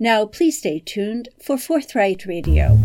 Now, 0.00 0.26
please 0.26 0.58
stay 0.58 0.78
tuned 0.78 1.28
for 1.44 1.56
Forthright 1.56 2.24
Radio. 2.24 2.78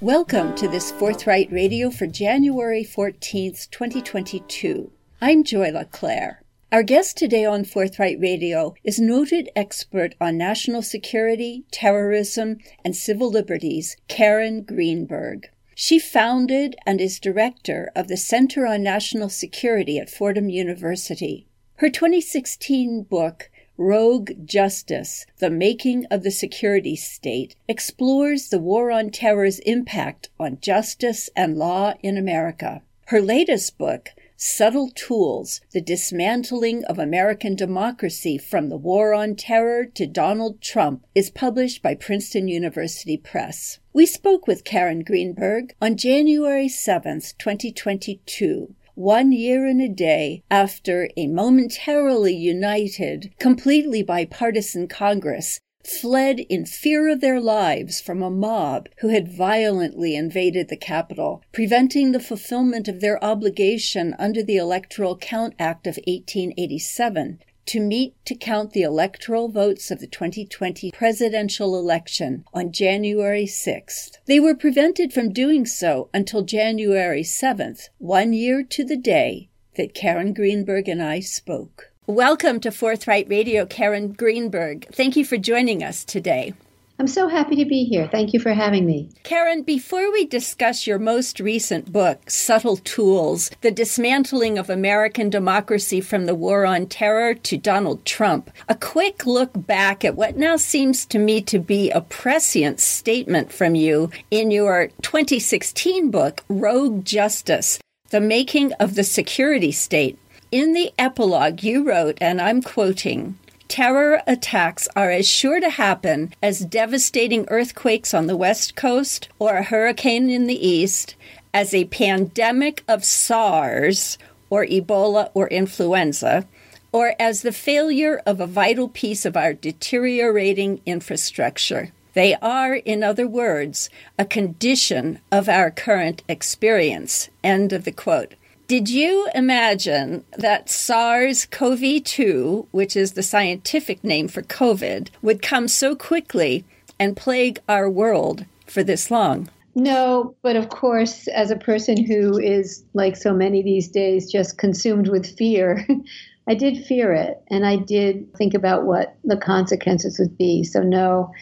Welcome 0.00 0.56
to 0.56 0.66
this 0.66 0.90
Forthright 0.90 1.52
Radio 1.52 1.90
for 1.90 2.08
January 2.08 2.82
14th, 2.84 3.70
2022. 3.70 4.90
I'm 5.20 5.44
Joy 5.44 5.70
LeClaire. 5.70 6.42
Our 6.72 6.82
guest 6.82 7.16
today 7.16 7.44
on 7.44 7.62
Forthright 7.62 8.18
Radio 8.18 8.74
is 8.82 8.98
noted 8.98 9.48
expert 9.54 10.16
on 10.20 10.36
national 10.36 10.82
security, 10.82 11.64
terrorism, 11.70 12.58
and 12.84 12.96
civil 12.96 13.30
liberties, 13.30 13.96
Karen 14.08 14.62
Greenberg. 14.62 15.48
She 15.76 16.00
founded 16.00 16.74
and 16.84 17.00
is 17.00 17.20
director 17.20 17.92
of 17.94 18.08
the 18.08 18.16
Center 18.16 18.66
on 18.66 18.82
National 18.82 19.28
Security 19.28 20.00
at 20.00 20.10
Fordham 20.10 20.48
University. 20.48 21.46
Her 21.76 21.90
2016 21.90 23.04
book, 23.04 23.50
Rogue 23.80 24.32
Justice 24.44 25.24
The 25.38 25.50
Making 25.50 26.04
of 26.06 26.24
the 26.24 26.32
Security 26.32 26.96
State, 26.96 27.54
explores 27.68 28.48
the 28.48 28.58
War 28.58 28.90
on 28.90 29.10
Terror's 29.10 29.60
impact 29.60 30.30
on 30.40 30.58
justice 30.60 31.30
and 31.36 31.56
law 31.56 31.94
in 32.02 32.16
America. 32.16 32.82
Her 33.06 33.20
latest 33.20 33.78
book, 33.78 34.10
Subtle 34.36 34.90
Tools 34.90 35.60
The 35.72 35.80
Dismantling 35.80 36.84
of 36.86 36.98
American 36.98 37.54
Democracy 37.54 38.36
from 38.36 38.68
the 38.68 38.76
War 38.76 39.14
on 39.14 39.36
Terror 39.36 39.84
to 39.84 40.06
Donald 40.06 40.60
Trump 40.60 41.06
is 41.14 41.30
published 41.30 41.80
by 41.80 41.94
Princeton 41.94 42.48
University 42.48 43.16
Press. 43.16 43.78
We 43.92 44.06
spoke 44.06 44.46
with 44.46 44.64
Karen 44.64 45.04
Greenberg 45.04 45.74
on 45.80 45.96
January 45.96 46.68
7th, 46.68 47.38
2022 47.38 48.74
one 48.98 49.30
year 49.30 49.64
and 49.64 49.80
a 49.80 49.88
day 49.88 50.42
after 50.50 51.08
a 51.16 51.28
momentarily 51.28 52.34
united, 52.34 53.32
completely 53.38 54.02
bipartisan 54.02 54.88
Congress 54.88 55.60
fled 55.84 56.40
in 56.40 56.66
fear 56.66 57.08
of 57.08 57.20
their 57.20 57.40
lives 57.40 58.00
from 58.00 58.20
a 58.20 58.28
mob 58.28 58.88
who 58.98 59.06
had 59.06 59.28
violently 59.28 60.16
invaded 60.16 60.68
the 60.68 60.76
Capitol, 60.76 61.40
preventing 61.52 62.10
the 62.10 62.18
fulfillment 62.18 62.88
of 62.88 63.00
their 63.00 63.22
obligation 63.24 64.16
under 64.18 64.42
the 64.42 64.56
Electoral 64.56 65.16
Count 65.16 65.54
Act 65.60 65.86
of 65.86 65.96
1887 66.08 67.38
to 67.68 67.80
meet 67.80 68.14
to 68.24 68.34
count 68.34 68.72
the 68.72 68.82
electoral 68.82 69.48
votes 69.48 69.90
of 69.90 70.00
the 70.00 70.06
2020 70.06 70.90
presidential 70.90 71.78
election 71.78 72.44
on 72.54 72.72
January 72.72 73.44
6th. 73.44 74.12
They 74.26 74.40
were 74.40 74.54
prevented 74.54 75.12
from 75.12 75.32
doing 75.32 75.66
so 75.66 76.08
until 76.14 76.42
January 76.42 77.22
7th, 77.22 77.90
one 77.98 78.32
year 78.32 78.62
to 78.62 78.84
the 78.84 78.96
day 78.96 79.50
that 79.76 79.94
Karen 79.94 80.32
Greenberg 80.32 80.88
and 80.88 81.02
I 81.02 81.20
spoke. 81.20 81.92
Welcome 82.06 82.58
to 82.60 82.70
Forthright 82.70 83.28
Radio, 83.28 83.66
Karen 83.66 84.12
Greenberg. 84.12 84.86
Thank 84.90 85.14
you 85.14 85.26
for 85.26 85.36
joining 85.36 85.84
us 85.84 86.06
today. 86.06 86.54
I'm 87.00 87.06
so 87.06 87.28
happy 87.28 87.54
to 87.56 87.64
be 87.64 87.84
here. 87.84 88.08
Thank 88.08 88.32
you 88.32 88.40
for 88.40 88.52
having 88.52 88.84
me. 88.84 89.08
Karen, 89.22 89.62
before 89.62 90.10
we 90.10 90.26
discuss 90.26 90.84
your 90.84 90.98
most 90.98 91.38
recent 91.38 91.92
book, 91.92 92.28
Subtle 92.28 92.76
Tools 92.78 93.52
The 93.60 93.70
Dismantling 93.70 94.58
of 94.58 94.68
American 94.68 95.30
Democracy 95.30 96.00
from 96.00 96.26
the 96.26 96.34
War 96.34 96.66
on 96.66 96.86
Terror 96.86 97.34
to 97.34 97.56
Donald 97.56 98.04
Trump, 98.04 98.50
a 98.68 98.74
quick 98.74 99.26
look 99.26 99.50
back 99.54 100.04
at 100.04 100.16
what 100.16 100.36
now 100.36 100.56
seems 100.56 101.06
to 101.06 101.20
me 101.20 101.40
to 101.42 101.60
be 101.60 101.88
a 101.90 102.00
prescient 102.00 102.80
statement 102.80 103.52
from 103.52 103.76
you 103.76 104.10
in 104.32 104.50
your 104.50 104.88
2016 105.02 106.10
book, 106.10 106.42
Rogue 106.48 107.04
Justice 107.04 107.78
The 108.10 108.20
Making 108.20 108.72
of 108.74 108.96
the 108.96 109.04
Security 109.04 109.70
State 109.70 110.18
in 110.50 110.72
the 110.72 110.92
epilogue, 110.98 111.62
you 111.62 111.86
wrote, 111.86 112.18
and 112.20 112.40
I'm 112.40 112.62
quoting, 112.62 113.38
Terror 113.68 114.22
attacks 114.26 114.88
are 114.96 115.10
as 115.10 115.28
sure 115.28 115.60
to 115.60 115.68
happen 115.68 116.32
as 116.42 116.60
devastating 116.60 117.44
earthquakes 117.48 118.14
on 118.14 118.26
the 118.26 118.36
West 118.36 118.74
Coast 118.74 119.28
or 119.38 119.56
a 119.56 119.62
hurricane 119.62 120.30
in 120.30 120.46
the 120.46 120.66
East, 120.66 121.14
as 121.52 121.74
a 121.74 121.84
pandemic 121.84 122.82
of 122.88 123.04
SARS 123.04 124.16
or 124.48 124.64
Ebola 124.64 125.30
or 125.34 125.48
influenza, 125.48 126.46
or 126.92 127.14
as 127.20 127.42
the 127.42 127.52
failure 127.52 128.22
of 128.24 128.40
a 128.40 128.46
vital 128.46 128.88
piece 128.88 129.26
of 129.26 129.36
our 129.36 129.52
deteriorating 129.52 130.80
infrastructure. 130.86 131.92
They 132.14 132.34
are, 132.36 132.74
in 132.74 133.02
other 133.02 133.28
words, 133.28 133.90
a 134.18 134.24
condition 134.24 135.20
of 135.30 135.48
our 135.48 135.70
current 135.70 136.22
experience. 136.26 137.28
End 137.44 137.74
of 137.74 137.84
the 137.84 137.92
quote. 137.92 138.34
Did 138.68 138.90
you 138.90 139.26
imagine 139.34 140.24
that 140.36 140.68
SARS 140.68 141.46
CoV 141.46 142.04
2, 142.04 142.68
which 142.70 142.96
is 142.98 143.12
the 143.12 143.22
scientific 143.22 144.04
name 144.04 144.28
for 144.28 144.42
COVID, 144.42 145.08
would 145.22 145.40
come 145.40 145.68
so 145.68 145.96
quickly 145.96 146.66
and 147.00 147.16
plague 147.16 147.60
our 147.66 147.88
world 147.88 148.44
for 148.66 148.84
this 148.84 149.10
long? 149.10 149.48
No, 149.74 150.34
but 150.42 150.54
of 150.54 150.68
course, 150.68 151.28
as 151.28 151.50
a 151.50 151.56
person 151.56 152.04
who 152.04 152.38
is, 152.38 152.84
like 152.92 153.16
so 153.16 153.32
many 153.32 153.62
these 153.62 153.88
days, 153.88 154.30
just 154.30 154.58
consumed 154.58 155.08
with 155.08 155.34
fear, 155.38 155.86
I 156.46 156.52
did 156.52 156.84
fear 156.84 157.14
it. 157.14 157.40
And 157.48 157.64
I 157.64 157.76
did 157.76 158.34
think 158.36 158.52
about 158.52 158.84
what 158.84 159.16
the 159.24 159.38
consequences 159.38 160.18
would 160.18 160.36
be. 160.36 160.62
So, 160.62 160.82
no, 160.82 161.32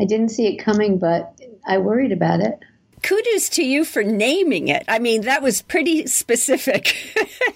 I 0.00 0.06
didn't 0.06 0.30
see 0.30 0.46
it 0.46 0.64
coming, 0.64 0.98
but 0.98 1.38
I 1.66 1.76
worried 1.76 2.12
about 2.12 2.40
it 2.40 2.58
kudos 3.02 3.48
to 3.50 3.64
you 3.64 3.84
for 3.84 4.02
naming 4.02 4.68
it. 4.68 4.84
I 4.88 4.98
mean, 4.98 5.22
that 5.22 5.42
was 5.42 5.62
pretty 5.62 6.06
specific. 6.06 6.96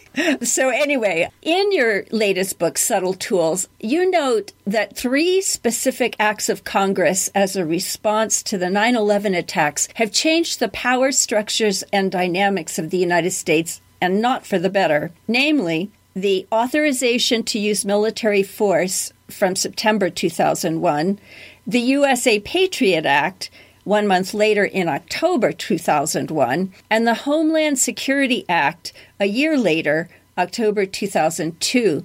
so, 0.43 0.69
anyway, 0.69 1.29
in 1.43 1.73
your 1.73 2.05
latest 2.11 2.59
book, 2.59 2.79
Subtle 2.79 3.15
Tools, 3.15 3.69
you 3.81 4.11
note 4.11 4.53
that 4.67 4.97
three 4.97 5.41
specific 5.41 6.17
acts 6.19 6.49
of 6.49 6.65
Congress 6.65 7.29
as 7.35 7.57
a 7.57 7.65
response 7.65 8.43
to 8.45 8.59
the 8.59 8.71
9 8.71 8.97
11 8.97 9.35
attacks 9.35 9.89
have 9.95 10.13
changed 10.13 10.61
the 10.61 10.69
power 10.69 11.13
structures 11.13 11.83
and 11.93 12.11
dynamics 12.11 12.79
of 12.79 12.91
the 12.91 12.99
United 12.99 13.33
States, 13.33 13.81
and 14.01 14.21
not 14.21 14.47
for 14.47 14.59
the 14.59 14.71
better. 14.71 15.13
Namely, 15.27 15.91
the 16.15 16.47
authorization 16.53 17.43
to 17.43 17.59
use 17.59 17.85
military 17.85 18.43
force 18.43 19.13
from 19.29 19.57
September 19.57 20.11
2001, 20.11 21.19
the 21.67 21.81
USA 21.81 22.39
Patriot 22.41 23.07
Act, 23.07 23.51
one 23.85 24.07
month 24.07 24.35
later 24.35 24.65
in 24.65 24.89
October 24.89 25.53
2001, 25.53 26.73
and 26.91 27.07
the 27.07 27.15
Homeland 27.15 27.79
Security 27.79 28.45
Act 28.49 28.93
a 29.21 29.27
year 29.27 29.57
later, 29.57 30.09
October 30.37 30.87
2002. 30.87 32.05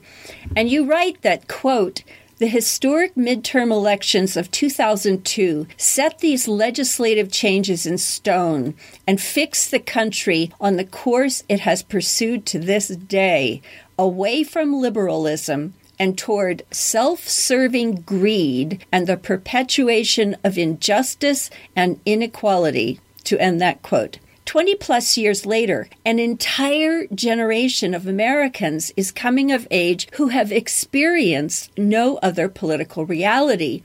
And 0.56 0.69
you 0.69 0.85
write 0.85 1.22
that, 1.22 1.47
quote, 1.47 2.03
the 2.38 2.47
historic 2.47 3.16
midterm 3.16 3.69
elections 3.69 4.38
of 4.38 4.50
2002 4.50 5.67
set 5.75 6.19
these 6.19 6.47
legislative 6.47 7.29
changes 7.29 7.85
in 7.85 7.97
stone 7.97 8.75
and 9.06 9.19
fixed 9.19 9.72
the 9.72 9.79
country 9.79 10.50
on 10.61 10.78
the 10.78 10.85
course 10.85 11.44
it 11.50 11.59
has 11.61 11.84
pursued 11.84 12.46
to 12.46 12.59
this 12.59 12.88
day, 12.88 13.61
away 13.97 14.44
from 14.44 14.73
liberalism 14.73 15.73
and 15.99 16.17
toward 16.17 16.63
self 16.71 17.27
serving 17.27 18.01
greed 18.01 18.85
and 18.91 19.05
the 19.05 19.17
perpetuation 19.17 20.35
of 20.43 20.57
injustice 20.57 21.49
and 21.75 21.99
inequality. 22.05 22.99
To 23.25 23.39
end 23.39 23.61
that 23.61 23.83
quote. 23.83 24.17
20 24.45 24.73
plus 24.75 25.15
years 25.15 25.45
later, 25.45 25.87
an 26.03 26.17
entire 26.17 27.05
generation 27.13 27.93
of 27.93 28.07
Americans 28.07 28.91
is 28.97 29.11
coming 29.11 29.51
of 29.51 29.67
age 29.69 30.07
who 30.13 30.29
have 30.29 30.51
experienced 30.51 31.69
no 31.77 32.17
other 32.23 32.49
political 32.49 33.05
reality. 33.05 33.83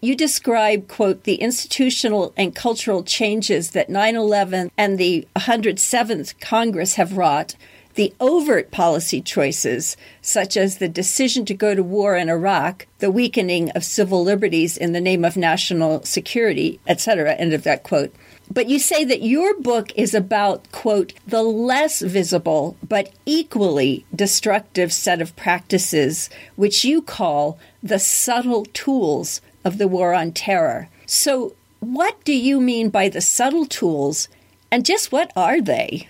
You 0.00 0.16
describe, 0.16 0.88
quote, 0.88 1.22
the 1.22 1.36
institutional 1.36 2.32
and 2.36 2.56
cultural 2.56 3.04
changes 3.04 3.70
that 3.70 3.88
9 3.88 4.16
11 4.16 4.72
and 4.76 4.98
the 4.98 5.28
107th 5.36 6.40
Congress 6.40 6.94
have 6.94 7.16
wrought 7.16 7.54
the 7.94 8.12
overt 8.20 8.70
policy 8.70 9.20
choices, 9.20 9.96
such 10.22 10.56
as 10.56 10.78
the 10.78 10.88
decision 10.88 11.44
to 11.44 11.54
go 11.54 11.74
to 11.74 11.82
war 11.82 12.16
in 12.16 12.28
Iraq, 12.28 12.86
the 12.98 13.10
weakening 13.10 13.70
of 13.70 13.84
civil 13.84 14.22
liberties 14.22 14.76
in 14.76 14.92
the 14.92 15.00
name 15.00 15.24
of 15.24 15.36
national 15.36 16.02
security, 16.04 16.80
etc., 16.86 17.34
end 17.34 17.52
of 17.52 17.64
that 17.64 17.82
quote. 17.82 18.14
But 18.52 18.68
you 18.68 18.80
say 18.80 19.04
that 19.04 19.22
your 19.22 19.54
book 19.60 19.92
is 19.94 20.12
about, 20.12 20.70
quote, 20.72 21.12
the 21.26 21.42
less 21.42 22.00
visible 22.00 22.76
but 22.86 23.12
equally 23.24 24.04
destructive 24.14 24.92
set 24.92 25.22
of 25.22 25.36
practices, 25.36 26.30
which 26.56 26.84
you 26.84 27.00
call 27.00 27.58
the 27.82 28.00
subtle 28.00 28.64
tools 28.66 29.40
of 29.64 29.78
the 29.78 29.86
war 29.86 30.14
on 30.14 30.32
terror. 30.32 30.88
So, 31.06 31.54
what 31.78 32.22
do 32.24 32.32
you 32.32 32.60
mean 32.60 32.90
by 32.90 33.08
the 33.08 33.20
subtle 33.20 33.66
tools, 33.66 34.28
and 34.70 34.84
just 34.84 35.12
what 35.12 35.32
are 35.36 35.60
they? 35.60 36.08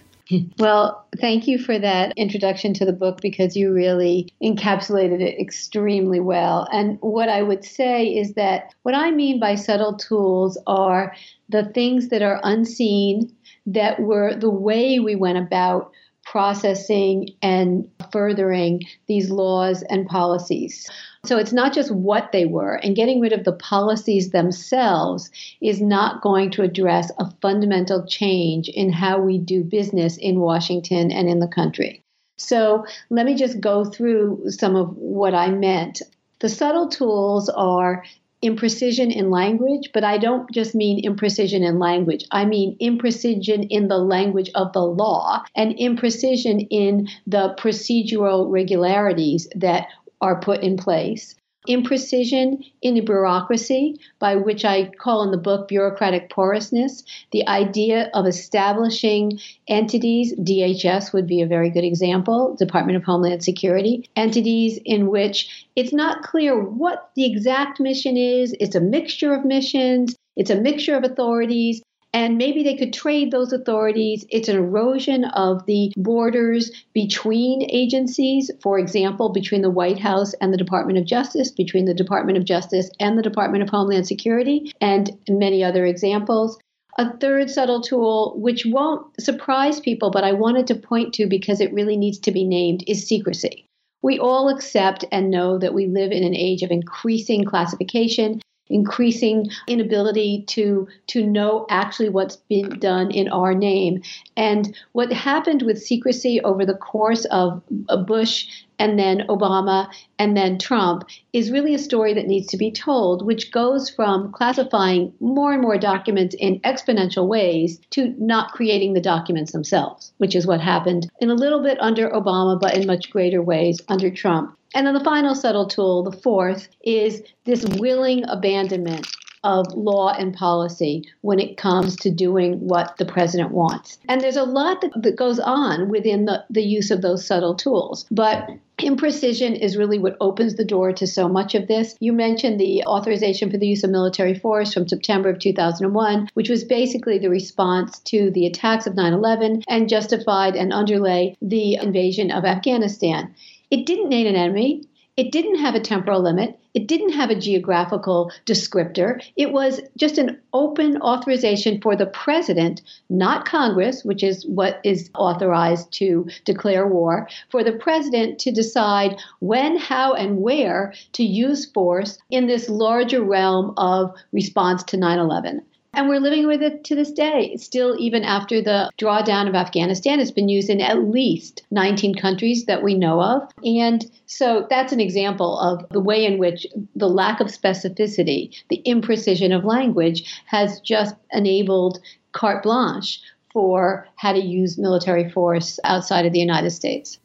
Well, 0.58 1.06
thank 1.20 1.46
you 1.46 1.58
for 1.58 1.78
that 1.78 2.12
introduction 2.16 2.72
to 2.74 2.84
the 2.84 2.92
book 2.92 3.20
because 3.20 3.56
you 3.56 3.72
really 3.72 4.32
encapsulated 4.42 5.20
it 5.20 5.40
extremely 5.40 6.20
well. 6.20 6.68
And 6.72 6.98
what 7.00 7.28
I 7.28 7.42
would 7.42 7.64
say 7.64 8.06
is 8.06 8.34
that 8.34 8.74
what 8.82 8.94
I 8.94 9.10
mean 9.10 9.40
by 9.40 9.54
subtle 9.56 9.96
tools 9.96 10.58
are 10.66 11.14
the 11.48 11.64
things 11.64 12.08
that 12.08 12.22
are 12.22 12.40
unseen, 12.44 13.34
that 13.66 14.00
were 14.00 14.34
the 14.34 14.50
way 14.50 15.00
we 15.00 15.16
went 15.16 15.38
about 15.38 15.92
processing 16.30 17.28
and 17.42 17.90
furthering 18.12 18.80
these 19.08 19.30
laws 19.30 19.82
and 19.90 20.06
policies. 20.06 20.88
So 21.26 21.38
it's 21.38 21.52
not 21.52 21.74
just 21.74 21.90
what 21.90 22.30
they 22.30 22.44
were, 22.44 22.76
and 22.76 22.94
getting 22.94 23.20
rid 23.20 23.32
of 23.32 23.42
the 23.42 23.52
policies 23.52 24.30
themselves 24.30 25.28
is 25.60 25.82
not 25.82 26.22
going 26.22 26.52
to 26.52 26.62
address 26.62 27.10
a 27.18 27.30
fundamental 27.42 28.06
change 28.06 28.68
in 28.68 28.92
how 28.92 29.20
we 29.20 29.38
do 29.38 29.64
business 29.64 30.16
in 30.16 30.38
Washington 30.38 31.10
and 31.10 31.28
in 31.28 31.40
the 31.40 31.48
country. 31.48 32.04
So 32.38 32.86
let 33.10 33.26
me 33.26 33.34
just 33.34 33.60
go 33.60 33.84
through 33.84 34.50
some 34.50 34.76
of 34.76 34.96
what 34.96 35.34
I 35.34 35.50
meant. 35.50 36.00
The 36.38 36.48
subtle 36.48 36.88
tools 36.88 37.48
are 37.48 38.04
imprecision 38.42 39.14
in 39.14 39.30
language, 39.30 39.90
but 39.92 40.04
I 40.04 40.18
don't 40.18 40.50
just 40.50 40.74
mean 40.74 41.04
imprecision 41.04 41.66
in 41.66 41.78
language. 41.78 42.24
I 42.30 42.44
mean 42.44 42.76
imprecision 42.80 43.66
in 43.68 43.88
the 43.88 43.98
language 43.98 44.50
of 44.54 44.72
the 44.72 44.82
law 44.82 45.42
and 45.54 45.74
imprecision 45.76 46.66
in 46.70 47.08
the 47.26 47.54
procedural 47.58 48.50
regularities 48.50 49.48
that 49.56 49.88
are 50.20 50.40
put 50.40 50.62
in 50.62 50.76
place 50.76 51.34
imprecision 51.72 52.64
in 52.82 52.94
the 52.94 53.00
bureaucracy, 53.00 53.98
by 54.18 54.36
which 54.36 54.64
I 54.64 54.90
call 54.98 55.22
in 55.22 55.30
the 55.30 55.36
book 55.36 55.68
bureaucratic 55.68 56.30
porousness, 56.30 57.04
the 57.32 57.46
idea 57.48 58.10
of 58.14 58.26
establishing 58.26 59.38
entities, 59.68 60.34
DHS 60.36 61.12
would 61.12 61.26
be 61.26 61.40
a 61.40 61.46
very 61.46 61.70
good 61.70 61.84
example, 61.84 62.54
Department 62.56 62.96
of 62.96 63.04
Homeland 63.04 63.42
Security, 63.42 64.08
entities 64.16 64.78
in 64.84 65.08
which 65.08 65.66
it's 65.76 65.92
not 65.92 66.22
clear 66.22 66.58
what 66.60 67.10
the 67.16 67.30
exact 67.30 67.80
mission 67.80 68.16
is, 68.16 68.54
it's 68.60 68.74
a 68.74 68.80
mixture 68.80 69.34
of 69.34 69.44
missions. 69.44 70.16
It's 70.36 70.50
a 70.50 70.60
mixture 70.60 70.96
of 70.96 71.04
authorities, 71.04 71.82
and 72.12 72.38
maybe 72.38 72.62
they 72.62 72.76
could 72.76 72.92
trade 72.92 73.30
those 73.30 73.52
authorities. 73.52 74.24
It's 74.30 74.48
an 74.48 74.56
erosion 74.56 75.24
of 75.24 75.64
the 75.66 75.92
borders 75.96 76.70
between 76.92 77.68
agencies, 77.70 78.50
for 78.62 78.78
example, 78.78 79.28
between 79.28 79.62
the 79.62 79.70
White 79.70 79.98
House 79.98 80.34
and 80.40 80.52
the 80.52 80.58
Department 80.58 80.98
of 80.98 81.04
Justice, 81.04 81.52
between 81.52 81.84
the 81.84 81.94
Department 81.94 82.36
of 82.36 82.44
Justice 82.44 82.90
and 82.98 83.16
the 83.16 83.22
Department 83.22 83.62
of 83.62 83.68
Homeland 83.68 84.06
Security, 84.06 84.72
and 84.80 85.16
many 85.28 85.62
other 85.62 85.86
examples. 85.86 86.58
A 86.98 87.16
third 87.18 87.48
subtle 87.48 87.80
tool, 87.80 88.34
which 88.36 88.66
won't 88.66 89.06
surprise 89.20 89.78
people, 89.78 90.10
but 90.10 90.24
I 90.24 90.32
wanted 90.32 90.66
to 90.66 90.74
point 90.74 91.14
to 91.14 91.26
because 91.26 91.60
it 91.60 91.72
really 91.72 91.96
needs 91.96 92.18
to 92.20 92.32
be 92.32 92.44
named, 92.44 92.82
is 92.88 93.06
secrecy. 93.06 93.64
We 94.02 94.18
all 94.18 94.48
accept 94.48 95.04
and 95.12 95.30
know 95.30 95.58
that 95.58 95.74
we 95.74 95.86
live 95.86 96.10
in 96.10 96.24
an 96.24 96.34
age 96.34 96.62
of 96.62 96.70
increasing 96.70 97.44
classification 97.44 98.40
increasing 98.70 99.50
inability 99.66 100.44
to 100.48 100.88
to 101.08 101.26
know 101.26 101.66
actually 101.68 102.08
what's 102.08 102.36
been 102.36 102.78
done 102.78 103.10
in 103.10 103.28
our 103.28 103.54
name. 103.54 104.02
And 104.36 104.74
what 104.92 105.12
happened 105.12 105.62
with 105.62 105.82
secrecy 105.82 106.40
over 106.40 106.64
the 106.64 106.74
course 106.74 107.24
of 107.26 107.62
uh, 107.88 107.96
Bush 107.98 108.46
and 108.78 108.98
then 108.98 109.26
Obama 109.28 109.88
and 110.18 110.34
then 110.34 110.58
Trump 110.58 111.04
is 111.34 111.50
really 111.50 111.74
a 111.74 111.78
story 111.78 112.14
that 112.14 112.26
needs 112.26 112.46
to 112.48 112.56
be 112.56 112.72
told, 112.72 113.24
which 113.24 113.52
goes 113.52 113.90
from 113.90 114.32
classifying 114.32 115.12
more 115.20 115.52
and 115.52 115.60
more 115.60 115.76
documents 115.76 116.34
in 116.38 116.60
exponential 116.60 117.28
ways 117.28 117.78
to 117.90 118.14
not 118.18 118.52
creating 118.52 118.94
the 118.94 119.00
documents 119.00 119.52
themselves, 119.52 120.12
which 120.16 120.34
is 120.34 120.46
what 120.46 120.60
happened 120.60 121.10
in 121.20 121.30
a 121.30 121.34
little 121.34 121.62
bit 121.62 121.78
under 121.80 122.08
Obama, 122.08 122.58
but 122.58 122.74
in 122.74 122.86
much 122.86 123.10
greater 123.10 123.42
ways 123.42 123.80
under 123.88 124.10
Trump. 124.10 124.56
And 124.74 124.86
then 124.86 124.94
the 124.94 125.04
final 125.04 125.34
subtle 125.34 125.66
tool, 125.66 126.02
the 126.02 126.16
fourth, 126.16 126.68
is 126.82 127.22
this 127.44 127.64
willing 127.64 128.24
abandonment 128.28 129.06
of 129.42 129.72
law 129.74 130.12
and 130.12 130.34
policy 130.34 131.02
when 131.22 131.40
it 131.40 131.56
comes 131.56 131.96
to 131.96 132.10
doing 132.10 132.60
what 132.60 132.96
the 132.98 133.06
president 133.06 133.52
wants. 133.52 133.98
And 134.08 134.20
there's 134.20 134.36
a 134.36 134.44
lot 134.44 134.82
that, 134.82 135.02
that 135.02 135.16
goes 135.16 135.38
on 135.40 135.88
within 135.88 136.26
the, 136.26 136.44
the 136.50 136.62
use 136.62 136.90
of 136.90 137.00
those 137.00 137.26
subtle 137.26 137.54
tools. 137.54 138.06
But 138.10 138.50
Imprecision 138.78 139.58
is 139.58 139.76
really 139.76 139.98
what 139.98 140.16
opens 140.20 140.54
the 140.54 140.64
door 140.64 140.92
to 140.92 141.06
so 141.06 141.28
much 141.28 141.54
of 141.54 141.68
this. 141.68 141.96
You 142.00 142.12
mentioned 142.12 142.58
the 142.58 142.82
authorization 142.84 143.50
for 143.50 143.58
the 143.58 143.66
use 143.66 143.84
of 143.84 143.90
military 143.90 144.34
force 144.34 144.72
from 144.72 144.88
September 144.88 145.28
of 145.28 145.38
2001, 145.38 146.28
which 146.34 146.48
was 146.48 146.64
basically 146.64 147.18
the 147.18 147.30
response 147.30 147.98
to 148.00 148.30
the 148.30 148.46
attacks 148.46 148.86
of 148.86 148.96
9 148.96 149.12
11 149.12 149.64
and 149.68 149.88
justified 149.88 150.56
and 150.56 150.72
underlay 150.72 151.36
the 151.42 151.74
invasion 151.74 152.30
of 152.30 152.44
Afghanistan. 152.44 153.34
It 153.70 153.86
didn't 153.86 154.08
name 154.08 154.26
an 154.26 154.34
enemy. 154.34 154.82
It 155.16 155.32
didn't 155.32 155.60
have 155.60 155.74
a 155.74 155.80
temporal 155.80 156.22
limit. 156.22 156.58
It 156.72 156.86
didn't 156.86 157.12
have 157.12 157.30
a 157.30 157.38
geographical 157.38 158.32
descriptor. 158.46 159.22
It 159.36 159.52
was 159.52 159.80
just 159.96 160.18
an 160.18 160.40
open 160.52 161.00
authorization 161.02 161.80
for 161.80 161.94
the 161.94 162.06
president, 162.06 162.80
not 163.08 163.44
Congress, 163.44 164.04
which 164.04 164.22
is 164.22 164.46
what 164.46 164.80
is 164.82 165.10
authorized 165.14 165.92
to 165.94 166.28
declare 166.44 166.86
war, 166.86 167.28
for 167.50 167.62
the 167.62 167.72
president 167.72 168.38
to 168.40 168.50
decide 168.50 169.18
when, 169.40 169.76
how, 169.76 170.14
and 170.14 170.38
where 170.38 170.92
to 171.12 171.22
use 171.22 171.66
force 171.66 172.18
in 172.30 172.46
this 172.46 172.68
larger 172.68 173.22
realm 173.22 173.74
of 173.76 174.14
response 174.32 174.82
to 174.84 174.96
9 174.96 175.18
11. 175.18 175.62
And 175.92 176.08
we're 176.08 176.20
living 176.20 176.46
with 176.46 176.62
it 176.62 176.84
to 176.84 176.94
this 176.94 177.10
day. 177.10 177.56
Still, 177.56 177.96
even 177.98 178.22
after 178.22 178.62
the 178.62 178.90
drawdown 178.96 179.48
of 179.48 179.54
Afghanistan, 179.54 180.20
it's 180.20 180.30
been 180.30 180.48
used 180.48 180.70
in 180.70 180.80
at 180.80 181.02
least 181.02 181.62
19 181.72 182.14
countries 182.14 182.66
that 182.66 182.82
we 182.82 182.94
know 182.94 183.20
of. 183.20 183.50
And 183.64 184.08
so 184.26 184.66
that's 184.70 184.92
an 184.92 185.00
example 185.00 185.58
of 185.58 185.88
the 185.90 186.00
way 186.00 186.24
in 186.24 186.38
which 186.38 186.66
the 186.94 187.08
lack 187.08 187.40
of 187.40 187.48
specificity, 187.48 188.56
the 188.68 188.80
imprecision 188.86 189.56
of 189.56 189.64
language, 189.64 190.42
has 190.46 190.80
just 190.80 191.16
enabled 191.32 191.98
carte 192.32 192.62
blanche 192.62 193.20
for 193.52 194.06
how 194.14 194.32
to 194.32 194.40
use 194.40 194.78
military 194.78 195.28
force 195.28 195.80
outside 195.82 196.24
of 196.24 196.32
the 196.32 196.38
United 196.38 196.70
States. 196.70 197.18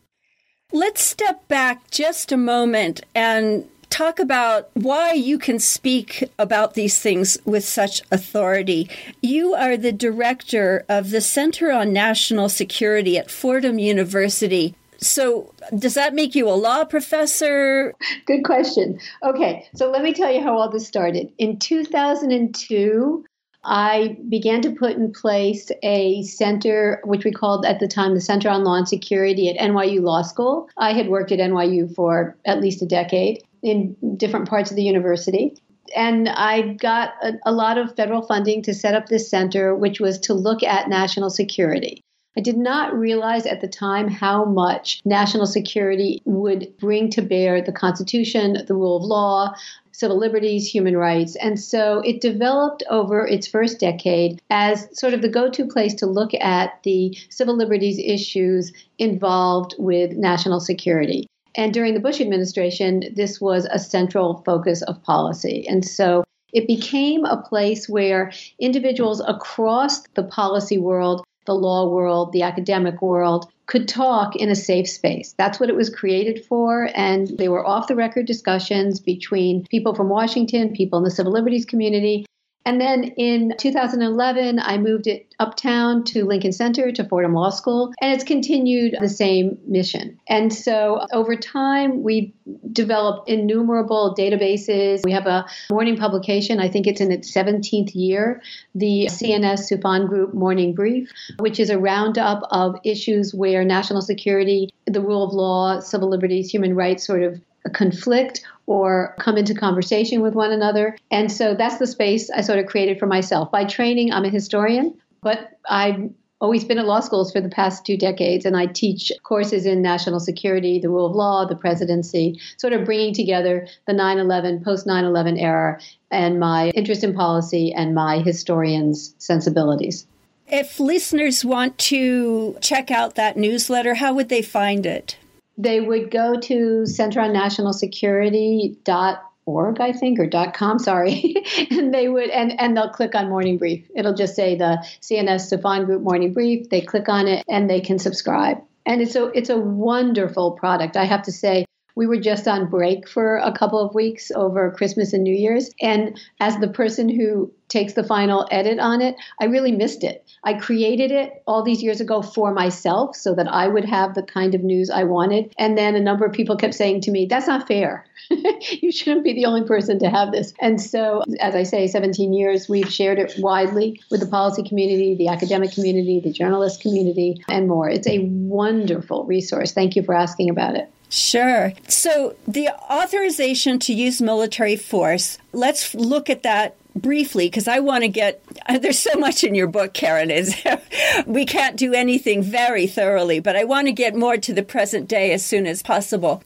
Let's 0.72 1.02
step 1.02 1.48
back 1.48 1.92
just 1.92 2.32
a 2.32 2.38
moment 2.38 3.02
and 3.14 3.70
talk 3.96 4.20
about 4.20 4.70
why 4.74 5.14
you 5.14 5.40
can 5.40 5.58
speak 5.58 6.30
about 6.38 6.74
these 6.74 7.00
things 7.00 7.38
with 7.46 7.64
such 7.64 8.02
authority. 8.12 8.90
You 9.22 9.54
are 9.54 9.78
the 9.78 9.94
director 9.94 10.84
of 10.90 11.12
the 11.12 11.22
Center 11.22 11.72
on 11.72 11.94
National 11.94 12.50
Security 12.50 13.18
at 13.18 13.32
Fordham 13.32 13.80
University. 13.80 14.76
So, 14.98 15.54
does 15.78 15.94
that 15.94 16.14
make 16.14 16.36
you 16.36 16.50
a 16.50 16.60
law 16.60 16.84
professor? 16.84 17.94
Good 18.26 18.44
question. 18.44 19.00
Okay, 19.24 19.66
so 19.76 19.90
let 19.90 20.04
me 20.04 20.14
tell 20.14 20.32
you 20.32 20.42
how 20.42 20.58
all 20.58 20.70
this 20.70 20.86
started. 20.86 21.32
In 21.38 21.58
2002, 21.58 23.24
I 23.64 24.18
began 24.28 24.62
to 24.62 24.72
put 24.72 24.98
in 24.98 25.14
place 25.14 25.72
a 25.84 26.22
center, 26.24 27.02
which 27.06 27.24
we 27.24 27.32
called 27.32 27.66
at 27.66 27.80
the 27.80 27.88
time 27.88 28.14
the 28.14 28.22
Center 28.22 28.50
on 28.50 28.66
Law 28.66 28.76
and 28.76 28.88
Security 28.88 29.50
at 29.50 29.58
NYU 29.58 30.02
Law 30.02 30.22
School. 30.22 30.68
I 30.78 30.92
had 30.92 31.08
worked 31.08 31.32
at 31.32 31.40
NYU 31.40 31.94
for 31.96 32.36
at 32.46 32.60
least 32.60 32.82
a 32.82 32.86
decade 32.86 33.42
in 33.66 33.98
different 34.16 34.48
parts 34.48 34.70
of 34.70 34.78
the 34.78 34.84
university. 34.84 35.58
And 35.96 36.30
I 36.30 36.74
got 36.74 37.14
a, 37.22 37.34
a 37.48 37.52
lot 37.52 37.78
of 37.78 37.96
federal 37.96 38.22
funding 38.22 38.62
to 38.64 38.74
set 38.74 38.94
up 38.94 39.08
this 39.08 39.30
center, 39.30 39.76
which 39.76 40.00
was 40.00 40.20
to 40.20 40.34
look 40.34 40.62
at 40.64 40.88
national 40.88 41.32
security. 41.32 42.02
I 42.38 42.42
did 42.42 42.58
not 42.58 42.94
realize 42.94 43.46
at 43.46 43.62
the 43.62 43.68
time 43.68 44.08
how 44.10 44.46
much 44.46 45.02
national 45.06 45.48
security 45.48 46.22
would 46.26 46.78
bring 46.78 47.10
to 47.12 47.22
bear 47.22 47.62
the 47.62 47.72
Constitution, 47.72 48.66
the 48.68 48.76
rule 48.76 48.98
of 48.98 49.04
law, 49.04 49.54
civil 49.94 50.20
liberties, 50.20 50.68
human 50.68 50.98
rights. 50.98 51.36
And 51.38 51.60
so 51.60 52.00
it 52.00 52.22
developed 52.22 52.84
over 52.90 53.26
its 53.26 53.48
first 53.48 53.80
decade 53.80 54.42
as 54.50 54.88
sort 55.00 55.14
of 55.14 55.22
the 55.22 55.30
go 55.30 55.50
to 55.50 55.66
place 55.66 55.94
to 55.96 56.06
look 56.06 56.34
at 56.34 56.84
the 56.84 57.18
civil 57.30 57.56
liberties 57.56 57.98
issues 57.98 58.74
involved 59.00 59.76
with 59.80 60.12
national 60.12 60.60
security. 60.60 61.28
And 61.58 61.74
during 61.74 61.94
the 61.94 62.00
Bush 62.00 62.20
administration, 62.22 63.04
this 63.16 63.40
was 63.40 63.66
a 63.66 63.80
central 63.80 64.42
focus 64.46 64.82
of 64.84 65.02
policy. 65.04 65.66
And 65.68 65.86
so 65.86 66.24
it 66.54 66.68
became 66.68 67.26
a 67.26 67.42
place 67.42 67.90
where 67.90 68.32
individuals 68.60 69.22
across 69.26 70.02
the 70.16 70.24
policy 70.24 70.78
world, 70.78 71.26
the 71.46 71.54
law 71.54 71.90
world, 71.90 72.32
the 72.32 72.42
academic 72.42 73.02
world 73.02 73.52
could 73.68 73.88
talk 73.88 74.36
in 74.36 74.50
a 74.50 74.56
safe 74.56 74.88
space. 74.88 75.34
That's 75.38 75.60
what 75.60 75.70
it 75.70 75.76
was 75.76 75.90
created 75.90 76.46
for. 76.46 76.90
And 76.96 77.28
they 77.38 77.50
were 77.50 77.66
off 77.66 77.88
the 77.88 77.96
record 77.96 78.26
discussions 78.26 79.00
between 79.00 79.66
people 79.70 79.96
from 79.96 80.10
Washington, 80.10 80.74
people 80.74 80.98
in 81.00 81.04
the 81.04 81.12
civil 81.12 81.34
liberties 81.34 81.66
community, 81.66 82.26
and 82.66 82.82
then 82.82 83.04
in 83.04 83.54
2011, 83.58 84.60
I 84.60 84.78
moved 84.78 85.08
it 85.08 85.34
uptown 85.40 86.04
to 86.06 86.26
Lincoln 86.26 86.52
Center 86.52 86.92
to 86.92 87.04
Fordham 87.04 87.34
Law 87.34 87.50
School, 87.50 87.94
and 88.02 88.14
it's 88.14 88.24
continued 88.24 88.96
the 89.00 89.10
same 89.10 89.60
mission. 89.68 90.20
And 90.28 90.52
so 90.54 91.06
over 91.14 91.36
time, 91.36 92.02
we 92.02 92.34
developed 92.72 93.30
innumerable 93.30 94.16
databases. 94.18 95.02
We 95.04 95.12
have 95.12 95.28
a 95.28 95.46
morning 95.70 95.98
publication, 95.98 96.60
I 96.60 96.70
think 96.70 96.88
it's 96.88 97.02
in 97.02 97.12
its 97.12 97.32
17th 97.32 97.92
year, 97.94 98.42
the 98.74 99.08
CNS 99.12 99.72
Soufan 99.72 100.08
Group 100.08 100.34
Morning 100.34 100.74
Brief, 100.74 101.12
which 101.40 101.60
is 101.60 101.70
a 101.70 101.78
roundup 101.78 102.42
of 102.50 102.78
issues 102.84 103.34
where 103.34 103.64
national 103.64 104.02
security, 104.02 104.74
the 104.86 105.02
rule 105.02 105.24
of 105.24 105.34
law, 105.34 105.80
civil 105.80 106.10
liberties, 106.10 106.50
human 106.50 106.76
rights 106.76 107.06
sort 107.06 107.22
of 107.22 107.40
conflict 107.74 108.42
or 108.66 109.16
come 109.20 109.38
into 109.38 109.54
conversation 109.54 110.22
with 110.22 110.34
one 110.34 110.52
another. 110.52 110.98
And 111.12 111.32
so 111.32 111.54
that's 111.54 111.78
the 111.78 111.88
space 111.88 112.30
I 112.30 112.42
sort 112.42 112.60
of 112.60 112.66
created 112.66 113.00
for 113.00 113.06
myself. 113.06 113.52
By 113.52 113.66
training, 113.66 114.12
I'm 114.12 114.26
a 114.26 114.30
historian, 114.30 114.96
but 115.22 115.58
I've 115.70 116.10
always 116.42 116.64
been 116.64 116.78
at 116.78 116.86
law 116.86 117.00
schools 117.00 117.32
for 117.32 117.42
the 117.42 117.50
past 117.50 117.86
two 117.86 117.98
decades, 117.98 118.46
and 118.46 118.58
I 118.58 118.66
teach 118.66 119.12
courses 119.24 119.66
in 119.66 119.82
national 119.82 120.20
security, 120.20 120.80
the 120.80 120.90
rule 120.90 121.06
of 121.06 121.16
law, 121.16 121.46
the 121.46 121.56
presidency, 121.56 122.40
sort 122.58 122.74
of 122.74 122.86
bringing 122.86 123.14
together 123.14 123.68
the 123.88 123.94
9 123.94 124.20
11, 124.20 124.64
post 124.64 124.86
9 124.86 125.06
11 125.06 125.38
era, 125.38 125.80
and 126.12 126.40
my 126.40 126.70
interest 126.72 127.04
in 127.04 127.14
policy 127.14 127.74
and 127.74 127.96
my 127.96 128.20
historian's 128.20 129.16
sensibilities. 129.18 130.06
If 130.48 130.80
listeners 130.80 131.44
want 131.44 131.78
to 131.80 132.58
check 132.62 132.92
out 132.92 133.16
that 133.16 133.38
newsletter, 133.38 133.96
how 133.96 134.14
would 134.14 134.30
they 134.30 134.44
find 134.44 134.86
it? 134.86 135.18
They 135.58 135.80
would 135.80 136.12
go 136.12 136.40
to 136.40 136.86
Center 136.86 137.22
on 137.22 137.34
National 137.34 137.74
Security 137.74 138.78
dot 138.84 139.24
org 139.48 139.80
i 139.80 139.92
think 139.92 140.20
or 140.20 140.26
dot 140.26 140.54
com 140.54 140.80
sorry. 140.80 141.36
And 141.72 141.94
they 141.94 142.08
would 142.10 142.30
and 142.30 142.60
and 142.60 142.76
they'll 142.76 142.90
click 142.90 143.16
on 143.16 143.30
morning 143.30 143.58
brief. 143.58 143.90
It'll 143.96 144.16
just 144.16 144.36
say 144.36 144.56
the 144.56 144.84
cns 145.02 145.52
Soufan 145.52 145.86
group 145.86 146.02
morning 146.02 146.34
brief. 146.34 146.70
They 146.70 146.82
click 146.82 147.10
on 147.10 147.28
it 147.28 147.46
and 147.48 147.70
they 147.70 147.82
can 147.82 148.00
subscribe. 148.00 148.58
And 148.86 149.02
it's 149.02 149.16
a 149.16 149.26
it's 149.38 149.50
a 149.50 149.58
wonderful 149.58 150.52
product 150.52 150.98
i 150.98 151.06
have 151.06 151.24
to 151.24 151.32
say 151.32 151.66
we 151.96 152.08
were 152.08 152.20
just 152.20 152.48
on 152.48 152.70
break 152.70 153.08
for 153.08 153.38
a 153.38 153.52
couple 153.52 153.80
of 153.80 153.96
weeks 153.96 154.32
over 154.36 154.72
Christmas 154.72 155.14
and 155.14 155.24
New 155.24 155.34
Year's. 155.34 155.70
And 155.82 156.20
as 156.40 156.58
the 156.58 156.68
person 156.68 157.10
who 157.10 157.52
takes 157.68 157.94
the 157.94 158.04
final 158.04 158.48
edit 158.52 158.80
on 158.80 159.02
it, 159.02 159.16
I 159.40 159.46
really 159.46 159.72
missed 159.72 160.04
it. 160.04 160.24
I 160.44 160.54
created 160.54 161.12
it 161.12 161.42
all 161.48 161.64
these 161.64 161.82
years 161.82 162.00
ago 162.00 162.22
for 162.22 162.54
myself 162.54 163.16
so 163.16 163.34
that 163.34 163.48
I 163.48 163.68
would 163.68 163.86
have 163.86 164.14
the 164.14 164.22
kind 164.22 164.54
of 164.54 164.64
news 164.64 164.90
I 164.92 165.04
wanted. 165.04 165.54
And 165.58 165.78
then 165.78 165.96
a 165.96 166.00
number 166.00 166.26
of 166.26 166.34
people 166.34 166.58
kept 166.58 166.76
saying 166.76 167.02
to 167.02 167.12
me, 167.12 167.26
that's 167.26 167.48
not 167.48 167.68
fair. 167.68 168.06
you 168.30 168.92
shouldn't 168.92 169.24
be 169.24 169.34
the 169.34 169.46
only 169.46 169.64
person 169.64 169.98
to 170.00 170.10
have 170.10 170.32
this. 170.32 170.54
And 170.60 170.80
so, 170.80 171.24
as 171.40 171.56
I 171.56 171.64
say, 171.64 171.88
17 171.88 172.34
years, 172.34 172.70
we've 172.70 172.92
shared 172.92 173.20
it 173.20 173.34
widely 173.40 174.00
with 174.12 174.20
the 174.20 174.28
policy 174.28 174.64
community, 174.68 175.16
the 175.16 175.30
academic 175.30 175.72
community, 175.72 176.20
the 176.20 176.32
journalist 176.32 176.82
community, 176.82 177.44
and 177.50 177.68
more. 177.68 177.90
It's 177.90 178.08
a 178.08 178.20
wonderful 178.20 179.26
resource. 179.26 179.74
Thank 179.74 179.96
you 179.96 180.04
for 180.04 180.14
asking 180.14 180.50
about 180.50 180.76
it. 180.76 180.92
Sure. 181.10 181.74
So, 181.88 182.36
the 182.48 182.70
authorization 182.70 183.80
to 183.80 183.94
use 183.94 184.22
military 184.22 184.76
force, 184.76 185.38
let's 185.54 185.94
look 185.96 186.30
at 186.30 186.44
that 186.44 186.76
briefly 186.96 187.48
because 187.48 187.68
I 187.68 187.80
want 187.80 188.04
to 188.04 188.08
get 188.08 188.42
there's 188.82 189.00
so 189.00 189.20
much 189.20 189.44
in 189.44 189.54
your 189.54 189.68
book 189.68 189.94
Karen 189.94 190.32
is 190.32 190.56
we 191.26 191.46
can't 191.46 191.76
do 191.76 191.94
anything 191.94 192.42
very 192.42 192.88
thoroughly 192.88 193.42
but 193.42 193.58
I 193.58 193.66
want 193.66 193.88
to 193.88 193.92
get 193.92 194.16
more 194.16 194.38
to 194.38 194.54
the 194.54 194.64
present 194.64 195.10
day 195.10 195.34
as 195.34 195.46
soon 195.46 195.68
as 195.68 195.84
possible 195.84 196.42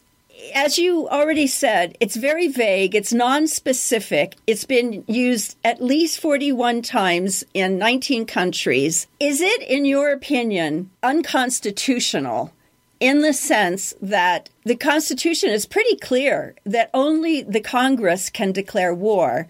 as 0.55 0.79
you 0.79 1.07
already 1.09 1.47
said, 1.47 1.97
it's 1.99 2.15
very 2.15 2.47
vague, 2.47 2.95
it's 2.95 3.13
non-specific. 3.13 4.35
It's 4.47 4.65
been 4.65 5.03
used 5.07 5.57
at 5.63 5.83
least 5.83 6.19
41 6.19 6.81
times 6.81 7.43
in 7.53 7.77
19 7.77 8.25
countries. 8.25 9.07
Is 9.19 9.41
it 9.41 9.61
in 9.63 9.85
your 9.85 10.11
opinion 10.11 10.89
unconstitutional 11.03 12.53
in 12.99 13.21
the 13.21 13.33
sense 13.33 13.93
that 14.01 14.49
the 14.63 14.75
Constitution 14.75 15.49
is 15.49 15.65
pretty 15.65 15.95
clear 15.97 16.55
that 16.65 16.89
only 16.93 17.41
the 17.41 17.61
Congress 17.61 18.29
can 18.29 18.51
declare 18.51 18.93
war. 18.93 19.47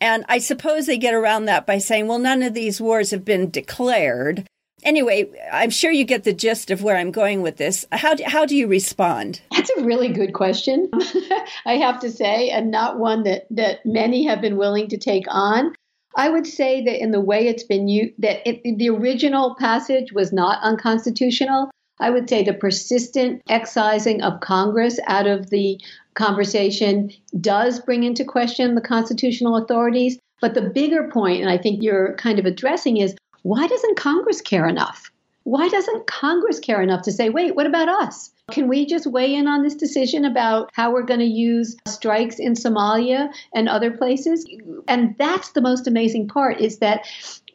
And 0.00 0.24
I 0.28 0.38
suppose 0.38 0.86
they 0.86 0.98
get 0.98 1.14
around 1.14 1.46
that 1.46 1.66
by 1.66 1.78
saying, 1.78 2.06
well, 2.06 2.18
none 2.18 2.42
of 2.42 2.54
these 2.54 2.80
wars 2.80 3.10
have 3.10 3.24
been 3.24 3.50
declared. 3.50 4.46
Anyway, 4.84 5.28
I'm 5.52 5.70
sure 5.70 5.90
you 5.90 6.04
get 6.04 6.22
the 6.22 6.32
gist 6.32 6.70
of 6.70 6.82
where 6.82 6.96
I'm 6.96 7.10
going 7.10 7.42
with 7.42 7.56
this. 7.56 7.84
How 7.90 8.14
do, 8.14 8.24
how 8.24 8.46
do 8.46 8.56
you 8.56 8.68
respond? 8.68 9.40
That's 9.50 9.70
a 9.70 9.84
really 9.84 10.12
good 10.12 10.34
question, 10.34 10.88
I 11.66 11.74
have 11.74 11.98
to 12.00 12.10
say, 12.10 12.50
and 12.50 12.70
not 12.70 12.98
one 12.98 13.24
that, 13.24 13.46
that 13.50 13.84
many 13.84 14.24
have 14.26 14.40
been 14.40 14.56
willing 14.56 14.88
to 14.88 14.96
take 14.96 15.24
on. 15.28 15.74
I 16.16 16.28
would 16.28 16.46
say 16.46 16.84
that 16.84 17.02
in 17.02 17.10
the 17.10 17.20
way 17.20 17.48
it's 17.48 17.64
been 17.64 17.88
used, 17.88 18.14
that 18.18 18.48
it, 18.48 18.78
the 18.78 18.88
original 18.90 19.56
passage 19.56 20.12
was 20.12 20.32
not 20.32 20.62
unconstitutional. 20.62 21.70
I 22.00 22.10
would 22.10 22.28
say 22.28 22.42
the 22.42 22.52
persistent 22.52 23.42
excising 23.48 24.22
of 24.22 24.40
Congress 24.40 24.98
out 25.06 25.26
of 25.26 25.50
the 25.50 25.80
conversation 26.14 27.10
does 27.40 27.80
bring 27.80 28.02
into 28.02 28.24
question 28.24 28.74
the 28.74 28.80
constitutional 28.80 29.56
authorities. 29.56 30.18
But 30.40 30.54
the 30.54 30.70
bigger 30.70 31.08
point, 31.12 31.40
and 31.40 31.50
I 31.50 31.58
think 31.58 31.82
you're 31.82 32.14
kind 32.14 32.38
of 32.38 32.44
addressing, 32.44 32.98
is 32.98 33.16
why 33.42 33.66
doesn't 33.66 33.96
Congress 33.96 34.40
care 34.40 34.66
enough? 34.66 35.10
Why 35.44 35.68
doesn't 35.68 36.06
Congress 36.06 36.60
care 36.60 36.82
enough 36.82 37.02
to 37.02 37.12
say, 37.12 37.30
wait, 37.30 37.56
what 37.56 37.66
about 37.66 37.88
us? 37.88 38.30
Can 38.50 38.68
we 38.68 38.84
just 38.84 39.06
weigh 39.06 39.34
in 39.34 39.46
on 39.46 39.62
this 39.62 39.74
decision 39.74 40.24
about 40.24 40.70
how 40.74 40.92
we're 40.92 41.02
going 41.02 41.20
to 41.20 41.26
use 41.26 41.76
strikes 41.86 42.38
in 42.38 42.52
Somalia 42.52 43.30
and 43.54 43.68
other 43.68 43.90
places? 43.90 44.46
And 44.86 45.16
that's 45.18 45.52
the 45.52 45.60
most 45.60 45.86
amazing 45.86 46.28
part 46.28 46.60
is 46.60 46.78
that 46.78 47.06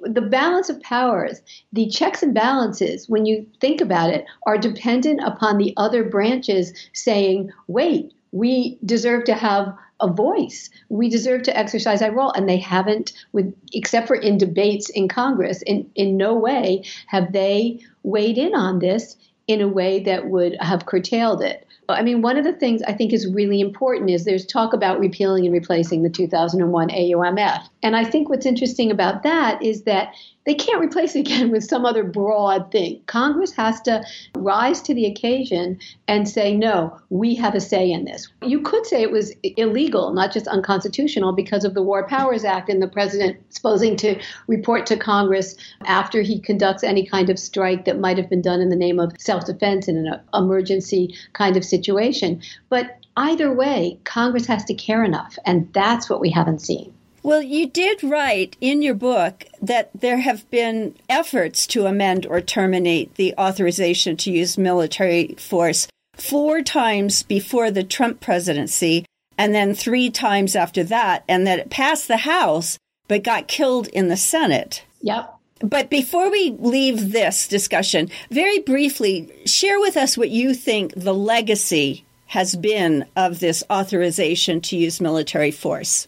the 0.03 0.21
balance 0.21 0.69
of 0.69 0.81
powers, 0.81 1.41
the 1.71 1.87
checks 1.87 2.23
and 2.23 2.33
balances, 2.33 3.07
when 3.09 3.25
you 3.25 3.45
think 3.59 3.81
about 3.81 4.09
it, 4.09 4.25
are 4.45 4.57
dependent 4.57 5.21
upon 5.23 5.57
the 5.57 5.73
other 5.77 6.03
branches 6.03 6.73
saying, 6.93 7.51
wait, 7.67 8.13
we 8.31 8.77
deserve 8.83 9.25
to 9.25 9.33
have 9.33 9.73
a 9.99 10.11
voice. 10.11 10.69
We 10.89 11.09
deserve 11.09 11.43
to 11.43 11.57
exercise 11.57 12.01
our 12.01 12.11
role. 12.11 12.31
And 12.31 12.49
they 12.49 12.57
haven't, 12.57 13.13
with 13.31 13.55
except 13.71 14.07
for 14.07 14.15
in 14.15 14.37
debates 14.37 14.89
in 14.89 15.07
Congress, 15.07 15.61
in, 15.61 15.89
in 15.95 16.17
no 16.17 16.33
way 16.33 16.83
have 17.07 17.31
they 17.31 17.79
weighed 18.03 18.37
in 18.37 18.53
on 18.53 18.79
this 18.79 19.15
in 19.47 19.61
a 19.61 19.67
way 19.67 20.01
that 20.03 20.29
would 20.29 20.57
have 20.59 20.85
curtailed 20.85 21.41
it. 21.41 21.67
I 21.89 22.01
mean, 22.01 22.21
one 22.21 22.37
of 22.37 22.45
the 22.45 22.53
things 22.53 22.81
I 22.81 22.93
think 22.93 23.11
is 23.13 23.27
really 23.27 23.59
important 23.59 24.09
is 24.09 24.23
there's 24.23 24.45
talk 24.45 24.73
about 24.73 24.99
repealing 24.99 25.45
and 25.45 25.53
replacing 25.53 26.01
the 26.01 26.09
2001 26.09 26.89
AUMF. 26.89 27.67
And 27.83 27.97
I 27.97 28.05
think 28.05 28.29
what's 28.29 28.45
interesting 28.45 28.89
about 28.89 29.23
that 29.23 29.61
is 29.61 29.83
that 29.83 30.13
they 30.45 30.53
can't 30.53 30.81
replace 30.81 31.15
it 31.15 31.19
again 31.19 31.51
with 31.51 31.63
some 31.63 31.85
other 31.85 32.03
broad 32.03 32.71
thing. 32.71 33.01
Congress 33.07 33.51
has 33.53 33.81
to 33.81 34.03
rise 34.35 34.81
to 34.83 34.93
the 34.93 35.05
occasion 35.05 35.79
and 36.07 36.27
say, 36.27 36.55
no, 36.55 36.97
we 37.09 37.35
have 37.35 37.55
a 37.55 37.59
say 37.59 37.91
in 37.91 38.05
this. 38.05 38.29
You 38.41 38.61
could 38.61 38.85
say 38.85 39.01
it 39.01 39.11
was 39.11 39.33
illegal, 39.43 40.13
not 40.13 40.31
just 40.31 40.47
unconstitutional, 40.47 41.33
because 41.33 41.65
of 41.65 41.73
the 41.73 41.83
War 41.83 42.07
Powers 42.07 42.45
Act 42.45 42.69
and 42.69 42.81
the 42.81 42.87
president 42.87 43.37
supposing 43.53 43.95
to 43.97 44.19
report 44.47 44.85
to 44.87 44.97
Congress 44.97 45.55
after 45.85 46.21
he 46.21 46.39
conducts 46.39 46.83
any 46.83 47.05
kind 47.05 47.29
of 47.29 47.37
strike 47.37 47.85
that 47.85 47.99
might 47.99 48.17
have 48.17 48.29
been 48.29 48.41
done 48.41 48.61
in 48.61 48.69
the 48.69 48.75
name 48.75 48.99
of 48.99 49.13
self 49.17 49.45
defense 49.45 49.87
in 49.87 50.07
an 50.07 50.19
emergency 50.33 51.15
kind 51.33 51.57
of 51.57 51.65
situation. 51.65 52.41
But 52.69 52.97
either 53.17 53.53
way, 53.53 53.99
Congress 54.05 54.45
has 54.47 54.63
to 54.65 54.73
care 54.73 55.03
enough, 55.03 55.37
and 55.45 55.71
that's 55.73 56.09
what 56.09 56.21
we 56.21 56.29
haven't 56.29 56.59
seen. 56.59 56.93
Well, 57.23 57.41
you 57.41 57.67
did 57.67 58.03
write 58.03 58.57
in 58.59 58.81
your 58.81 58.95
book 58.95 59.45
that 59.61 59.89
there 59.95 60.19
have 60.19 60.49
been 60.51 60.95
efforts 61.07 61.65
to 61.67 61.85
amend 61.85 62.25
or 62.25 62.41
terminate 62.41 63.15
the 63.15 63.33
authorization 63.37 64.17
to 64.17 64.31
use 64.31 64.57
military 64.57 65.35
force 65.39 65.87
four 66.17 66.61
times 66.61 67.23
before 67.23 67.71
the 67.71 67.83
Trump 67.83 68.19
presidency 68.19 69.05
and 69.37 69.55
then 69.55 69.73
three 69.73 70.09
times 70.09 70.55
after 70.55 70.83
that, 70.83 71.23
and 71.27 71.47
that 71.47 71.59
it 71.59 71.69
passed 71.69 72.07
the 72.07 72.17
House 72.17 72.77
but 73.07 73.23
got 73.23 73.47
killed 73.47 73.87
in 73.87 74.09
the 74.09 74.17
Senate. 74.17 74.83
Yep. 75.01 75.33
But 75.61 75.89
before 75.89 76.29
we 76.29 76.51
leave 76.59 77.13
this 77.13 77.47
discussion, 77.47 78.09
very 78.29 78.59
briefly, 78.59 79.31
share 79.45 79.79
with 79.79 79.95
us 79.95 80.17
what 80.17 80.29
you 80.29 80.53
think 80.53 80.93
the 80.95 81.13
legacy 81.13 82.05
has 82.27 82.55
been 82.55 83.05
of 83.15 83.39
this 83.39 83.63
authorization 83.71 84.59
to 84.61 84.77
use 84.77 84.99
military 84.99 85.51
force. 85.51 86.07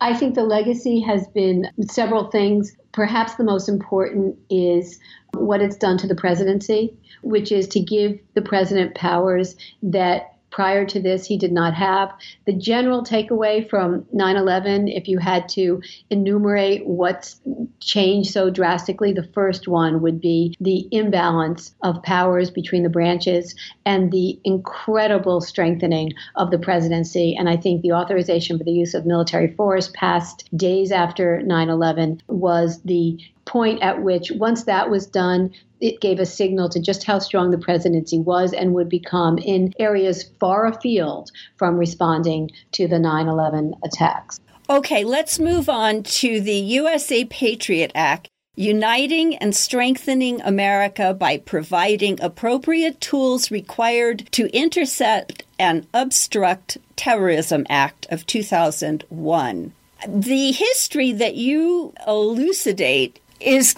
I 0.00 0.14
think 0.14 0.34
the 0.34 0.42
legacy 0.42 1.00
has 1.00 1.26
been 1.28 1.70
several 1.88 2.30
things. 2.30 2.76
Perhaps 2.92 3.34
the 3.36 3.44
most 3.44 3.68
important 3.68 4.36
is 4.50 4.98
what 5.34 5.60
it's 5.60 5.76
done 5.76 5.98
to 5.98 6.06
the 6.06 6.14
presidency, 6.14 6.96
which 7.22 7.50
is 7.52 7.68
to 7.68 7.80
give 7.80 8.18
the 8.34 8.42
president 8.42 8.94
powers 8.94 9.56
that 9.82 10.33
prior 10.54 10.84
to 10.84 11.00
this 11.00 11.26
he 11.26 11.36
did 11.36 11.50
not 11.50 11.74
have. 11.74 12.12
The 12.46 12.52
general 12.52 13.02
takeaway 13.02 13.68
from 13.68 14.06
9 14.12 14.36
11, 14.36 14.86
if 14.86 15.08
you 15.08 15.18
had 15.18 15.48
to 15.50 15.82
enumerate 16.10 16.86
what's 16.86 17.40
changed 17.80 18.30
so 18.30 18.50
drastically, 18.50 19.12
the 19.12 19.28
first 19.34 19.66
one 19.66 20.00
would 20.00 20.20
be 20.20 20.56
the 20.60 20.86
imbalance 20.92 21.74
of 21.82 22.00
powers 22.04 22.52
between 22.52 22.84
the 22.84 22.88
branches 22.88 23.56
and 23.84 24.12
the 24.12 24.38
incredible 24.44 25.40
strengthening 25.40 26.12
of 26.36 26.52
the 26.52 26.58
presidency. 26.58 27.34
And 27.34 27.48
I 27.48 27.56
think 27.56 27.82
the 27.82 27.92
authorization 27.92 28.56
for 28.56 28.62
the 28.62 28.70
use 28.70 28.94
of 28.94 29.04
military 29.04 29.52
force 29.56 29.90
passed 29.92 30.48
days 30.56 30.92
after 30.92 31.42
9 31.42 31.68
11 31.68 32.22
was 32.28 32.80
the 32.82 33.18
point 33.46 33.82
at 33.82 34.02
which, 34.02 34.30
once 34.32 34.64
that 34.64 34.90
was 34.90 35.06
done, 35.06 35.52
it 35.80 36.00
gave 36.00 36.18
a 36.18 36.26
signal 36.26 36.68
to 36.70 36.80
just 36.80 37.04
how 37.04 37.18
strong 37.18 37.50
the 37.50 37.58
presidency 37.58 38.18
was 38.18 38.52
and 38.52 38.74
would 38.74 38.88
become 38.88 39.38
in 39.38 39.72
areas 39.78 40.30
far 40.40 40.66
afield 40.66 41.30
from 41.56 41.76
responding 41.76 42.50
to 42.72 42.88
the 42.88 42.98
9 42.98 43.28
11 43.28 43.74
attacks. 43.84 44.40
Okay, 44.68 45.04
let's 45.04 45.38
move 45.38 45.68
on 45.68 46.02
to 46.04 46.40
the 46.40 46.54
USA 46.54 47.26
Patriot 47.26 47.92
Act, 47.94 48.30
uniting 48.56 49.36
and 49.36 49.54
strengthening 49.54 50.40
America 50.40 51.12
by 51.12 51.36
providing 51.36 52.18
appropriate 52.22 52.98
tools 52.98 53.50
required 53.50 54.26
to 54.32 54.46
intercept 54.56 55.42
and 55.58 55.86
obstruct 55.92 56.78
Terrorism 56.96 57.66
Act 57.68 58.06
of 58.10 58.24
2001. 58.24 59.72
The 60.06 60.52
history 60.52 61.12
that 61.12 61.34
you 61.34 61.92
elucidate 62.06 63.20
is 63.44 63.74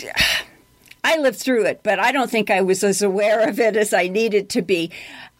I 1.04 1.18
lived 1.18 1.38
through 1.38 1.66
it, 1.66 1.80
but 1.82 1.98
I 1.98 2.12
don't 2.12 2.30
think 2.30 2.50
I 2.50 2.62
was 2.62 2.82
as 2.82 3.02
aware 3.02 3.48
of 3.48 3.60
it 3.60 3.76
as 3.76 3.92
I 3.92 4.08
needed 4.08 4.48
to 4.50 4.62
be. 4.62 4.90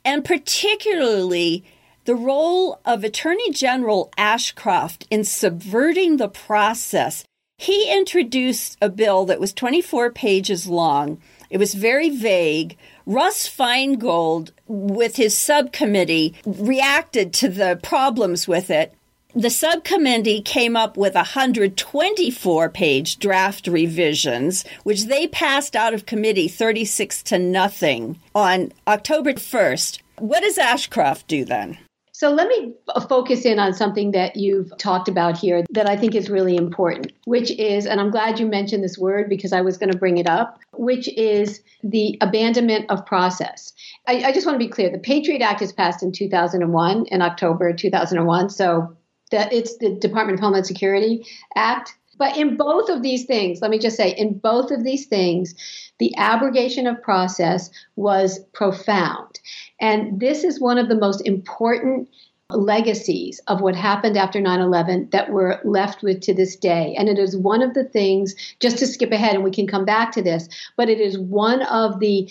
And 0.05 0.25
particularly 0.25 1.65
the 2.07 2.15
role 2.15 2.81
of 2.85 3.03
Attorney 3.03 3.51
General 3.51 4.13
Ashcroft 4.17 5.07
in 5.11 5.25
subverting 5.25 6.17
the 6.17 6.29
process. 6.29 7.25
He 7.59 7.93
introduced 7.93 8.77
a 8.81 8.89
bill 8.89 9.25
that 9.27 9.41
was 9.41 9.53
24 9.53 10.13
pages 10.13 10.69
long. 10.69 11.21
It 11.51 11.59
was 11.59 11.75
very 11.75 12.11
vague. 12.11 12.77
Russ 13.07 13.49
Feingold, 13.49 14.51
with 14.69 15.17
his 15.17 15.37
subcommittee, 15.37 16.35
reacted 16.45 17.33
to 17.35 17.49
the 17.49 17.81
problems 17.83 18.47
with 18.47 18.71
it 18.71 18.95
the 19.37 19.51
subcommittee 19.51 20.41
came 20.41 20.77
up 20.77 20.97
with 20.97 21.15
124 21.15 22.71
page 22.71 23.19
draft 23.19 23.67
revisions, 23.67 24.65
which 24.83 25.05
they 25.05 25.27
passed 25.27 25.77
out 25.77 25.93
of 25.93 26.07
committee 26.07 26.49
36 26.49 27.23
to 27.25 27.39
nothing 27.39 28.19
on 28.35 28.73
October 28.89 29.35
1st. 29.35 30.01
What 30.19 30.43
does 30.43 30.57
Ashcroft 30.57 31.29
do 31.29 31.45
then? 31.45 31.77
So 32.13 32.31
let 32.31 32.49
me 32.49 32.73
focus 33.11 33.45
in 33.45 33.59
on 33.59 33.75
something 33.75 34.13
that 34.13 34.37
you've 34.37 34.75
talked 34.79 35.07
about 35.07 35.37
here 35.37 35.65
that 35.69 35.87
I 35.87 35.99
think 35.99 36.15
is 36.15 36.31
really 36.31 36.57
important, 36.57 37.13
which 37.27 37.51
is, 37.59 37.85
and 37.85 38.01
I'm 38.01 38.11
glad 38.11 38.41
you 38.41 38.47
mentioned 38.47 38.83
this 38.83 38.97
word 38.97 39.29
because 39.29 39.53
I 39.53 39.61
was 39.61 39.77
going 39.77 39.93
to 39.93 39.99
bring 39.99 40.17
it 40.17 40.27
up, 40.27 40.59
which 40.73 41.09
is 41.09 41.61
the 41.83 42.17
abandonment 42.23 42.91
of 42.91 43.05
process. 43.05 43.75
I, 44.07 44.25
I 44.25 44.33
just 44.33 44.47
want 44.47 44.59
to 44.59 44.67
be 44.67 44.71
clear 44.71 44.89
the 44.89 44.97
Patriot 44.97 45.43
Act 45.43 45.61
is 45.61 45.75
passed 45.75 46.03
in 46.03 46.11
2001, 46.11 47.05
in 47.09 47.21
October 47.21 47.75
2001. 47.75 48.49
So 48.49 48.97
that 49.31 49.53
it's 49.53 49.77
the 49.79 49.95
Department 49.95 50.39
of 50.39 50.43
Homeland 50.43 50.67
Security 50.67 51.27
Act. 51.55 51.95
But 52.19 52.37
in 52.37 52.57
both 52.57 52.89
of 52.89 53.03
these 53.03 53.25
things, 53.27 53.61
let 53.61 53.71
me 53.71 53.79
just 53.79 53.97
say, 53.97 54.11
in 54.11 54.39
both 54.39 54.71
of 54.71 54.85
these 54.85 55.07
things, 55.07 55.55
the 55.99 56.15
abrogation 56.17 56.87
of 56.87 57.03
process 57.03 57.71
was 57.97 58.41
profound. 58.55 59.39
And 59.81 60.19
this 60.19 60.43
is 60.43 60.61
one 60.61 60.79
of 60.79 60.89
the 60.89 60.97
most 60.97 61.21
important 61.27 62.09
legacies 62.51 63.41
of 63.49 63.61
what 63.61 63.75
happened 63.75 64.17
after 64.17 64.41
9 64.41 64.61
11 64.61 65.09
that 65.11 65.33
we're 65.33 65.61
left 65.65 66.03
with 66.03 66.21
to 66.23 66.33
this 66.33 66.57
day. 66.57 66.95
And 66.97 67.09
it 67.09 67.19
is 67.19 67.37
one 67.37 67.61
of 67.61 67.75
the 67.75 67.85
things, 67.85 68.35
just 68.61 68.79
to 68.79 68.87
skip 68.87 69.13
ahead 69.13 69.35
and 69.35 69.45
we 69.45 69.51
can 69.51 69.67
come 69.67 69.85
back 69.85 70.13
to 70.13 70.23
this, 70.23 70.49
but 70.77 70.89
it 70.89 71.01
is 71.01 71.19
one 71.19 71.63
of 71.63 72.01
the 72.01 72.31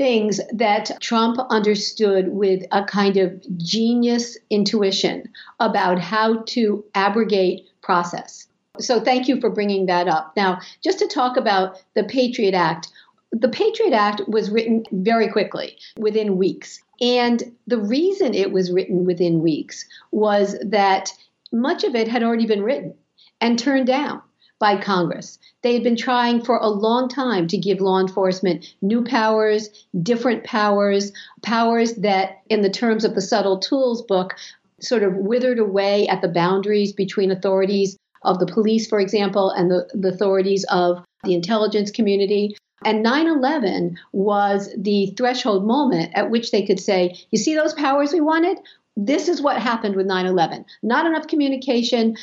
things 0.00 0.40
that 0.50 0.90
Trump 1.02 1.38
understood 1.50 2.28
with 2.28 2.62
a 2.72 2.82
kind 2.82 3.18
of 3.18 3.38
genius 3.58 4.38
intuition 4.48 5.28
about 5.60 5.98
how 5.98 6.42
to 6.44 6.82
abrogate 6.94 7.68
process. 7.82 8.46
So, 8.78 8.98
thank 8.98 9.28
you 9.28 9.38
for 9.42 9.50
bringing 9.50 9.84
that 9.86 10.08
up. 10.08 10.32
Now, 10.38 10.60
just 10.82 11.00
to 11.00 11.06
talk 11.06 11.36
about 11.36 11.82
the 11.94 12.04
Patriot 12.04 12.54
Act, 12.54 12.88
the 13.30 13.50
Patriot 13.50 13.92
Act 13.92 14.22
was 14.26 14.50
written 14.50 14.86
very 14.90 15.28
quickly, 15.28 15.76
within 15.98 16.38
weeks. 16.38 16.80
And 17.02 17.54
the 17.66 17.78
reason 17.78 18.32
it 18.32 18.52
was 18.52 18.72
written 18.72 19.04
within 19.04 19.42
weeks 19.42 19.84
was 20.12 20.56
that 20.64 21.12
much 21.52 21.84
of 21.84 21.94
it 21.94 22.08
had 22.08 22.22
already 22.22 22.46
been 22.46 22.62
written 22.62 22.94
and 23.38 23.58
turned 23.58 23.86
down 23.86 24.22
by 24.60 24.80
Congress. 24.80 25.38
They 25.62 25.74
had 25.74 25.82
been 25.82 25.96
trying 25.96 26.44
for 26.44 26.58
a 26.58 26.68
long 26.68 27.08
time 27.08 27.48
to 27.48 27.58
give 27.58 27.80
law 27.80 27.98
enforcement 27.98 28.74
new 28.82 29.02
powers, 29.02 29.68
different 30.00 30.44
powers, 30.44 31.12
powers 31.42 31.94
that, 31.94 32.42
in 32.48 32.60
the 32.60 32.70
terms 32.70 33.04
of 33.04 33.14
the 33.14 33.22
Subtle 33.22 33.58
Tools 33.58 34.02
book, 34.02 34.36
sort 34.80 35.02
of 35.02 35.16
withered 35.16 35.58
away 35.58 36.06
at 36.08 36.22
the 36.22 36.28
boundaries 36.28 36.92
between 36.92 37.30
authorities 37.30 37.96
of 38.22 38.38
the 38.38 38.46
police, 38.46 38.86
for 38.86 39.00
example, 39.00 39.50
and 39.50 39.70
the, 39.70 39.88
the 39.94 40.08
authorities 40.08 40.64
of 40.70 41.02
the 41.24 41.34
intelligence 41.34 41.90
community. 41.90 42.56
And 42.84 43.02
9 43.02 43.26
11 43.26 43.98
was 44.12 44.70
the 44.76 45.12
threshold 45.16 45.66
moment 45.66 46.12
at 46.14 46.30
which 46.30 46.50
they 46.50 46.64
could 46.64 46.80
say, 46.80 47.18
You 47.30 47.38
see 47.38 47.54
those 47.54 47.74
powers 47.74 48.12
we 48.12 48.20
wanted? 48.20 48.58
This 48.96 49.28
is 49.28 49.40
what 49.40 49.60
happened 49.60 49.96
with 49.96 50.06
9 50.06 50.26
11. 50.26 50.64
Not 50.82 51.06
enough 51.06 51.26
communication, 51.26 52.16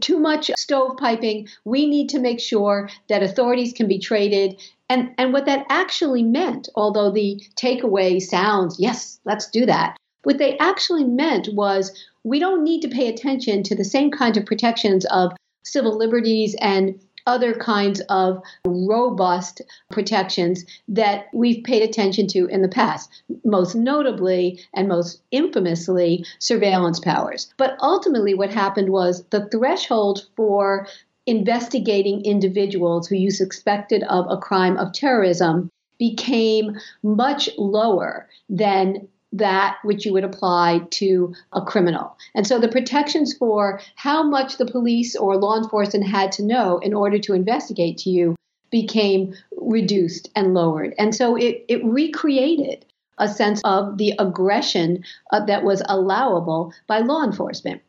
too 0.00 0.18
much 0.18 0.50
stovepiping. 0.58 1.48
We 1.64 1.86
need 1.86 2.08
to 2.10 2.18
make 2.18 2.40
sure 2.40 2.88
that 3.08 3.22
authorities 3.22 3.72
can 3.72 3.86
be 3.86 3.98
traded. 3.98 4.60
And, 4.88 5.10
and 5.18 5.32
what 5.32 5.46
that 5.46 5.66
actually 5.68 6.22
meant, 6.22 6.68
although 6.74 7.10
the 7.10 7.42
takeaway 7.56 8.20
sounds, 8.20 8.78
yes, 8.78 9.20
let's 9.24 9.50
do 9.50 9.66
that, 9.66 9.96
what 10.22 10.38
they 10.38 10.58
actually 10.58 11.04
meant 11.04 11.48
was 11.52 11.92
we 12.24 12.40
don't 12.40 12.64
need 12.64 12.80
to 12.82 12.88
pay 12.88 13.08
attention 13.08 13.62
to 13.62 13.76
the 13.76 13.84
same 13.84 14.10
kind 14.10 14.36
of 14.36 14.46
protections 14.46 15.04
of 15.06 15.32
civil 15.64 15.96
liberties 15.96 16.56
and 16.60 16.98
other 17.26 17.54
kinds 17.54 18.00
of 18.08 18.42
robust 18.64 19.60
protections 19.90 20.64
that 20.88 21.26
we've 21.32 21.64
paid 21.64 21.82
attention 21.82 22.26
to 22.28 22.46
in 22.46 22.62
the 22.62 22.68
past, 22.68 23.10
most 23.44 23.74
notably 23.74 24.60
and 24.74 24.88
most 24.88 25.20
infamously 25.30 26.24
surveillance 26.38 27.00
powers. 27.00 27.52
But 27.56 27.76
ultimately, 27.80 28.34
what 28.34 28.50
happened 28.50 28.90
was 28.90 29.24
the 29.30 29.48
threshold 29.48 30.26
for 30.36 30.86
investigating 31.26 32.24
individuals 32.24 33.08
who 33.08 33.16
you 33.16 33.30
suspected 33.30 34.04
of 34.04 34.26
a 34.30 34.36
crime 34.36 34.76
of 34.76 34.92
terrorism 34.92 35.70
became 35.98 36.76
much 37.02 37.48
lower 37.58 38.28
than 38.48 39.08
that 39.32 39.78
which 39.82 40.06
you 40.06 40.12
would 40.12 40.24
apply 40.24 40.80
to 40.90 41.34
a 41.52 41.60
criminal. 41.60 42.16
And 42.34 42.46
so 42.46 42.58
the 42.58 42.68
protections 42.68 43.36
for 43.36 43.80
how 43.96 44.22
much 44.22 44.56
the 44.56 44.66
police 44.66 45.16
or 45.16 45.36
law 45.36 45.56
enforcement 45.56 46.06
had 46.06 46.32
to 46.32 46.44
know 46.44 46.78
in 46.78 46.94
order 46.94 47.18
to 47.18 47.34
investigate 47.34 47.98
to 47.98 48.10
you 48.10 48.36
became 48.70 49.34
reduced 49.56 50.30
and 50.34 50.54
lowered. 50.54 50.94
And 50.98 51.14
so 51.14 51.36
it, 51.36 51.64
it 51.68 51.84
recreated 51.84 52.84
a 53.18 53.28
sense 53.28 53.60
of 53.64 53.98
the 53.98 54.12
aggression 54.18 55.04
uh, 55.32 55.44
that 55.46 55.64
was 55.64 55.82
allowable 55.88 56.72
by 56.86 56.98
law 56.98 57.24
enforcement. 57.24 57.82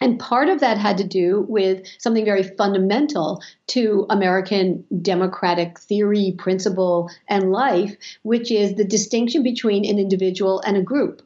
And 0.00 0.18
part 0.18 0.48
of 0.48 0.60
that 0.60 0.78
had 0.78 0.98
to 0.98 1.04
do 1.04 1.46
with 1.48 1.86
something 1.98 2.24
very 2.24 2.42
fundamental 2.42 3.40
to 3.68 4.06
American 4.10 4.84
democratic 5.00 5.78
theory, 5.78 6.34
principle, 6.38 7.08
and 7.28 7.52
life, 7.52 7.96
which 8.22 8.50
is 8.50 8.74
the 8.74 8.84
distinction 8.84 9.42
between 9.42 9.84
an 9.84 9.98
individual 9.98 10.60
and 10.66 10.76
a 10.76 10.82
group. 10.82 11.22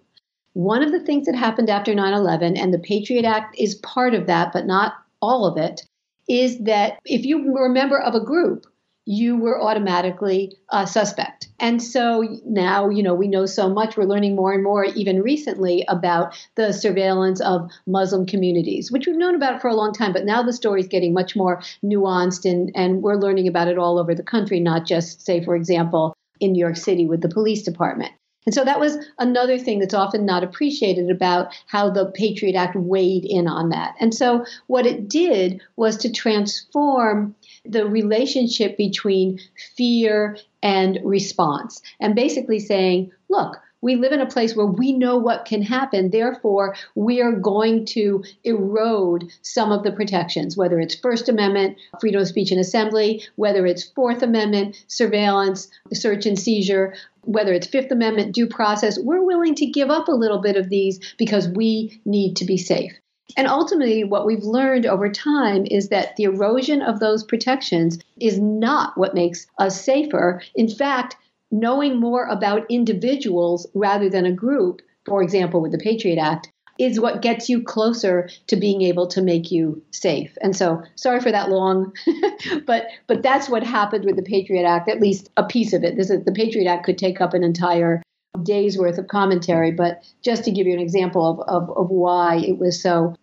One 0.53 0.83
of 0.83 0.93
the 0.93 1.01
things 1.01 1.27
that 1.27 1.35
happened 1.35 1.71
after 1.71 1.95
9 1.95 2.13
11, 2.13 2.57
and 2.57 2.73
the 2.73 2.79
Patriot 2.79 3.25
Act 3.25 3.57
is 3.59 3.77
part 3.77 4.15
of 4.15 4.27
that, 4.27 4.53
but 4.53 4.67
not 4.67 4.95
all 5.23 5.47
of 5.47 5.57
it, 5.57 5.83
is 6.29 6.59
that 6.61 6.99
if 7.05 7.25
you 7.25 7.51
were 7.53 7.67
a 7.67 7.71
member 7.71 8.01
of 8.01 8.15
a 8.15 8.25
group, 8.25 8.67
you 9.07 9.37
were 9.37 9.63
automatically 9.63 10.53
a 10.71 10.87
suspect. 10.87 11.49
And 11.61 11.81
so 11.83 12.41
now, 12.45 12.91
you 12.91 13.03
know, 13.03 13.15
we 13.15 13.29
know 13.29 13.47
so 13.47 13.69
much. 13.69 13.97
We're 13.97 14.05
learning 14.05 14.35
more 14.35 14.53
and 14.53 14.65
more, 14.65 14.85
even 14.85 15.23
recently, 15.23 15.85
about 15.89 16.35
the 16.57 16.73
surveillance 16.73 17.41
of 17.41 17.71
Muslim 17.87 18.27
communities, 18.27 18.91
which 18.91 19.07
we've 19.07 19.17
known 19.17 19.37
about 19.37 19.63
for 19.63 19.69
a 19.69 19.75
long 19.77 19.93
time. 19.93 20.13
But 20.13 20.27
now 20.27 20.43
the 20.43 20.53
story 20.53 20.81
is 20.81 20.89
getting 20.89 21.15
much 21.15 21.37
more 21.37 21.63
nuanced, 21.85 22.51
and, 22.51 22.73
and 22.75 23.01
we're 23.01 23.17
learning 23.17 23.47
about 23.47 23.69
it 23.69 23.79
all 23.79 23.99
over 23.99 24.15
the 24.15 24.25
country, 24.25 24.59
not 24.59 24.85
just, 24.85 25.25
say, 25.25 25.43
for 25.43 25.55
example, 25.55 26.13
in 26.41 26.53
New 26.53 26.61
York 26.61 26.77
City 26.77 27.07
with 27.07 27.23
the 27.23 27.29
police 27.29 27.63
department. 27.63 28.13
And 28.45 28.55
so 28.55 28.65
that 28.65 28.79
was 28.79 28.97
another 29.19 29.59
thing 29.59 29.81
that's 29.81 29.95
often 29.95 30.25
not 30.25 30.45
appreciated 30.45 31.11
about 31.11 31.53
how 31.67 31.91
the 31.91 32.13
Patriot 32.13 32.55
Act 32.55 32.77
weighed 32.77 33.25
in 33.25 33.49
on 33.49 33.71
that. 33.71 33.97
And 33.99 34.15
so 34.15 34.45
what 34.69 34.87
it 34.87 35.09
did 35.09 35.61
was 35.75 35.97
to 35.99 36.13
transform 36.13 37.35
the 37.69 37.87
relationship 37.87 38.77
between 38.77 39.39
fear 39.77 40.37
and 40.63 40.99
response 41.05 41.83
and 42.01 42.15
basically 42.15 42.59
saying, 42.59 43.13
look, 43.29 43.59
we 43.83 43.95
live 43.95 44.13
in 44.13 44.21
a 44.21 44.27
place 44.27 44.57
where 44.57 44.67
we 44.67 44.93
know 44.93 45.17
what 45.17 45.45
can 45.45 45.63
happen. 45.63 46.11
Therefore, 46.11 46.75
we 46.95 47.21
are 47.21 47.33
going 47.33 47.85
to 47.87 48.25
erode 48.43 49.31
some 49.43 49.71
of 49.71 49.85
the 49.85 49.93
protections, 49.93 50.57
whether 50.57 50.81
it's 50.81 50.95
First 50.95 51.29
Amendment, 51.29 51.77
freedom 52.01 52.21
of 52.21 52.27
speech 52.27 52.51
and 52.51 52.61
assembly, 52.61 53.23
whether 53.37 53.67
it's 53.67 53.85
Fourth 53.85 54.23
Amendment, 54.23 54.83
surveillance, 54.89 55.69
search 55.93 56.27
and 56.27 56.39
seizure, 56.39 56.95
whether 57.21 57.53
it's 57.53 57.67
Fifth 57.67 57.93
Amendment, 57.93 58.35
due 58.35 58.49
process. 58.49 58.99
We're 58.99 59.25
willing 59.25 59.55
to 59.57 59.67
give 59.67 59.91
up 59.91 60.09
a 60.09 60.13
little 60.13 60.41
bit 60.41 60.57
of 60.57 60.69
these 60.69 60.99
because 61.19 61.49
we 61.49 62.01
need 62.05 62.35
to 62.37 62.45
be 62.45 62.57
safe. 62.57 62.93
And 63.37 63.49
ultimately, 63.49 64.05
what 64.05 64.27
we've 64.27 64.45
learned 64.45 64.87
over 64.87 65.11
time 65.11 65.67
is 65.67 65.89
that 65.89 66.17
the 66.17 66.25
erosion 66.25 66.83
of 66.83 67.01
those 67.01 67.25
protections 67.25 67.99
is 68.21 68.39
not 68.39 68.97
what 68.97 69.15
makes 69.15 69.47
us 69.59 69.81
safer. 69.81 70.43
In 70.55 70.69
fact, 70.69 71.17
knowing 71.51 71.99
more 71.99 72.27
about 72.27 72.67
individuals 72.71 73.67
rather 73.75 74.09
than 74.09 74.27
a 74.27 74.33
group, 74.33 74.81
for 75.05 75.23
example, 75.23 75.61
with 75.61 75.73
the 75.73 75.79
Patriot 75.79 76.19
Act, 76.19 76.51
is 76.79 77.01
what 77.01 77.23
gets 77.23 77.49
you 77.49 77.63
closer 77.63 78.29
to 78.49 78.57
being 78.57 78.83
able 78.83 79.07
to 79.07 79.23
make 79.23 79.51
you 79.51 79.83
safe. 79.93 80.37
And 80.43 80.55
so, 80.55 80.83
sorry 80.95 81.21
for 81.21 81.33
that 81.33 81.51
long, 81.51 81.93
but 82.67 82.87
but 83.07 83.23
that's 83.23 83.49
what 83.49 83.63
happened 83.63 84.05
with 84.05 84.17
the 84.17 84.23
Patriot 84.23 84.67
Act. 84.67 84.89
At 84.89 85.01
least 85.01 85.31
a 85.37 85.45
piece 85.45 85.73
of 85.73 85.85
it. 85.85 85.97
This 85.97 86.11
is, 86.11 86.25
the 86.25 86.33
Patriot 86.33 86.69
Act 86.69 86.85
could 86.85 86.99
take 86.99 87.21
up 87.21 87.35
an 87.35 87.43
entire 87.43 88.03
days 88.45 88.79
worth 88.79 88.99
of 88.99 89.09
commentary, 89.09 89.71
but 89.71 90.03
just 90.23 90.45
to 90.45 90.51
give 90.51 90.67
you 90.67 90.75
an 90.75 90.81
example 90.81 91.27
of, 91.27 91.41
of, 91.49 91.77
of 91.77 91.91
why 91.91 92.37
it 92.37 92.59
was 92.59 92.81
so 92.81 93.15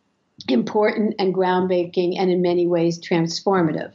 important 0.47 1.15
and 1.19 1.33
groundbreaking 1.33 2.17
and 2.17 2.31
in 2.31 2.41
many 2.41 2.67
ways 2.67 2.99
transformative. 2.99 3.93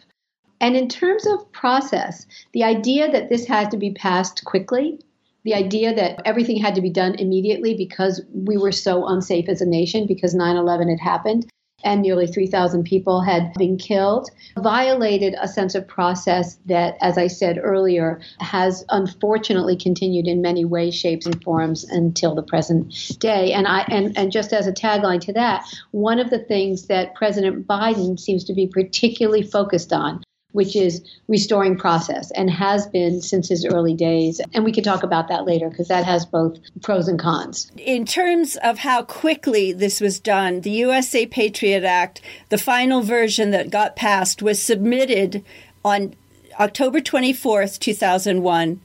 And 0.60 0.76
in 0.76 0.88
terms 0.88 1.26
of 1.26 1.50
process, 1.52 2.26
the 2.52 2.64
idea 2.64 3.10
that 3.10 3.28
this 3.28 3.46
had 3.46 3.70
to 3.70 3.76
be 3.76 3.92
passed 3.92 4.44
quickly, 4.44 5.00
the 5.44 5.54
idea 5.54 5.94
that 5.94 6.20
everything 6.24 6.58
had 6.58 6.74
to 6.74 6.80
be 6.80 6.90
done 6.90 7.14
immediately 7.14 7.74
because 7.74 8.20
we 8.32 8.56
were 8.56 8.72
so 8.72 9.06
unsafe 9.06 9.48
as 9.48 9.60
a 9.60 9.66
nation 9.66 10.06
because 10.06 10.34
9 10.34 10.56
11 10.56 10.88
had 10.88 11.00
happened, 11.00 11.48
and 11.84 12.02
nearly 12.02 12.26
3,000 12.26 12.84
people 12.84 13.20
had 13.20 13.52
been 13.54 13.76
killed, 13.76 14.30
violated 14.56 15.34
a 15.40 15.46
sense 15.46 15.74
of 15.74 15.86
process 15.86 16.58
that, 16.66 16.96
as 17.00 17.16
I 17.16 17.28
said 17.28 17.58
earlier, 17.62 18.20
has 18.40 18.84
unfortunately 18.88 19.76
continued 19.76 20.26
in 20.26 20.42
many 20.42 20.64
ways, 20.64 20.94
shapes, 20.94 21.26
and 21.26 21.42
forms 21.42 21.84
until 21.84 22.34
the 22.34 22.42
present 22.42 23.18
day. 23.20 23.52
And 23.52 23.66
I 23.66 23.80
and, 23.88 24.16
and 24.18 24.32
just 24.32 24.52
as 24.52 24.66
a 24.66 24.72
tagline 24.72 25.20
to 25.22 25.32
that, 25.34 25.66
one 25.92 26.18
of 26.18 26.30
the 26.30 26.38
things 26.38 26.86
that 26.86 27.14
President 27.14 27.66
Biden 27.66 28.18
seems 28.18 28.44
to 28.44 28.54
be 28.54 28.66
particularly 28.66 29.42
focused 29.42 29.92
on 29.92 30.22
which 30.52 30.74
is 30.74 31.02
restoring 31.28 31.76
process 31.76 32.30
and 32.30 32.50
has 32.50 32.86
been 32.86 33.20
since 33.20 33.48
his 33.48 33.66
early 33.66 33.94
days. 33.94 34.40
And 34.54 34.64
we 34.64 34.72
can 34.72 34.82
talk 34.82 35.02
about 35.02 35.28
that 35.28 35.44
later 35.44 35.68
because 35.68 35.88
that 35.88 36.04
has 36.04 36.24
both 36.24 36.58
pros 36.82 37.06
and 37.06 37.18
cons. 37.18 37.70
In 37.76 38.06
terms 38.06 38.56
of 38.56 38.78
how 38.78 39.02
quickly 39.02 39.72
this 39.72 40.00
was 40.00 40.18
done, 40.18 40.62
the 40.62 40.70
USA 40.70 41.26
Patriot 41.26 41.84
Act, 41.84 42.22
the 42.48 42.58
final 42.58 43.02
version 43.02 43.50
that 43.50 43.70
got 43.70 43.94
passed, 43.94 44.42
was 44.42 44.60
submitted 44.60 45.44
on 45.84 46.14
October 46.58 47.00
24th, 47.00 47.78
2001 47.78 48.80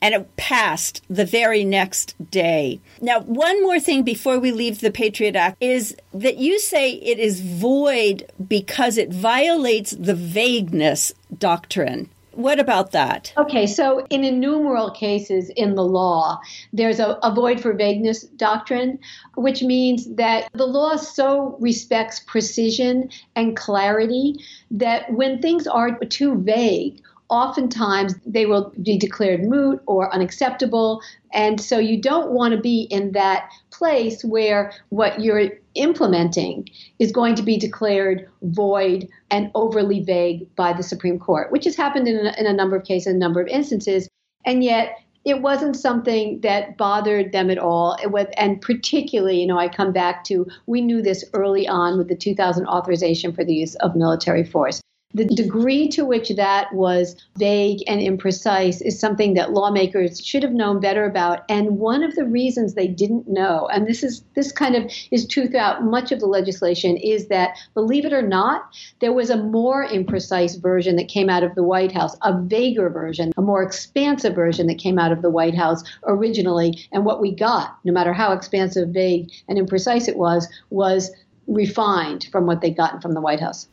and 0.00 0.14
it 0.14 0.36
passed 0.36 1.02
the 1.08 1.24
very 1.24 1.64
next 1.64 2.14
day. 2.30 2.80
Now, 3.00 3.20
one 3.20 3.62
more 3.62 3.80
thing 3.80 4.02
before 4.02 4.38
we 4.38 4.52
leave 4.52 4.80
the 4.80 4.90
Patriot 4.90 5.36
Act 5.36 5.56
is 5.60 5.96
that 6.12 6.36
you 6.38 6.58
say 6.58 6.92
it 6.92 7.18
is 7.18 7.40
void 7.40 8.30
because 8.48 8.98
it 8.98 9.12
violates 9.12 9.92
the 9.92 10.14
vagueness 10.14 11.12
doctrine. 11.38 12.10
What 12.36 12.60
about 12.60 12.92
that? 12.92 13.32
Okay, 13.38 13.66
so 13.66 14.06
in 14.10 14.22
innumerable 14.22 14.90
cases 14.90 15.50
in 15.56 15.74
the 15.74 15.82
law, 15.82 16.38
there's 16.70 17.00
a, 17.00 17.18
a, 17.22 17.34
void 17.34 17.62
for 17.62 17.72
vagueness 17.72 18.24
doctrine, 18.24 18.98
which 19.36 19.62
means 19.62 20.16
that 20.16 20.50
the 20.52 20.66
law 20.66 20.96
so 20.96 21.56
respects 21.60 22.20
precision 22.20 23.08
and 23.36 23.56
clarity 23.56 24.34
that 24.70 25.10
when 25.14 25.40
things 25.40 25.66
are 25.66 25.98
too 25.98 26.36
vague 26.42 27.00
oftentimes 27.28 28.14
they 28.24 28.46
will 28.46 28.72
be 28.82 28.98
declared 28.98 29.44
moot 29.44 29.82
or 29.86 30.12
unacceptable. 30.14 31.00
And 31.32 31.60
so 31.60 31.78
you 31.78 32.00
don't 32.00 32.32
want 32.32 32.54
to 32.54 32.60
be 32.60 32.82
in 32.82 33.12
that 33.12 33.50
place 33.70 34.24
where 34.24 34.72
what 34.90 35.20
you're 35.20 35.50
implementing 35.74 36.68
is 36.98 37.12
going 37.12 37.34
to 37.34 37.42
be 37.42 37.58
declared 37.58 38.28
void 38.42 39.08
and 39.30 39.50
overly 39.54 40.02
vague 40.02 40.54
by 40.56 40.72
the 40.72 40.82
Supreme 40.82 41.18
Court, 41.18 41.50
which 41.52 41.64
has 41.64 41.76
happened 41.76 42.08
in 42.08 42.26
a, 42.26 42.34
in 42.38 42.46
a 42.46 42.52
number 42.52 42.76
of 42.76 42.84
cases, 42.84 43.12
a 43.12 43.16
number 43.16 43.40
of 43.40 43.48
instances. 43.48 44.08
And 44.44 44.62
yet, 44.62 44.96
it 45.24 45.42
wasn't 45.42 45.74
something 45.74 46.40
that 46.42 46.76
bothered 46.76 47.32
them 47.32 47.50
at 47.50 47.58
all. 47.58 47.98
Was, 48.04 48.28
and 48.36 48.62
particularly, 48.62 49.40
you 49.40 49.46
know, 49.48 49.58
I 49.58 49.68
come 49.68 49.92
back 49.92 50.22
to 50.24 50.46
we 50.66 50.80
knew 50.80 51.02
this 51.02 51.24
early 51.34 51.66
on 51.66 51.98
with 51.98 52.06
the 52.06 52.14
2000 52.14 52.64
authorization 52.66 53.32
for 53.32 53.44
the 53.44 53.52
use 53.52 53.74
of 53.76 53.96
military 53.96 54.44
force. 54.44 54.80
The 55.16 55.24
degree 55.24 55.88
to 55.92 56.04
which 56.04 56.28
that 56.36 56.74
was 56.74 57.16
vague 57.38 57.82
and 57.86 58.02
imprecise 58.02 58.82
is 58.82 59.00
something 59.00 59.32
that 59.32 59.50
lawmakers 59.50 60.22
should 60.22 60.42
have 60.42 60.52
known 60.52 60.78
better 60.78 61.06
about. 61.06 61.40
And 61.48 61.78
one 61.78 62.02
of 62.02 62.14
the 62.16 62.26
reasons 62.26 62.74
they 62.74 62.86
didn't 62.86 63.26
know, 63.26 63.66
and 63.72 63.86
this 63.86 64.02
is 64.02 64.22
this 64.34 64.52
kind 64.52 64.76
of 64.76 64.92
is 65.10 65.26
true 65.26 65.48
throughout 65.48 65.82
much 65.82 66.12
of 66.12 66.20
the 66.20 66.26
legislation, 66.26 66.98
is 66.98 67.28
that 67.28 67.56
believe 67.72 68.04
it 68.04 68.12
or 68.12 68.20
not, 68.20 68.64
there 69.00 69.14
was 69.14 69.30
a 69.30 69.42
more 69.42 69.88
imprecise 69.88 70.60
version 70.60 70.96
that 70.96 71.08
came 71.08 71.30
out 71.30 71.42
of 71.42 71.54
the 71.54 71.62
White 71.62 71.92
House, 71.92 72.14
a 72.20 72.38
vaguer 72.38 72.90
version, 72.90 73.32
a 73.38 73.42
more 73.42 73.62
expansive 73.62 74.34
version 74.34 74.66
that 74.66 74.76
came 74.76 74.98
out 74.98 75.12
of 75.12 75.22
the 75.22 75.30
White 75.30 75.54
House 75.54 75.82
originally. 76.04 76.86
And 76.92 77.06
what 77.06 77.22
we 77.22 77.34
got, 77.34 77.78
no 77.84 77.92
matter 77.94 78.12
how 78.12 78.32
expansive, 78.32 78.90
vague, 78.90 79.30
and 79.48 79.58
imprecise 79.58 80.08
it 80.08 80.18
was, 80.18 80.46
was 80.68 81.10
refined 81.46 82.28
from 82.30 82.44
what 82.44 82.60
they'd 82.60 82.76
gotten 82.76 83.00
from 83.00 83.12
the 83.12 83.22
White 83.22 83.40
House. 83.40 83.66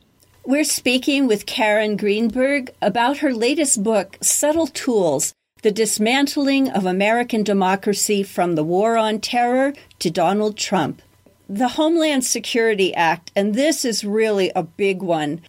We're 0.46 0.64
speaking 0.64 1.26
with 1.26 1.46
Karen 1.46 1.96
Greenberg 1.96 2.70
about 2.82 3.18
her 3.18 3.32
latest 3.32 3.82
book, 3.82 4.18
Subtle 4.20 4.66
Tools 4.66 5.32
The 5.62 5.72
Dismantling 5.72 6.68
of 6.68 6.84
American 6.84 7.42
Democracy 7.42 8.22
from 8.22 8.54
the 8.54 8.62
War 8.62 8.98
on 8.98 9.20
Terror 9.20 9.72
to 10.00 10.10
Donald 10.10 10.58
Trump. 10.58 11.00
The 11.48 11.68
Homeland 11.68 12.26
Security 12.26 12.94
Act, 12.94 13.32
and 13.34 13.54
this 13.54 13.86
is 13.86 14.04
really 14.04 14.52
a 14.54 14.62
big 14.62 15.00
one. 15.00 15.40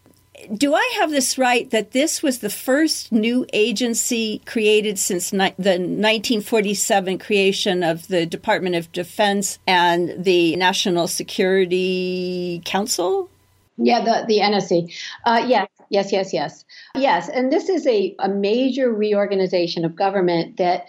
Do 0.54 0.74
I 0.74 0.94
have 0.96 1.12
this 1.12 1.38
right 1.38 1.70
that 1.72 1.92
this 1.92 2.24
was 2.24 2.40
the 2.40 2.50
first 2.50 3.12
new 3.12 3.46
agency 3.52 4.42
created 4.46 4.98
since 4.98 5.34
ni- 5.34 5.56
the 5.58 5.72
1947 5.72 7.18
creation 7.18 7.84
of 7.84 8.08
the 8.08 8.26
Department 8.26 8.76
of 8.76 8.90
Defense 8.94 9.60
and 9.68 10.24
the 10.24 10.56
National 10.56 11.10
Security 11.10 12.62
Council? 12.64 13.30
Yeah, 13.78 14.04
the, 14.04 14.26
the 14.28 14.40
NSC. 14.40 14.94
Uh, 15.26 15.46
yes, 15.48 15.68
yes, 15.90 16.12
yes, 16.12 16.34
yes. 16.34 16.66
Yes, 16.96 17.28
and 17.28 17.52
this 17.52 17.68
is 17.68 17.86
a, 17.86 18.16
a 18.20 18.30
major 18.30 18.92
reorganization 18.92 19.84
of 19.84 19.96
government 19.96 20.58
that 20.58 20.88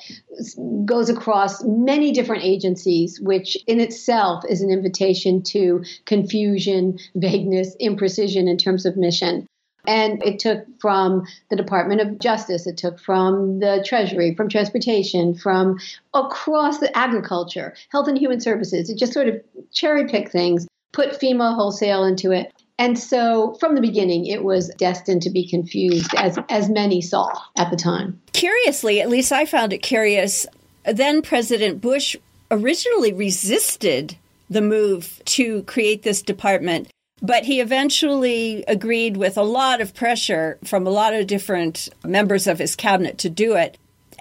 goes 0.84 1.10
across 1.10 1.64
many 1.64 2.12
different 2.12 2.44
agencies, 2.44 3.20
which 3.20 3.56
in 3.66 3.80
itself 3.80 4.44
is 4.48 4.60
an 4.60 4.70
invitation 4.70 5.42
to 5.42 5.84
confusion, 6.04 6.98
vagueness, 7.16 7.74
imprecision 7.80 8.48
in 8.48 8.56
terms 8.56 8.86
of 8.86 8.96
mission. 8.96 9.48
And 9.88 10.22
it 10.24 10.38
took 10.38 10.64
from 10.80 11.26
the 11.48 11.56
Department 11.56 12.00
of 12.00 12.18
Justice, 12.18 12.66
it 12.66 12.76
took 12.76 12.98
from 12.98 13.60
the 13.60 13.84
Treasury, 13.86 14.34
from 14.34 14.48
transportation, 14.48 15.34
from 15.34 15.78
across 16.12 16.78
the 16.78 16.96
agriculture, 16.96 17.74
health 17.90 18.08
and 18.08 18.18
human 18.18 18.40
services. 18.40 18.90
It 18.90 18.98
just 18.98 19.12
sort 19.12 19.28
of 19.28 19.40
cherry 19.72 20.08
picked 20.08 20.32
things, 20.32 20.66
put 20.92 21.20
FEMA 21.20 21.54
wholesale 21.54 22.04
into 22.04 22.32
it, 22.32 22.52
and 22.78 22.98
so 22.98 23.56
from 23.58 23.74
the 23.74 23.80
beginning, 23.80 24.26
it 24.26 24.44
was 24.44 24.68
destined 24.76 25.22
to 25.22 25.30
be 25.30 25.48
confused, 25.48 26.10
as, 26.16 26.38
as 26.48 26.68
many 26.68 27.00
saw 27.00 27.30
at 27.56 27.70
the 27.70 27.76
time. 27.76 28.20
Curiously, 28.32 29.00
at 29.00 29.08
least 29.08 29.32
I 29.32 29.46
found 29.46 29.72
it 29.72 29.78
curious, 29.78 30.46
then 30.84 31.22
President 31.22 31.80
Bush 31.80 32.16
originally 32.50 33.12
resisted 33.12 34.16
the 34.50 34.60
move 34.60 35.20
to 35.24 35.62
create 35.62 36.02
this 36.02 36.22
department, 36.22 36.88
but 37.22 37.44
he 37.44 37.60
eventually 37.60 38.62
agreed 38.68 39.16
with 39.16 39.38
a 39.38 39.42
lot 39.42 39.80
of 39.80 39.94
pressure 39.94 40.58
from 40.62 40.86
a 40.86 40.90
lot 40.90 41.14
of 41.14 41.26
different 41.26 41.88
members 42.04 42.46
of 42.46 42.58
his 42.58 42.76
cabinet 42.76 43.18
to 43.18 43.30
do 43.30 43.56
it 43.56 43.78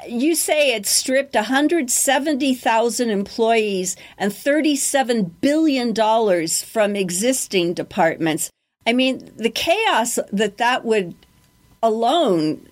you 0.07 0.35
say 0.35 0.75
it 0.75 0.85
stripped 0.85 1.35
170,000 1.35 3.09
employees 3.09 3.95
and 4.17 4.31
$37 4.31 5.31
billion 5.41 6.47
from 6.47 6.95
existing 6.95 7.73
departments. 7.73 8.49
I 8.87 8.93
mean, 8.93 9.31
the 9.35 9.49
chaos 9.49 10.19
that 10.31 10.57
that 10.57 10.85
would 10.85 11.15
alone 11.81 12.67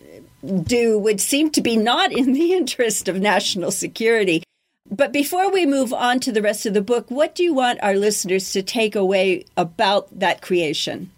do 0.64 1.00
would 1.00 1.22
seem 1.22 1.50
to 1.52 1.62
be 1.62 1.78
not 1.78 2.12
in 2.12 2.34
the 2.34 2.54
interest 2.58 3.08
of 3.08 3.20
national 3.20 3.72
security. 3.72 4.44
But 4.90 5.12
before 5.12 5.50
we 5.52 5.66
move 5.66 5.94
on 5.94 6.20
to 6.22 6.32
the 6.32 6.42
rest 6.42 6.66
of 6.66 6.74
the 6.74 6.82
book, 6.82 7.10
what 7.10 7.36
do 7.36 7.44
you 7.44 7.54
want 7.54 7.82
our 7.82 7.96
listeners 7.96 8.52
to 8.52 8.62
take 8.62 8.96
away 8.96 9.46
about 9.58 10.20
that 10.20 10.42
creation? 10.42 11.10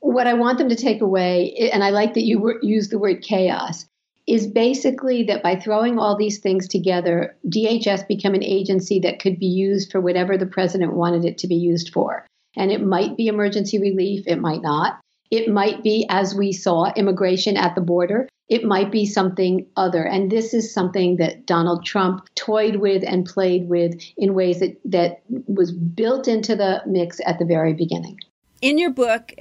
What 0.00 0.26
I 0.26 0.34
want 0.34 0.58
them 0.58 0.68
to 0.68 0.76
take 0.76 1.00
away, 1.00 1.70
and 1.72 1.82
I 1.82 1.90
like 1.90 2.14
that 2.14 2.24
you 2.24 2.58
use 2.62 2.88
the 2.88 2.98
word 2.98 3.22
chaos, 3.22 3.86
is 4.28 4.46
basically 4.46 5.22
that 5.24 5.42
by 5.42 5.56
throwing 5.56 5.98
all 5.98 6.16
these 6.16 6.38
things 6.38 6.68
together, 6.68 7.34
DHS 7.48 8.06
became 8.06 8.34
an 8.34 8.44
agency 8.44 9.00
that 9.00 9.20
could 9.20 9.38
be 9.38 9.46
used 9.46 9.90
for 9.90 10.00
whatever 10.00 10.36
the 10.36 10.46
president 10.46 10.92
wanted 10.92 11.24
it 11.24 11.38
to 11.38 11.46
be 11.46 11.54
used 11.54 11.92
for. 11.94 12.26
And 12.54 12.70
it 12.70 12.84
might 12.84 13.16
be 13.16 13.28
emergency 13.28 13.78
relief, 13.78 14.24
it 14.26 14.38
might 14.38 14.60
not. 14.60 15.00
It 15.30 15.48
might 15.48 15.82
be, 15.82 16.06
as 16.10 16.34
we 16.34 16.52
saw, 16.52 16.92
immigration 16.94 17.56
at 17.56 17.74
the 17.74 17.80
border. 17.80 18.28
It 18.48 18.64
might 18.64 18.90
be 18.90 19.06
something 19.06 19.66
other. 19.76 20.04
And 20.04 20.30
this 20.30 20.54
is 20.54 20.72
something 20.72 21.16
that 21.16 21.46
Donald 21.46 21.84
Trump 21.84 22.26
toyed 22.34 22.76
with 22.76 23.04
and 23.06 23.26
played 23.26 23.68
with 23.68 24.00
in 24.16 24.34
ways 24.34 24.60
that, 24.60 24.78
that 24.86 25.22
was 25.46 25.72
built 25.72 26.28
into 26.28 26.56
the 26.56 26.82
mix 26.86 27.20
at 27.24 27.38
the 27.38 27.44
very 27.44 27.74
beginning. 27.74 28.18
In 28.62 28.78
your 28.78 28.90
book, 28.90 29.32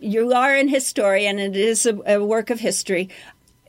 you 0.00 0.32
are 0.32 0.54
an 0.54 0.68
historian 0.68 1.38
and 1.38 1.56
it 1.56 1.60
is 1.60 1.86
a, 1.86 1.98
a 2.06 2.24
work 2.24 2.50
of 2.50 2.60
history 2.60 3.08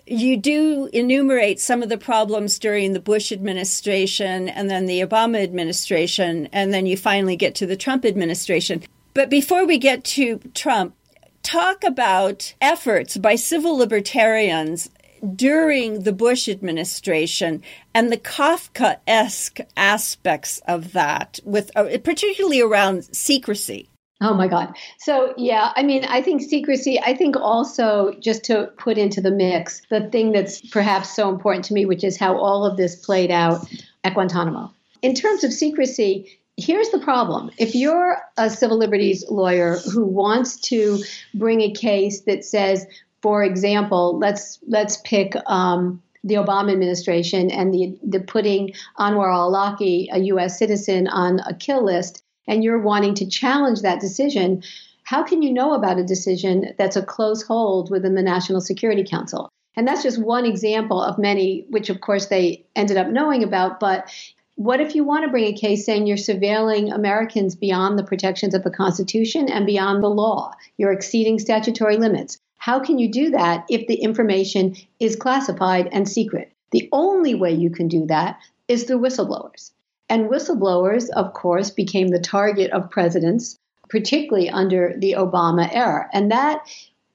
you 0.09 0.37
do 0.37 0.89
enumerate 0.91 1.59
some 1.59 1.83
of 1.83 1.89
the 1.89 1.97
problems 1.97 2.57
during 2.57 2.93
the 2.93 2.99
Bush 2.99 3.31
administration 3.31 4.49
and 4.49 4.69
then 4.69 4.85
the 4.85 5.01
Obama 5.01 5.41
administration, 5.41 6.49
and 6.51 6.73
then 6.73 6.85
you 6.85 6.97
finally 6.97 7.35
get 7.35 7.55
to 7.55 7.65
the 7.65 7.77
Trump 7.77 8.05
administration. 8.05 8.83
But 9.13 9.29
before 9.29 9.65
we 9.65 9.77
get 9.77 10.03
to 10.05 10.39
Trump, 10.53 10.95
talk 11.43 11.83
about 11.83 12.53
efforts 12.59 13.17
by 13.17 13.35
civil 13.35 13.77
libertarians 13.77 14.89
during 15.35 16.03
the 16.03 16.13
Bush 16.13 16.47
administration 16.47 17.61
and 17.93 18.11
the 18.11 18.17
Kafka 18.17 18.97
esque 19.05 19.59
aspects 19.75 20.61
of 20.67 20.93
that, 20.93 21.39
with 21.43 21.71
uh, 21.75 21.97
particularly 22.03 22.61
around 22.61 23.03
secrecy. 23.15 23.89
Oh 24.21 24.33
my 24.33 24.47
God. 24.49 24.75
So, 24.97 25.33
yeah, 25.37 25.71
I 25.75 25.83
mean, 25.83 26.03
I 26.03 26.21
think 26.21 26.41
secrecy, 26.41 26.99
I 26.99 27.15
think 27.15 27.37
also 27.37 28.13
just 28.19 28.43
to 28.45 28.69
put 28.77 28.97
into 28.97 29.21
the 29.21 29.31
mix 29.31 29.81
the 29.89 30.09
thing 30.09 30.33
that's 30.33 30.61
perhaps 30.71 31.15
so 31.15 31.29
important 31.29 31.63
to 31.65 31.73
me, 31.73 31.85
which 31.85 32.03
is 32.03 32.17
how 32.17 32.37
all 32.37 32.65
of 32.65 32.75
this 32.75 32.95
played 32.97 33.31
out 33.31 33.65
at 34.03 34.13
Guantanamo. 34.15 34.73
In 35.01 35.15
terms 35.15 35.45
of 35.45 35.53
secrecy, 35.53 36.37
here's 36.57 36.89
the 36.89 36.99
problem. 36.99 37.49
If 37.57 37.75
you're 37.75 38.17
a 38.35 38.49
civil 38.49 38.77
liberties 38.77 39.23
lawyer 39.29 39.77
who 39.93 40.05
wants 40.05 40.59
to 40.61 41.01
bring 41.33 41.61
a 41.61 41.71
case 41.71 42.21
that 42.21 42.43
says, 42.43 42.85
for 43.21 43.43
example, 43.43 44.17
let's 44.17 44.59
let's 44.67 44.97
pick 45.05 45.33
um, 45.45 46.01
the 46.25 46.35
Obama 46.35 46.73
administration 46.73 47.49
and 47.51 47.73
the, 47.73 47.97
the 48.03 48.19
putting 48.19 48.73
Anwar 48.97 49.33
al-Awlaki, 49.33 50.07
a 50.11 50.19
U.S. 50.19 50.59
citizen, 50.59 51.07
on 51.07 51.39
a 51.39 51.53
kill 51.53 51.83
list, 51.83 52.23
and 52.49 52.63
you're 52.63 52.79
wanting 52.79 53.13
to 53.15 53.27
challenge 53.27 53.81
that 53.81 54.01
decision, 54.01 54.63
how 55.03 55.23
can 55.23 55.41
you 55.41 55.53
know 55.53 55.73
about 55.73 55.99
a 55.99 56.03
decision 56.03 56.73
that's 56.77 56.97
a 56.97 57.05
close 57.05 57.43
hold 57.43 57.89
within 57.89 58.15
the 58.15 58.23
National 58.23 58.59
Security 58.59 59.03
Council? 59.03 59.49
And 59.77 59.87
that's 59.87 60.03
just 60.03 60.21
one 60.21 60.45
example 60.45 61.01
of 61.01 61.17
many, 61.17 61.65
which 61.69 61.89
of 61.89 62.01
course 62.01 62.25
they 62.25 62.65
ended 62.75 62.97
up 62.97 63.07
knowing 63.07 63.43
about. 63.43 63.79
But 63.79 64.11
what 64.55 64.81
if 64.81 64.93
you 64.93 65.05
want 65.05 65.23
to 65.23 65.31
bring 65.31 65.45
a 65.45 65.57
case 65.57 65.85
saying 65.85 66.05
you're 66.05 66.17
surveilling 66.17 66.93
Americans 66.93 67.55
beyond 67.55 67.97
the 67.97 68.03
protections 68.03 68.53
of 68.53 68.63
the 68.63 68.71
Constitution 68.71 69.47
and 69.47 69.65
beyond 69.65 70.03
the 70.03 70.09
law? 70.09 70.51
You're 70.77 70.91
exceeding 70.91 71.39
statutory 71.39 71.97
limits. 71.97 72.39
How 72.57 72.79
can 72.79 72.99
you 72.99 73.09
do 73.09 73.29
that 73.29 73.65
if 73.69 73.87
the 73.87 73.95
information 73.95 74.75
is 74.99 75.15
classified 75.15 75.87
and 75.91 76.09
secret? 76.09 76.51
The 76.71 76.89
only 76.91 77.35
way 77.35 77.53
you 77.53 77.69
can 77.69 77.87
do 77.87 78.07
that 78.07 78.39
is 78.67 78.83
through 78.83 78.99
whistleblowers. 78.99 79.71
And 80.09 80.29
whistleblowers, 80.29 81.09
of 81.11 81.33
course, 81.33 81.69
became 81.69 82.07
the 82.07 82.19
target 82.19 82.71
of 82.71 82.89
presidents, 82.89 83.57
particularly 83.89 84.49
under 84.49 84.93
the 84.97 85.15
Obama 85.17 85.69
era. 85.71 86.09
And 86.11 86.31
that 86.31 86.65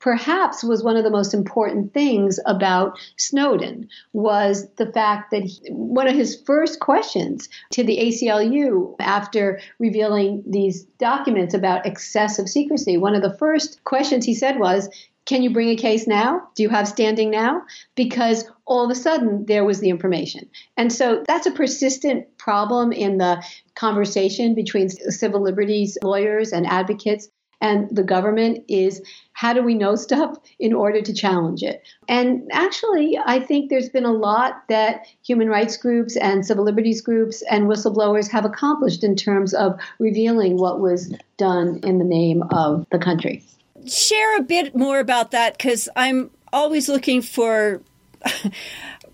perhaps 0.04 0.62
was 0.62 0.84
one 0.84 0.98
of 0.98 1.02
the 1.02 1.10
most 1.10 1.32
important 1.32 1.94
things 1.94 2.38
about 2.44 2.98
Snowden 3.16 3.88
was 4.12 4.68
the 4.76 4.92
fact 4.92 5.30
that 5.30 5.44
he, 5.44 5.60
one 5.70 6.06
of 6.06 6.14
his 6.14 6.38
first 6.44 6.78
questions 6.78 7.48
to 7.72 7.82
the 7.82 7.96
ACLU 7.96 8.96
after 9.00 9.60
revealing 9.78 10.44
these 10.46 10.84
documents 10.98 11.54
about 11.54 11.86
excessive 11.86 12.50
secrecy, 12.50 12.98
one 12.98 13.14
of 13.14 13.22
the 13.22 13.36
first 13.38 13.82
questions 13.84 14.26
he 14.26 14.34
said 14.34 14.58
was, 14.58 14.90
can 15.26 15.42
you 15.42 15.50
bring 15.50 15.70
a 15.70 15.76
case 15.76 16.06
now? 16.06 16.48
Do 16.54 16.62
you 16.62 16.68
have 16.68 16.86
standing 16.86 17.30
now? 17.30 17.62
Because 17.94 18.44
all 18.66 18.84
of 18.84 18.90
a 18.90 18.94
sudden 18.94 19.46
there 19.46 19.64
was 19.64 19.80
the 19.80 19.90
information. 19.90 20.48
And 20.76 20.92
so 20.92 21.24
that's 21.26 21.46
a 21.46 21.50
persistent 21.50 22.36
problem 22.36 22.92
in 22.92 23.18
the 23.18 23.42
conversation 23.74 24.54
between 24.54 24.88
civil 24.90 25.42
liberties 25.42 25.96
lawyers 26.02 26.52
and 26.52 26.66
advocates 26.66 27.28
and 27.64 27.88
the 27.96 28.02
government 28.02 28.64
is 28.68 29.00
how 29.32 29.54
do 29.54 29.62
we 29.62 29.74
know 29.74 29.96
stuff 30.08 30.36
in 30.58 30.74
order 30.74 31.00
to 31.00 31.14
challenge 31.14 31.62
it? 31.62 31.82
And 32.08 32.48
actually, 32.52 33.18
I 33.24 33.40
think 33.40 33.70
there's 33.70 33.88
been 33.88 34.04
a 34.04 34.12
lot 34.12 34.64
that 34.68 35.06
human 35.24 35.48
rights 35.48 35.78
groups 35.78 36.16
and 36.16 36.44
civil 36.44 36.64
liberties 36.64 37.00
groups 37.00 37.42
and 37.50 37.64
whistleblowers 37.64 38.30
have 38.30 38.44
accomplished 38.44 39.02
in 39.02 39.16
terms 39.16 39.54
of 39.54 39.80
revealing 39.98 40.58
what 40.58 40.80
was 40.80 41.14
done 41.38 41.80
in 41.82 41.98
the 41.98 42.04
name 42.04 42.42
of 42.50 42.86
the 42.90 42.98
country. 42.98 43.42
Share 43.86 44.38
a 44.38 44.42
bit 44.42 44.74
more 44.74 44.98
about 44.98 45.30
that 45.32 45.56
because 45.56 45.88
I'm 45.96 46.30
always 46.52 46.88
looking 46.88 47.22
for. 47.22 47.82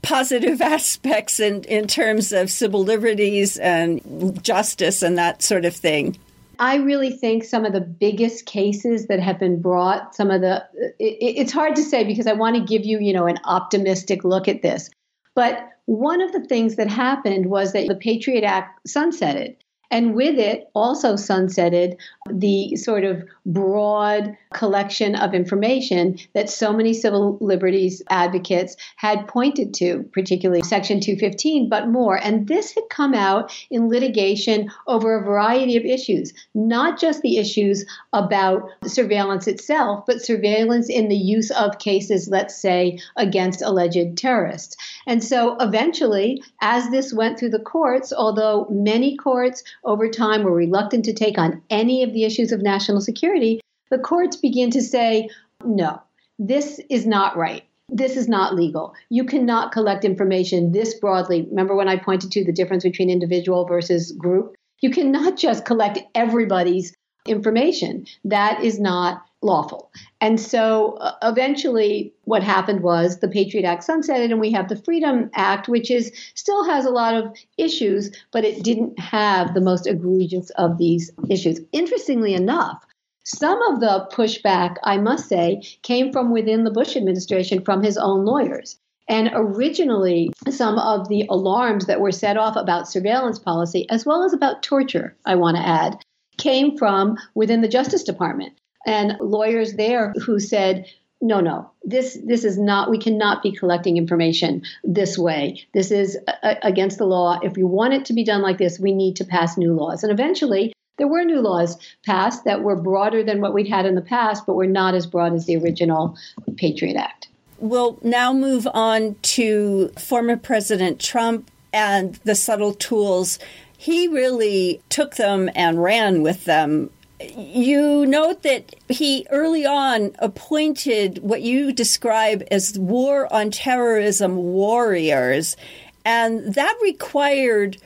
positive 0.02 0.60
aspects 0.62 1.40
in, 1.40 1.62
in 1.64 1.86
terms 1.86 2.32
of 2.32 2.50
civil 2.50 2.82
liberties 2.82 3.58
and 3.58 4.42
justice 4.42 5.02
and 5.02 5.18
that 5.18 5.42
sort 5.42 5.64
of 5.64 5.74
thing. 5.74 6.16
I 6.58 6.76
really 6.76 7.10
think 7.10 7.44
some 7.44 7.64
of 7.64 7.72
the 7.72 7.80
biggest 7.80 8.44
cases 8.44 9.06
that 9.06 9.18
have 9.18 9.38
been 9.38 9.62
brought, 9.62 10.14
some 10.14 10.30
of 10.30 10.42
the, 10.42 10.62
it, 10.98 11.16
it's 11.38 11.52
hard 11.52 11.74
to 11.76 11.82
say 11.82 12.04
because 12.04 12.26
I 12.26 12.34
want 12.34 12.56
to 12.56 12.62
give 12.62 12.84
you, 12.84 13.00
you 13.00 13.14
know, 13.14 13.26
an 13.26 13.38
optimistic 13.44 14.24
look 14.24 14.46
at 14.46 14.60
this. 14.60 14.90
But 15.34 15.66
one 15.86 16.20
of 16.20 16.32
the 16.32 16.44
things 16.44 16.76
that 16.76 16.88
happened 16.88 17.46
was 17.46 17.72
that 17.72 17.88
the 17.88 17.94
Patriot 17.94 18.44
Act 18.44 18.86
sunsetted. 18.86 19.56
And 19.90 20.14
with 20.14 20.38
it, 20.38 20.70
also 20.74 21.14
sunsetted 21.14 21.96
the 22.30 22.76
sort 22.76 23.04
of 23.04 23.24
broad 23.44 24.36
collection 24.54 25.16
of 25.16 25.34
information 25.34 26.18
that 26.34 26.48
so 26.48 26.72
many 26.72 26.92
civil 26.92 27.38
liberties 27.40 28.02
advocates 28.08 28.76
had 28.96 29.26
pointed 29.26 29.74
to, 29.74 30.04
particularly 30.12 30.62
Section 30.62 31.00
215, 31.00 31.68
but 31.68 31.88
more. 31.88 32.16
And 32.16 32.46
this 32.46 32.72
had 32.74 32.84
come 32.88 33.14
out 33.14 33.52
in 33.70 33.88
litigation 33.88 34.70
over 34.86 35.16
a 35.16 35.24
variety 35.24 35.76
of 35.76 35.84
issues, 35.84 36.32
not 36.54 37.00
just 37.00 37.22
the 37.22 37.38
issues 37.38 37.84
about 38.12 38.70
surveillance 38.84 39.48
itself, 39.48 40.04
but 40.06 40.22
surveillance 40.22 40.88
in 40.88 41.08
the 41.08 41.16
use 41.16 41.50
of 41.50 41.78
cases, 41.78 42.28
let's 42.28 42.56
say, 42.56 42.98
against 43.16 43.62
alleged 43.62 44.16
terrorists. 44.16 44.76
And 45.06 45.22
so 45.22 45.56
eventually, 45.58 46.42
as 46.60 46.88
this 46.90 47.12
went 47.12 47.38
through 47.38 47.50
the 47.50 47.58
courts, 47.58 48.12
although 48.12 48.66
many 48.70 49.16
courts 49.16 49.62
over 49.84 50.08
time 50.08 50.42
were 50.42 50.54
reluctant 50.54 51.04
to 51.06 51.12
take 51.12 51.38
on 51.38 51.62
any 51.70 52.02
of 52.02 52.12
the 52.12 52.24
issues 52.24 52.52
of 52.52 52.62
national 52.62 53.00
security, 53.00 53.60
the 53.90 53.98
courts 53.98 54.36
begin 54.36 54.70
to 54.70 54.82
say, 54.82 55.28
no, 55.64 56.00
this 56.38 56.80
is 56.88 57.06
not 57.06 57.36
right. 57.36 57.64
This 57.88 58.16
is 58.16 58.28
not 58.28 58.54
legal. 58.54 58.94
You 59.08 59.24
cannot 59.24 59.72
collect 59.72 60.04
information 60.04 60.72
this 60.72 60.94
broadly. 60.94 61.42
Remember 61.50 61.74
when 61.74 61.88
I 61.88 61.96
pointed 61.96 62.30
to 62.32 62.44
the 62.44 62.52
difference 62.52 62.84
between 62.84 63.10
individual 63.10 63.64
versus 63.64 64.12
group? 64.12 64.54
You 64.80 64.90
cannot 64.90 65.36
just 65.36 65.64
collect 65.64 65.98
everybody's 66.14 66.94
information. 67.26 68.06
That 68.24 68.62
is 68.62 68.78
not 68.80 69.22
lawful. 69.42 69.90
And 70.20 70.38
so 70.38 70.94
uh, 70.94 71.14
eventually 71.22 72.12
what 72.24 72.42
happened 72.42 72.82
was 72.82 73.18
the 73.18 73.28
Patriot 73.28 73.66
Act 73.66 73.86
sunsetted 73.86 74.30
and 74.30 74.40
we 74.40 74.52
have 74.52 74.68
the 74.68 74.76
Freedom 74.76 75.30
Act 75.34 75.68
which 75.68 75.90
is 75.90 76.12
still 76.34 76.64
has 76.64 76.84
a 76.84 76.90
lot 76.90 77.14
of 77.14 77.34
issues 77.56 78.10
but 78.32 78.44
it 78.44 78.62
didn't 78.62 78.98
have 78.98 79.54
the 79.54 79.60
most 79.60 79.86
egregious 79.86 80.50
of 80.50 80.78
these 80.78 81.10
issues. 81.28 81.60
Interestingly 81.72 82.34
enough, 82.34 82.84
some 83.24 83.60
of 83.62 83.80
the 83.80 84.08
pushback, 84.12 84.76
I 84.84 84.98
must 84.98 85.28
say, 85.28 85.62
came 85.82 86.12
from 86.12 86.32
within 86.32 86.64
the 86.64 86.70
Bush 86.70 86.96
administration 86.96 87.62
from 87.64 87.82
his 87.82 87.96
own 87.96 88.24
lawyers. 88.24 88.78
And 89.08 89.30
originally, 89.34 90.32
some 90.50 90.78
of 90.78 91.08
the 91.08 91.26
alarms 91.28 91.86
that 91.86 92.00
were 92.00 92.12
set 92.12 92.36
off 92.36 92.56
about 92.56 92.88
surveillance 92.88 93.38
policy, 93.38 93.88
as 93.90 94.06
well 94.06 94.22
as 94.22 94.32
about 94.32 94.62
torture, 94.62 95.16
I 95.26 95.34
want 95.34 95.56
to 95.56 95.66
add, 95.66 95.96
came 96.38 96.76
from 96.76 97.18
within 97.34 97.60
the 97.60 97.68
Justice 97.68 98.04
Department 98.04 98.52
and 98.86 99.16
lawyers 99.20 99.74
there 99.74 100.12
who 100.24 100.38
said, 100.38 100.86
no, 101.20 101.40
no, 101.40 101.70
this 101.84 102.18
this 102.24 102.44
is 102.44 102.58
not. 102.58 102.90
We 102.90 102.98
cannot 102.98 103.42
be 103.42 103.52
collecting 103.52 103.98
information 103.98 104.62
this 104.82 105.18
way. 105.18 105.66
This 105.74 105.90
is 105.90 106.16
a, 106.42 106.56
against 106.62 106.96
the 106.96 107.04
law. 107.04 107.38
If 107.42 107.56
we 107.56 107.62
want 107.62 107.92
it 107.92 108.06
to 108.06 108.14
be 108.14 108.24
done 108.24 108.40
like 108.40 108.56
this, 108.56 108.80
we 108.80 108.92
need 108.92 109.16
to 109.16 109.24
pass 109.24 109.58
new 109.58 109.74
laws. 109.74 110.02
And 110.02 110.10
eventually, 110.10 110.72
there 110.96 111.08
were 111.08 111.24
new 111.24 111.40
laws 111.40 111.78
passed 112.06 112.44
that 112.44 112.62
were 112.62 112.76
broader 112.76 113.22
than 113.22 113.42
what 113.42 113.52
we'd 113.52 113.68
had 113.68 113.84
in 113.84 113.96
the 113.96 114.00
past, 114.00 114.46
but 114.46 114.54
were 114.54 114.66
not 114.66 114.94
as 114.94 115.06
broad 115.06 115.34
as 115.34 115.44
the 115.44 115.56
original 115.56 116.16
Patriot 116.56 116.96
Act. 116.96 117.28
We'll 117.58 117.98
now 118.02 118.32
move 118.32 118.66
on 118.72 119.16
to 119.22 119.88
former 119.98 120.38
President 120.38 120.98
Trump 121.00 121.50
and 121.72 122.14
the 122.24 122.34
subtle 122.34 122.72
tools. 122.72 123.38
He 123.76 124.08
really 124.08 124.80
took 124.88 125.16
them 125.16 125.50
and 125.54 125.82
ran 125.82 126.22
with 126.22 126.44
them 126.44 126.90
you 127.36 128.06
note 128.06 128.42
that 128.42 128.74
he 128.88 129.26
early 129.30 129.66
on 129.66 130.12
appointed 130.18 131.18
what 131.18 131.42
you 131.42 131.72
describe 131.72 132.42
as 132.50 132.78
war 132.78 133.32
on 133.32 133.50
terrorism 133.50 134.36
warriors, 134.36 135.56
and 136.04 136.54
that 136.54 136.76
required 136.82 137.76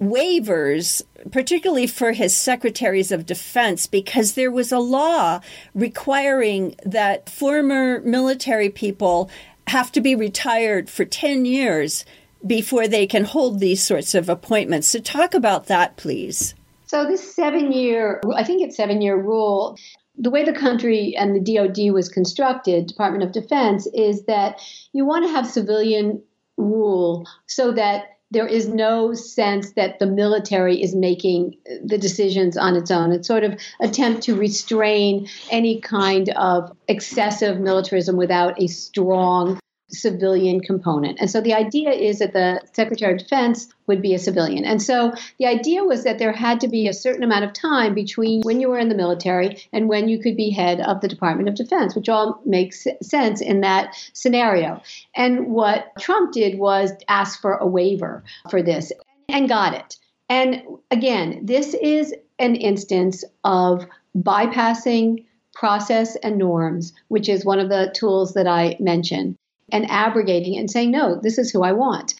waivers, 0.00 1.02
particularly 1.30 1.86
for 1.86 2.12
his 2.12 2.36
secretaries 2.36 3.12
of 3.12 3.26
defense, 3.26 3.86
because 3.86 4.34
there 4.34 4.50
was 4.50 4.72
a 4.72 4.78
law 4.78 5.40
requiring 5.74 6.74
that 6.84 7.30
former 7.30 8.00
military 8.00 8.68
people 8.68 9.30
have 9.68 9.90
to 9.92 10.00
be 10.00 10.14
retired 10.14 10.90
for 10.90 11.04
10 11.04 11.46
years 11.46 12.04
before 12.46 12.86
they 12.86 13.06
can 13.06 13.24
hold 13.24 13.58
these 13.58 13.82
sorts 13.82 14.14
of 14.14 14.28
appointments. 14.28 14.88
So, 14.88 14.98
talk 14.98 15.32
about 15.32 15.66
that, 15.66 15.96
please. 15.96 16.54
So 16.86 17.06
this 17.06 17.34
seven 17.34 17.72
year, 17.72 18.20
I 18.34 18.44
think 18.44 18.62
it's 18.62 18.76
seven 18.76 19.00
year 19.02 19.16
rule, 19.20 19.76
the 20.16 20.30
way 20.30 20.44
the 20.44 20.52
country 20.52 21.14
and 21.16 21.34
the 21.34 21.40
DoD 21.40 21.92
was 21.92 22.08
constructed, 22.08 22.86
Department 22.86 23.24
of 23.24 23.32
Defense, 23.32 23.86
is 23.94 24.24
that 24.26 24.60
you 24.92 25.04
want 25.04 25.24
to 25.24 25.30
have 25.30 25.46
civilian 25.46 26.22
rule 26.56 27.26
so 27.46 27.72
that 27.72 28.10
there 28.30 28.46
is 28.46 28.68
no 28.68 29.14
sense 29.14 29.72
that 29.72 29.98
the 29.98 30.06
military 30.06 30.82
is 30.82 30.94
making 30.94 31.56
the 31.84 31.98
decisions 31.98 32.56
on 32.56 32.74
its 32.74 32.90
own. 32.90 33.12
It's 33.12 33.28
sort 33.28 33.44
of 33.44 33.60
attempt 33.80 34.22
to 34.24 34.34
restrain 34.34 35.28
any 35.50 35.80
kind 35.80 36.30
of 36.30 36.72
excessive 36.88 37.60
militarism 37.60 38.16
without 38.16 38.60
a 38.60 38.66
strong 38.66 39.60
civilian 39.90 40.60
component. 40.60 41.20
And 41.20 41.30
so 41.30 41.40
the 41.40 41.54
idea 41.54 41.90
is 41.90 42.18
that 42.18 42.32
the 42.32 42.60
Secretary 42.72 43.12
of 43.12 43.18
Defense 43.18 43.68
would 43.86 44.00
be 44.00 44.14
a 44.14 44.18
civilian. 44.18 44.64
And 44.64 44.80
so 44.80 45.12
the 45.38 45.46
idea 45.46 45.84
was 45.84 46.04
that 46.04 46.18
there 46.18 46.32
had 46.32 46.60
to 46.60 46.68
be 46.68 46.88
a 46.88 46.92
certain 46.92 47.22
amount 47.22 47.44
of 47.44 47.52
time 47.52 47.94
between 47.94 48.42
when 48.42 48.60
you 48.60 48.68
were 48.68 48.78
in 48.78 48.88
the 48.88 48.94
military 48.94 49.62
and 49.72 49.88
when 49.88 50.08
you 50.08 50.18
could 50.18 50.36
be 50.36 50.50
head 50.50 50.80
of 50.80 51.00
the 51.00 51.08
Department 51.08 51.48
of 51.48 51.54
Defense, 51.54 51.94
which 51.94 52.08
all 52.08 52.40
makes 52.44 52.86
sense 53.02 53.40
in 53.40 53.60
that 53.60 53.94
scenario. 54.12 54.80
And 55.14 55.48
what 55.48 55.92
Trump 56.00 56.32
did 56.32 56.58
was 56.58 56.92
ask 57.08 57.40
for 57.40 57.54
a 57.54 57.66
waiver 57.66 58.24
for 58.50 58.62
this 58.62 58.90
and 59.28 59.48
got 59.48 59.74
it. 59.74 59.96
And 60.28 60.62
again, 60.90 61.40
this 61.44 61.74
is 61.74 62.14
an 62.38 62.56
instance 62.56 63.22
of 63.44 63.86
bypassing 64.16 65.24
process 65.54 66.16
and 66.16 66.36
norms, 66.36 66.92
which 67.08 67.28
is 67.28 67.44
one 67.44 67.60
of 67.60 67.68
the 67.68 67.92
tools 67.94 68.34
that 68.34 68.46
I 68.46 68.76
mentioned, 68.80 69.36
and 69.72 69.90
abrogating 69.90 70.54
it 70.54 70.60
and 70.60 70.70
saying, 70.70 70.90
no, 70.90 71.18
this 71.20 71.38
is 71.38 71.50
who 71.50 71.62
I 71.62 71.72
want, 71.72 72.14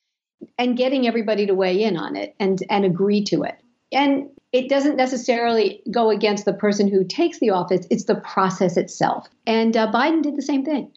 and 0.59 0.76
getting 0.76 1.07
everybody 1.07 1.46
to 1.46 1.54
weigh 1.54 1.83
in 1.83 1.96
on 1.96 2.16
it 2.16 2.35
and, 2.38 2.62
and 2.68 2.85
agree 2.85 3.24
to 3.24 3.42
it. 3.42 3.57
And 3.92 4.28
it 4.52 4.68
doesn't 4.68 4.96
necessarily 4.96 5.83
go 5.90 6.11
against 6.11 6.44
the 6.44 6.52
person 6.52 6.88
who 6.88 7.04
takes 7.04 7.40
the 7.40 7.50
office, 7.50 7.87
it's 7.90 8.04
the 8.04 8.14
process 8.14 8.76
itself. 8.76 9.28
And 9.46 9.76
uh, 9.76 9.90
Biden 9.92 10.22
did 10.22 10.37
the 10.37 10.42
same 10.42 10.64
thing 10.64 10.92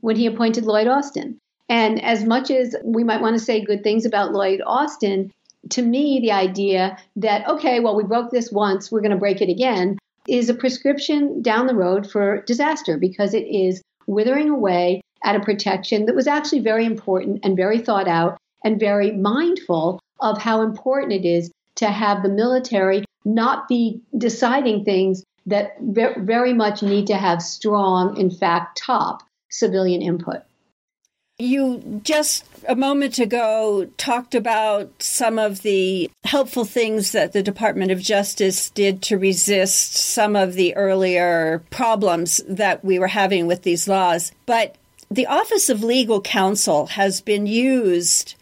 when 0.00 0.16
he 0.16 0.26
appointed 0.26 0.64
Lloyd 0.64 0.86
Austin. 0.86 1.38
And 1.68 2.02
as 2.02 2.24
much 2.24 2.50
as 2.50 2.76
we 2.84 3.04
might 3.04 3.20
want 3.20 3.38
to 3.38 3.44
say 3.44 3.64
good 3.64 3.82
things 3.82 4.06
about 4.06 4.32
Lloyd 4.32 4.60
Austin, 4.64 5.32
to 5.70 5.82
me, 5.82 6.20
the 6.20 6.32
idea 6.32 6.96
that, 7.16 7.46
okay, 7.48 7.80
well, 7.80 7.96
we 7.96 8.04
broke 8.04 8.30
this 8.30 8.50
once, 8.52 8.90
we're 8.90 9.00
going 9.00 9.10
to 9.10 9.16
break 9.16 9.40
it 9.40 9.50
again, 9.50 9.98
is 10.26 10.48
a 10.48 10.54
prescription 10.54 11.42
down 11.42 11.66
the 11.66 11.74
road 11.74 12.10
for 12.10 12.42
disaster 12.42 12.98
because 12.98 13.34
it 13.34 13.46
is 13.46 13.82
withering 14.06 14.50
away 14.50 15.00
at 15.24 15.36
a 15.36 15.40
protection 15.40 16.06
that 16.06 16.14
was 16.14 16.26
actually 16.26 16.60
very 16.60 16.84
important 16.84 17.40
and 17.44 17.56
very 17.56 17.78
thought 17.78 18.08
out 18.08 18.38
and 18.64 18.80
very 18.80 19.12
mindful 19.12 20.00
of 20.20 20.38
how 20.38 20.62
important 20.62 21.12
it 21.12 21.24
is 21.24 21.50
to 21.76 21.86
have 21.86 22.22
the 22.22 22.28
military 22.28 23.04
not 23.24 23.68
be 23.68 24.00
deciding 24.16 24.84
things 24.84 25.22
that 25.46 25.76
very 25.80 26.52
much 26.52 26.82
need 26.82 27.06
to 27.06 27.16
have 27.16 27.42
strong, 27.42 28.16
in 28.16 28.30
fact, 28.30 28.80
top 28.84 29.22
civilian 29.50 30.02
input. 30.02 30.42
You 31.38 32.00
just 32.02 32.44
a 32.66 32.74
moment 32.74 33.20
ago 33.20 33.88
talked 33.96 34.34
about 34.34 34.90
some 35.00 35.38
of 35.38 35.62
the 35.62 36.10
helpful 36.24 36.64
things 36.64 37.12
that 37.12 37.32
the 37.32 37.44
Department 37.44 37.92
of 37.92 38.00
Justice 38.00 38.70
did 38.70 39.02
to 39.02 39.16
resist 39.16 39.94
some 39.94 40.34
of 40.34 40.54
the 40.54 40.74
earlier 40.74 41.62
problems 41.70 42.40
that 42.48 42.84
we 42.84 42.98
were 42.98 43.06
having 43.06 43.46
with 43.46 43.62
these 43.62 43.86
laws. 43.86 44.32
But 44.46 44.74
the 45.10 45.26
Office 45.26 45.68
of 45.68 45.82
Legal 45.82 46.20
Counsel 46.20 46.86
has 46.86 47.20
been 47.20 47.46
used 47.46 48.34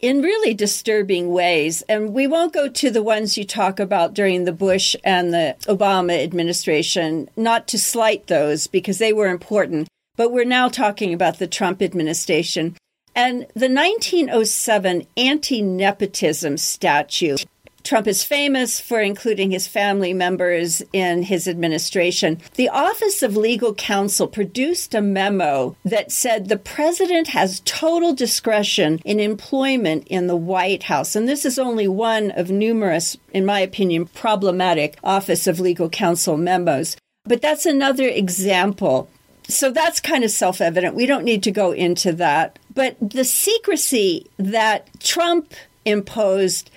in 0.00 0.22
really 0.22 0.54
disturbing 0.54 1.30
ways. 1.30 1.82
And 1.82 2.12
we 2.12 2.26
won't 2.26 2.52
go 2.52 2.68
to 2.68 2.90
the 2.90 3.02
ones 3.02 3.36
you 3.36 3.44
talk 3.44 3.80
about 3.80 4.14
during 4.14 4.44
the 4.44 4.52
Bush 4.52 4.96
and 5.04 5.32
the 5.32 5.56
Obama 5.62 6.22
administration, 6.22 7.28
not 7.36 7.66
to 7.68 7.78
slight 7.78 8.26
those 8.26 8.66
because 8.66 8.98
they 8.98 9.12
were 9.12 9.28
important. 9.28 9.88
But 10.16 10.32
we're 10.32 10.44
now 10.44 10.68
talking 10.68 11.12
about 11.12 11.38
the 11.38 11.46
Trump 11.46 11.82
administration. 11.82 12.76
And 13.14 13.40
the 13.54 13.70
1907 13.70 15.06
anti 15.16 15.62
nepotism 15.62 16.58
statute. 16.58 17.44
Trump 17.86 18.08
is 18.08 18.24
famous 18.24 18.80
for 18.80 19.00
including 19.00 19.52
his 19.52 19.68
family 19.68 20.12
members 20.12 20.82
in 20.92 21.22
his 21.22 21.46
administration. 21.46 22.40
The 22.56 22.68
Office 22.68 23.22
of 23.22 23.36
Legal 23.36 23.74
Counsel 23.74 24.26
produced 24.26 24.92
a 24.92 25.00
memo 25.00 25.76
that 25.84 26.10
said 26.10 26.48
the 26.48 26.58
president 26.58 27.28
has 27.28 27.62
total 27.64 28.12
discretion 28.12 29.00
in 29.04 29.20
employment 29.20 30.08
in 30.08 30.26
the 30.26 30.34
White 30.34 30.82
House. 30.82 31.14
And 31.14 31.28
this 31.28 31.44
is 31.44 31.60
only 31.60 31.86
one 31.86 32.32
of 32.32 32.50
numerous, 32.50 33.16
in 33.32 33.46
my 33.46 33.60
opinion, 33.60 34.06
problematic 34.06 34.98
Office 35.04 35.46
of 35.46 35.60
Legal 35.60 35.88
Counsel 35.88 36.36
memos. 36.36 36.96
But 37.24 37.40
that's 37.40 37.66
another 37.66 38.08
example 38.08 39.08
so 39.48 39.70
that's 39.70 40.00
kind 40.00 40.24
of 40.24 40.32
self 40.32 40.60
evident. 40.60 40.96
We 40.96 41.06
don't 41.06 41.24
need 41.24 41.44
to 41.44 41.52
go 41.52 41.70
into 41.70 42.12
that. 42.14 42.58
But 42.74 42.96
the 43.00 43.22
secrecy 43.22 44.26
that 44.38 44.88
Trump 44.98 45.54
imposed 45.84 46.70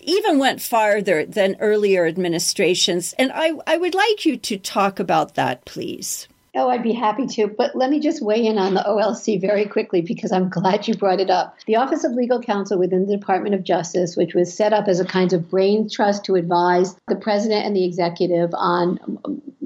even 0.00 0.38
went 0.38 0.62
farther 0.62 1.24
than 1.24 1.56
earlier 1.60 2.06
administrations. 2.06 3.14
And 3.18 3.30
I, 3.34 3.52
I 3.66 3.76
would 3.76 3.94
like 3.94 4.24
you 4.24 4.36
to 4.36 4.58
talk 4.58 4.98
about 4.98 5.34
that, 5.34 5.64
please. 5.64 6.28
Oh, 6.54 6.68
I'd 6.68 6.82
be 6.82 6.92
happy 6.92 7.26
to. 7.28 7.46
But 7.46 7.76
let 7.76 7.90
me 7.90 8.00
just 8.00 8.22
weigh 8.22 8.44
in 8.44 8.58
on 8.58 8.74
the 8.74 8.80
OLC 8.80 9.40
very 9.40 9.66
quickly 9.66 10.00
because 10.00 10.32
I'm 10.32 10.48
glad 10.48 10.88
you 10.88 10.94
brought 10.94 11.20
it 11.20 11.30
up. 11.30 11.56
The 11.66 11.76
Office 11.76 12.02
of 12.02 12.12
Legal 12.12 12.40
Counsel 12.40 12.78
within 12.78 13.06
the 13.06 13.16
Department 13.16 13.54
of 13.54 13.62
Justice, 13.62 14.16
which 14.16 14.34
was 14.34 14.52
set 14.52 14.72
up 14.72 14.88
as 14.88 14.98
a 14.98 15.04
kind 15.04 15.32
of 15.32 15.48
brain 15.48 15.88
trust 15.88 16.24
to 16.24 16.34
advise 16.34 16.96
the 17.06 17.14
president 17.14 17.66
and 17.66 17.76
the 17.76 17.84
executive 17.84 18.50
on 18.54 18.98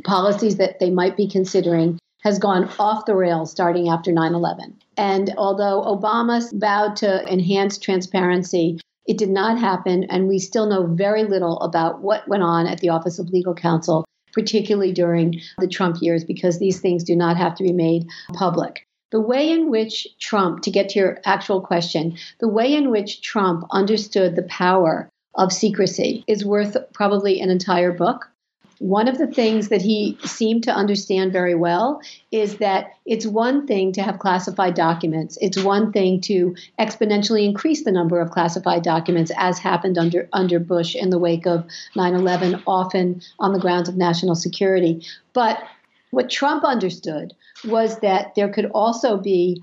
policies 0.04 0.56
that 0.56 0.78
they 0.78 0.90
might 0.90 1.16
be 1.16 1.26
considering, 1.26 1.98
has 2.22 2.38
gone 2.38 2.70
off 2.78 3.06
the 3.06 3.14
rails 3.14 3.50
starting 3.50 3.88
after 3.88 4.12
9 4.12 4.34
11. 4.34 4.76
And 4.98 5.32
although 5.38 5.82
Obama 5.82 6.42
vowed 6.52 6.96
to 6.96 7.26
enhance 7.32 7.78
transparency, 7.78 8.78
it 9.06 9.18
did 9.18 9.30
not 9.30 9.58
happen, 9.58 10.04
and 10.04 10.28
we 10.28 10.38
still 10.38 10.66
know 10.66 10.86
very 10.86 11.24
little 11.24 11.58
about 11.60 12.00
what 12.00 12.26
went 12.28 12.42
on 12.42 12.66
at 12.66 12.80
the 12.80 12.88
Office 12.88 13.18
of 13.18 13.28
Legal 13.30 13.54
Counsel, 13.54 14.04
particularly 14.32 14.92
during 14.92 15.40
the 15.58 15.68
Trump 15.68 16.00
years, 16.00 16.24
because 16.24 16.58
these 16.58 16.80
things 16.80 17.04
do 17.04 17.14
not 17.14 17.36
have 17.36 17.54
to 17.56 17.62
be 17.62 17.72
made 17.72 18.06
public. 18.32 18.86
The 19.10 19.20
way 19.20 19.50
in 19.50 19.70
which 19.70 20.08
Trump, 20.18 20.62
to 20.62 20.70
get 20.70 20.88
to 20.90 20.98
your 20.98 21.18
actual 21.24 21.60
question, 21.60 22.16
the 22.40 22.48
way 22.48 22.74
in 22.74 22.90
which 22.90 23.22
Trump 23.22 23.64
understood 23.70 24.34
the 24.34 24.42
power 24.42 25.08
of 25.36 25.52
secrecy 25.52 26.24
is 26.26 26.44
worth 26.44 26.76
probably 26.92 27.40
an 27.40 27.50
entire 27.50 27.92
book. 27.92 28.28
One 28.78 29.08
of 29.08 29.18
the 29.18 29.26
things 29.26 29.68
that 29.68 29.82
he 29.82 30.18
seemed 30.24 30.64
to 30.64 30.72
understand 30.72 31.32
very 31.32 31.54
well 31.54 32.00
is 32.30 32.56
that 32.58 32.94
it's 33.06 33.26
one 33.26 33.66
thing 33.66 33.92
to 33.92 34.02
have 34.02 34.18
classified 34.18 34.74
documents. 34.74 35.38
It's 35.40 35.62
one 35.62 35.92
thing 35.92 36.20
to 36.22 36.56
exponentially 36.78 37.44
increase 37.44 37.84
the 37.84 37.92
number 37.92 38.20
of 38.20 38.30
classified 38.30 38.82
documents, 38.82 39.30
as 39.36 39.58
happened 39.58 39.98
under, 39.98 40.28
under 40.32 40.58
Bush 40.58 40.94
in 40.94 41.10
the 41.10 41.18
wake 41.18 41.46
of 41.46 41.64
9 41.94 42.14
11, 42.14 42.62
often 42.66 43.22
on 43.38 43.52
the 43.52 43.60
grounds 43.60 43.88
of 43.88 43.96
national 43.96 44.34
security. 44.34 45.06
But 45.32 45.62
what 46.10 46.30
Trump 46.30 46.64
understood 46.64 47.34
was 47.66 47.98
that 48.00 48.34
there 48.34 48.48
could 48.48 48.66
also 48.66 49.16
be, 49.16 49.62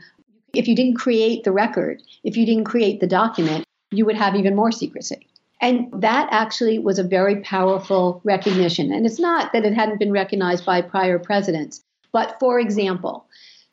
if 0.54 0.68
you 0.68 0.76
didn't 0.76 0.96
create 0.96 1.44
the 1.44 1.52
record, 1.52 2.02
if 2.24 2.38
you 2.38 2.46
didn't 2.46 2.66
create 2.66 3.00
the 3.00 3.08
document, 3.08 3.66
you 3.92 4.06
would 4.06 4.18
have 4.18 4.36
even 4.36 4.56
more 4.56 4.72
secrecy. 4.72 5.28
And 5.62 5.90
that 6.02 6.28
actually 6.32 6.80
was 6.80 6.98
a 6.98 7.04
very 7.04 7.42
powerful 7.42 8.20
recognition. 8.24 8.92
And 8.92 9.06
it's 9.06 9.20
not 9.20 9.54
that 9.54 9.64
it 9.64 9.74
hadn't 9.74 10.00
been 10.00 10.12
recognized 10.12 10.66
by 10.66 10.82
prior 10.82 11.20
presidents, 11.20 11.82
but 12.12 12.38
for 12.40 12.60
example, 12.60 13.26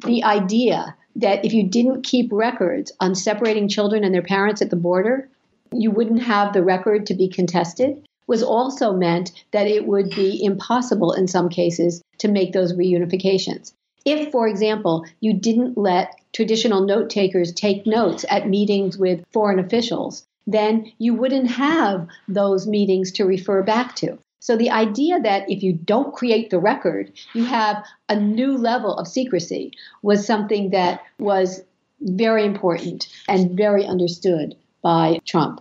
the 0.05 0.23
idea 0.23 0.95
that 1.17 1.45
if 1.45 1.53
you 1.53 1.67
didn't 1.67 2.03
keep 2.03 2.31
records 2.31 2.93
on 3.01 3.15
separating 3.15 3.69
children 3.69 4.05
and 4.05 4.15
their 4.15 4.23
parents 4.23 4.63
at 4.63 4.71
the 4.71 4.77
border, 4.77 5.29
you 5.73 5.91
wouldn't 5.91 6.23
have 6.23 6.53
the 6.53 6.63
record 6.63 7.07
to 7.07 7.15
be 7.15 7.29
contested 7.29 8.07
was 8.27 8.43
also 8.43 8.93
meant 8.93 9.33
that 9.53 9.67
it 9.67 9.87
would 9.87 10.11
be 10.11 10.45
impossible 10.45 11.13
in 11.13 11.27
some 11.27 11.49
cases 11.49 12.03
to 12.19 12.29
make 12.29 12.53
those 12.53 12.75
reunifications. 12.75 13.73
If, 14.05 14.31
for 14.31 14.47
example, 14.47 15.05
you 15.21 15.33
didn't 15.33 15.77
let 15.77 16.15
traditional 16.33 16.85
note 16.85 17.11
takers 17.11 17.53
take 17.53 17.87
notes 17.87 18.25
at 18.29 18.49
meetings 18.49 18.97
with 18.99 19.25
foreign 19.33 19.59
officials, 19.59 20.27
then 20.49 20.91
you 20.99 21.15
wouldn't 21.15 21.51
have 21.51 22.09
those 22.27 22.67
meetings 22.67 23.13
to 23.13 23.25
refer 23.25 23.63
back 23.63 23.95
to. 23.97 24.19
So 24.41 24.57
the 24.57 24.71
idea 24.71 25.21
that 25.21 25.51
if 25.51 25.63
you 25.63 25.75
don't 25.75 26.15
create 26.15 26.49
the 26.49 26.59
record, 26.59 27.13
you 27.35 27.45
have 27.45 27.85
a 28.09 28.19
new 28.19 28.57
level 28.57 28.95
of 28.95 29.07
secrecy 29.07 29.73
was 30.03 30.27
something 30.27 30.71
that 30.71 31.03
was 31.19 31.63
very 32.01 32.45
important 32.45 33.09
and 33.29 33.57
very 33.57 33.85
understood 33.85 34.57
by 34.83 35.21
Trump. 35.27 35.61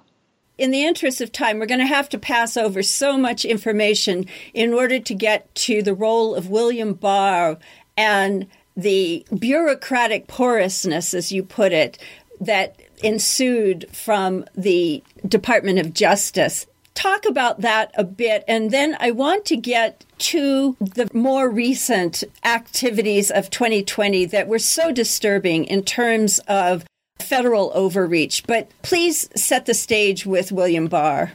In 0.57 0.71
the 0.71 0.85
interest 0.85 1.19
of 1.21 1.31
time, 1.31 1.59
we're 1.59 1.65
going 1.65 1.81
to 1.81 1.85
have 1.85 2.09
to 2.09 2.17
pass 2.17 2.55
over 2.55 2.81
so 2.81 3.17
much 3.17 3.43
information 3.43 4.25
in 4.53 4.73
order 4.73 4.99
to 4.99 5.13
get 5.13 5.53
to 5.55 5.83
the 5.83 5.93
role 5.93 6.33
of 6.33 6.49
William 6.49 6.93
Barr 6.93 7.57
and 7.97 8.47
the 8.75 9.25
bureaucratic 9.37 10.27
porousness, 10.27 11.13
as 11.13 11.31
you 11.31 11.43
put 11.43 11.73
it, 11.73 11.97
that 12.39 12.79
ensued 13.03 13.87
from 13.91 14.45
the 14.55 15.03
Department 15.27 15.79
of 15.79 15.93
Justice. 15.93 16.65
Talk 16.93 17.25
about 17.25 17.61
that 17.61 17.91
a 17.95 18.03
bit, 18.03 18.43
and 18.47 18.71
then 18.71 18.97
I 18.99 19.11
want 19.11 19.45
to 19.45 19.55
get 19.55 20.03
to 20.19 20.75
the 20.79 21.07
more 21.13 21.49
recent 21.49 22.23
activities 22.43 23.29
of 23.29 23.51
2020 23.51 24.25
that 24.25 24.47
were 24.47 24.57
so 24.57 24.91
disturbing 24.91 25.65
in 25.65 25.83
terms 25.83 26.39
of 26.47 26.85
federal 27.19 27.71
overreach. 27.75 28.45
But 28.47 28.69
please 28.81 29.29
set 29.35 29.67
the 29.67 29.73
stage 29.73 30.25
with 30.25 30.51
William 30.51 30.87
Barr. 30.87 31.33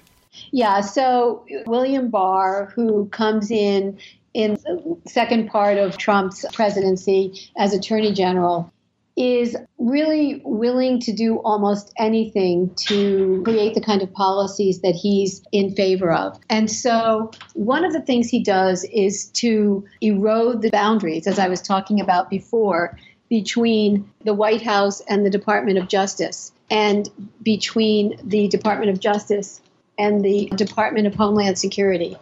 Yeah, 0.51 0.81
so 0.81 1.45
William 1.67 2.09
Barr, 2.09 2.73
who 2.75 3.09
comes 3.09 3.51
in 3.51 3.99
in 4.35 4.55
the 4.55 4.97
second 5.07 5.49
part 5.49 5.79
of 5.79 5.99
Trump's 5.99 6.45
presidency 6.53 7.51
as 7.57 7.75
Attorney 7.75 8.13
General, 8.13 8.72
is 9.17 9.57
really 9.79 10.41
willing 10.45 11.01
to 11.01 11.13
do 11.13 11.37
almost 11.39 11.93
anything 11.99 12.75
to 12.75 13.43
create 13.45 13.75
the 13.75 13.81
kind 13.81 14.01
of 14.01 14.13
policies 14.13 14.81
that 14.81 14.95
he's 14.95 15.43
in 15.53 15.75
favor 15.75 16.13
of. 16.13 16.39
And 16.49 16.71
so, 16.71 17.31
one 17.55 17.85
of 17.85 17.93
the 17.93 18.01
things 18.01 18.29
he 18.29 18.43
does 18.43 18.85
is 18.85 19.27
to 19.35 19.85
erode 20.01 20.63
the 20.63 20.71
boundaries, 20.71 21.27
as 21.27 21.39
I 21.39 21.49
was 21.49 21.61
talking 21.61 22.01
about 22.01 22.31
before, 22.31 22.99
between 23.29 24.11
the 24.25 24.35
White 24.35 24.63
House 24.63 25.01
and 25.03 25.25
the 25.25 25.31
Department 25.31 25.79
of 25.79 25.89
Justice, 25.89 26.53
and 26.71 27.09
between 27.43 28.19
the 28.25 28.49
Department 28.49 28.91
of 28.91 29.01
Justice 29.01 29.61
and 29.99 30.25
the 30.25 30.51
Department 30.57 31.07
of 31.07 31.15
Homeland 31.15 31.59
Security. 31.59 32.17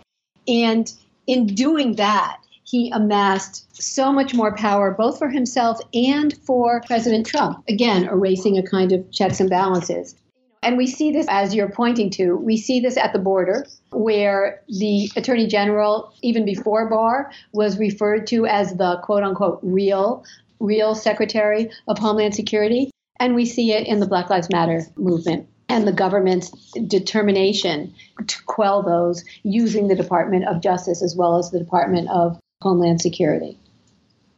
And 0.48 0.92
in 1.26 1.46
doing 1.46 1.96
that, 1.96 2.38
he 2.70 2.90
amassed 2.90 3.66
so 3.82 4.12
much 4.12 4.32
more 4.32 4.54
power, 4.54 4.92
both 4.92 5.18
for 5.18 5.28
himself 5.28 5.80
and 5.92 6.36
for 6.44 6.80
President 6.86 7.26
Trump. 7.26 7.64
Again, 7.68 8.04
erasing 8.04 8.58
a 8.58 8.62
kind 8.62 8.92
of 8.92 9.10
checks 9.10 9.40
and 9.40 9.50
balances. 9.50 10.14
And 10.62 10.76
we 10.76 10.86
see 10.86 11.10
this, 11.10 11.26
as 11.28 11.54
you're 11.54 11.70
pointing 11.70 12.10
to, 12.10 12.36
we 12.36 12.56
see 12.56 12.80
this 12.80 12.96
at 12.96 13.12
the 13.12 13.18
border, 13.18 13.66
where 13.90 14.62
the 14.68 15.10
Attorney 15.16 15.46
General, 15.46 16.12
even 16.22 16.44
before 16.44 16.88
Barr, 16.88 17.32
was 17.52 17.78
referred 17.78 18.26
to 18.28 18.46
as 18.46 18.74
the 18.74 19.00
quote 19.02 19.22
unquote 19.22 19.58
real, 19.62 20.22
real 20.60 20.94
Secretary 20.94 21.70
of 21.88 21.98
Homeland 21.98 22.34
Security. 22.34 22.90
And 23.18 23.34
we 23.34 23.46
see 23.46 23.72
it 23.72 23.86
in 23.86 24.00
the 24.00 24.06
Black 24.06 24.30
Lives 24.30 24.48
Matter 24.52 24.82
movement 24.96 25.48
and 25.68 25.86
the 25.88 25.92
government's 25.92 26.50
determination 26.86 27.94
to 28.26 28.42
quell 28.44 28.82
those 28.82 29.24
using 29.42 29.88
the 29.88 29.94
Department 29.94 30.46
of 30.46 30.60
Justice 30.60 31.02
as 31.02 31.16
well 31.16 31.38
as 31.38 31.50
the 31.50 31.58
Department 31.58 32.08
of 32.10 32.38
Homeland 32.62 33.00
Security. 33.00 33.58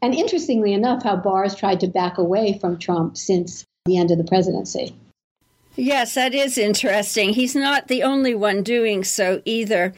And 0.00 0.14
interestingly 0.14 0.72
enough, 0.72 1.02
how 1.02 1.16
Barr's 1.16 1.54
tried 1.54 1.80
to 1.80 1.86
back 1.86 2.18
away 2.18 2.58
from 2.58 2.78
Trump 2.78 3.16
since 3.16 3.64
the 3.84 3.98
end 3.98 4.10
of 4.10 4.18
the 4.18 4.24
presidency. 4.24 4.94
Yes, 5.76 6.14
that 6.14 6.34
is 6.34 6.58
interesting. 6.58 7.30
He's 7.30 7.54
not 7.54 7.88
the 7.88 8.02
only 8.02 8.34
one 8.34 8.62
doing 8.62 9.04
so 9.04 9.40
either. 9.44 9.94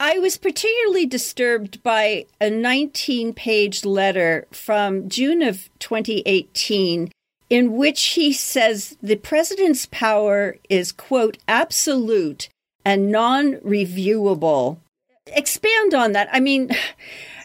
I 0.00 0.18
was 0.18 0.36
particularly 0.36 1.06
disturbed 1.06 1.82
by 1.82 2.26
a 2.40 2.50
19 2.50 3.34
page 3.34 3.84
letter 3.84 4.46
from 4.52 5.08
June 5.08 5.42
of 5.42 5.68
2018 5.80 7.10
in 7.50 7.76
which 7.76 8.02
he 8.08 8.32
says 8.32 8.96
the 9.02 9.16
president's 9.16 9.86
power 9.90 10.56
is, 10.68 10.92
quote, 10.92 11.38
absolute 11.48 12.48
and 12.84 13.10
non 13.10 13.54
reviewable. 13.56 14.78
Expand 15.34 15.94
on 15.94 16.12
that. 16.12 16.28
I 16.32 16.40
mean, 16.40 16.70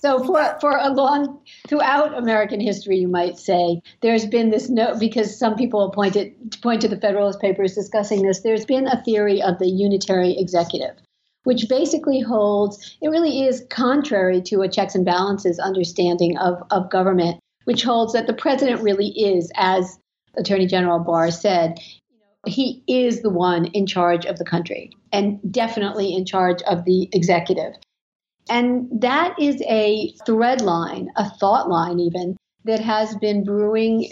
so 0.02 0.22
for, 0.24 0.58
for 0.60 0.78
a 0.78 0.90
long 0.90 1.40
throughout 1.68 2.18
American 2.18 2.60
history, 2.60 2.98
you 2.98 3.08
might 3.08 3.38
say 3.38 3.82
there's 4.02 4.26
been 4.26 4.50
this 4.50 4.70
no 4.70 4.98
because 5.00 5.40
some 5.40 5.56
people 5.56 5.90
point 5.92 6.18
it 6.18 6.62
point 6.62 6.82
to 6.82 6.90
the 6.90 7.00
Federalist 7.00 7.40
Papers 7.40 7.74
discussing 7.74 8.22
this. 8.22 8.42
There's 8.42 8.66
been 8.66 8.86
a 8.88 9.02
theory 9.04 9.42
of 9.42 9.60
the 9.60 9.70
unitary 9.70 10.38
executive, 10.38 10.96
which 11.44 11.70
basically 11.70 12.20
holds 12.20 12.98
it 13.02 13.08
really 13.08 13.44
is 13.48 13.66
contrary 13.70 14.42
to 14.42 14.62
a 14.62 14.68
checks 14.68 14.94
and 14.94 15.06
balances 15.06 15.58
understanding 15.58 16.38
of, 16.38 16.62
of 16.70 16.90
government, 16.90 17.40
which 17.64 17.84
holds 17.84 18.12
that 18.12 18.28
the 18.28 18.34
president 18.34 18.82
really 18.82 19.08
is, 19.08 19.52
as 19.56 19.98
Attorney 20.36 20.66
General 20.66 21.00
Barr 21.00 21.32
said, 21.32 21.80
he 22.46 22.84
is 22.88 23.22
the 23.22 23.30
one 23.30 23.66
in 23.66 23.86
charge 23.86 24.26
of 24.26 24.38
the 24.38 24.46
country 24.46 24.92
and 25.12 25.40
definitely 25.52 26.14
in 26.14 26.26
charge 26.26 26.62
of 26.64 26.86
the 26.86 27.10
executive. 27.14 27.74
And 28.50 28.90
that 29.02 29.40
is 29.40 29.62
a 29.70 30.14
thread 30.26 30.62
line, 30.62 31.10
a 31.16 31.30
thought 31.30 31.70
line, 31.70 32.00
even, 32.00 32.36
that 32.66 32.80
has 32.80 33.16
been 33.18 33.44
brewing 33.44 34.10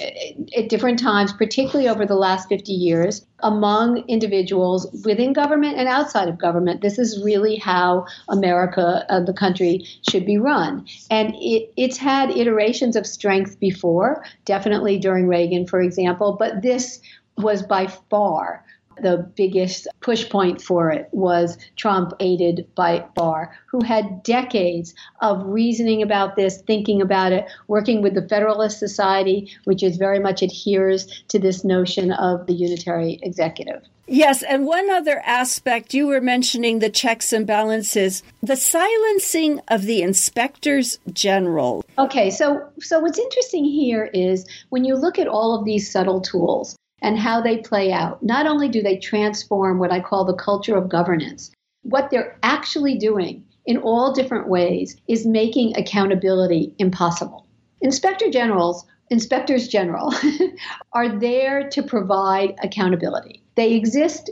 at 0.57 0.67
different 0.67 0.99
times, 0.99 1.31
particularly 1.31 1.87
over 1.87 2.05
the 2.05 2.15
last 2.15 2.49
50 2.49 2.71
years, 2.71 3.25
among 3.39 3.99
individuals 4.09 4.87
within 5.05 5.31
government 5.31 5.77
and 5.77 5.87
outside 5.87 6.27
of 6.27 6.37
government. 6.37 6.81
This 6.81 6.99
is 6.99 7.23
really 7.23 7.55
how 7.55 8.05
America, 8.27 9.05
uh, 9.09 9.21
the 9.21 9.33
country, 9.33 9.85
should 10.09 10.25
be 10.25 10.37
run. 10.37 10.85
And 11.09 11.33
it, 11.35 11.71
it's 11.77 11.97
had 11.97 12.31
iterations 12.31 12.95
of 12.95 13.07
strength 13.07 13.59
before, 13.59 14.23
definitely 14.43 14.99
during 14.99 15.27
Reagan, 15.27 15.65
for 15.65 15.81
example, 15.81 16.35
but 16.37 16.61
this 16.61 16.99
was 17.37 17.63
by 17.63 17.87
far 17.87 18.63
the 19.01 19.29
biggest 19.35 19.87
push 20.01 20.29
point 20.29 20.61
for 20.61 20.91
it 20.91 21.07
was 21.11 21.57
Trump, 21.75 22.13
aided 22.19 22.67
by 22.75 23.05
Barr, 23.15 23.57
who 23.67 23.83
had 23.83 24.23
decades 24.23 24.93
of 25.21 25.45
reasoning 25.45 26.01
about 26.01 26.35
this, 26.35 26.61
thinking 26.61 27.01
about 27.01 27.31
it, 27.31 27.45
working 27.67 28.01
with 28.01 28.13
the 28.13 28.27
Federalist 28.27 28.79
Society, 28.79 29.51
which 29.63 29.83
is 29.83 29.97
very 29.97 30.19
much 30.19 30.41
adheres 30.41 31.23
to 31.29 31.39
this 31.39 31.63
notion 31.63 32.11
of 32.11 32.45
the 32.47 32.53
unitary 32.53 33.19
executive. 33.23 33.81
Yes, 34.07 34.43
and 34.43 34.65
one 34.65 34.89
other 34.89 35.21
aspect 35.25 35.93
you 35.93 36.05
were 36.07 36.19
mentioning 36.19 36.79
the 36.79 36.89
checks 36.89 37.31
and 37.31 37.47
balances, 37.47 38.23
the 38.43 38.57
silencing 38.57 39.61
of 39.69 39.83
the 39.83 40.01
inspectors 40.01 40.99
general. 41.13 41.85
Okay, 41.97 42.29
so 42.29 42.67
so 42.81 42.99
what's 42.99 43.19
interesting 43.19 43.63
here 43.63 44.09
is 44.13 44.45
when 44.67 44.83
you 44.83 44.95
look 44.95 45.17
at 45.17 45.29
all 45.29 45.57
of 45.57 45.63
these 45.63 45.89
subtle 45.89 46.19
tools, 46.19 46.75
and 47.01 47.17
how 47.17 47.41
they 47.41 47.57
play 47.57 47.91
out. 47.91 48.21
Not 48.23 48.47
only 48.47 48.69
do 48.69 48.81
they 48.81 48.97
transform 48.97 49.79
what 49.79 49.91
I 49.91 49.99
call 49.99 50.25
the 50.25 50.33
culture 50.33 50.75
of 50.75 50.89
governance, 50.89 51.51
what 51.83 52.09
they're 52.11 52.37
actually 52.43 52.97
doing 52.97 53.43
in 53.65 53.77
all 53.77 54.13
different 54.13 54.47
ways 54.47 54.97
is 55.07 55.25
making 55.25 55.77
accountability 55.77 56.73
impossible. 56.77 57.47
Inspector 57.81 58.29
generals, 58.31 58.85
inspectors 59.09 59.67
general, 59.67 60.13
are 60.93 61.19
there 61.19 61.69
to 61.69 61.83
provide 61.83 62.55
accountability. 62.63 63.43
They 63.55 63.73
exist 63.73 64.29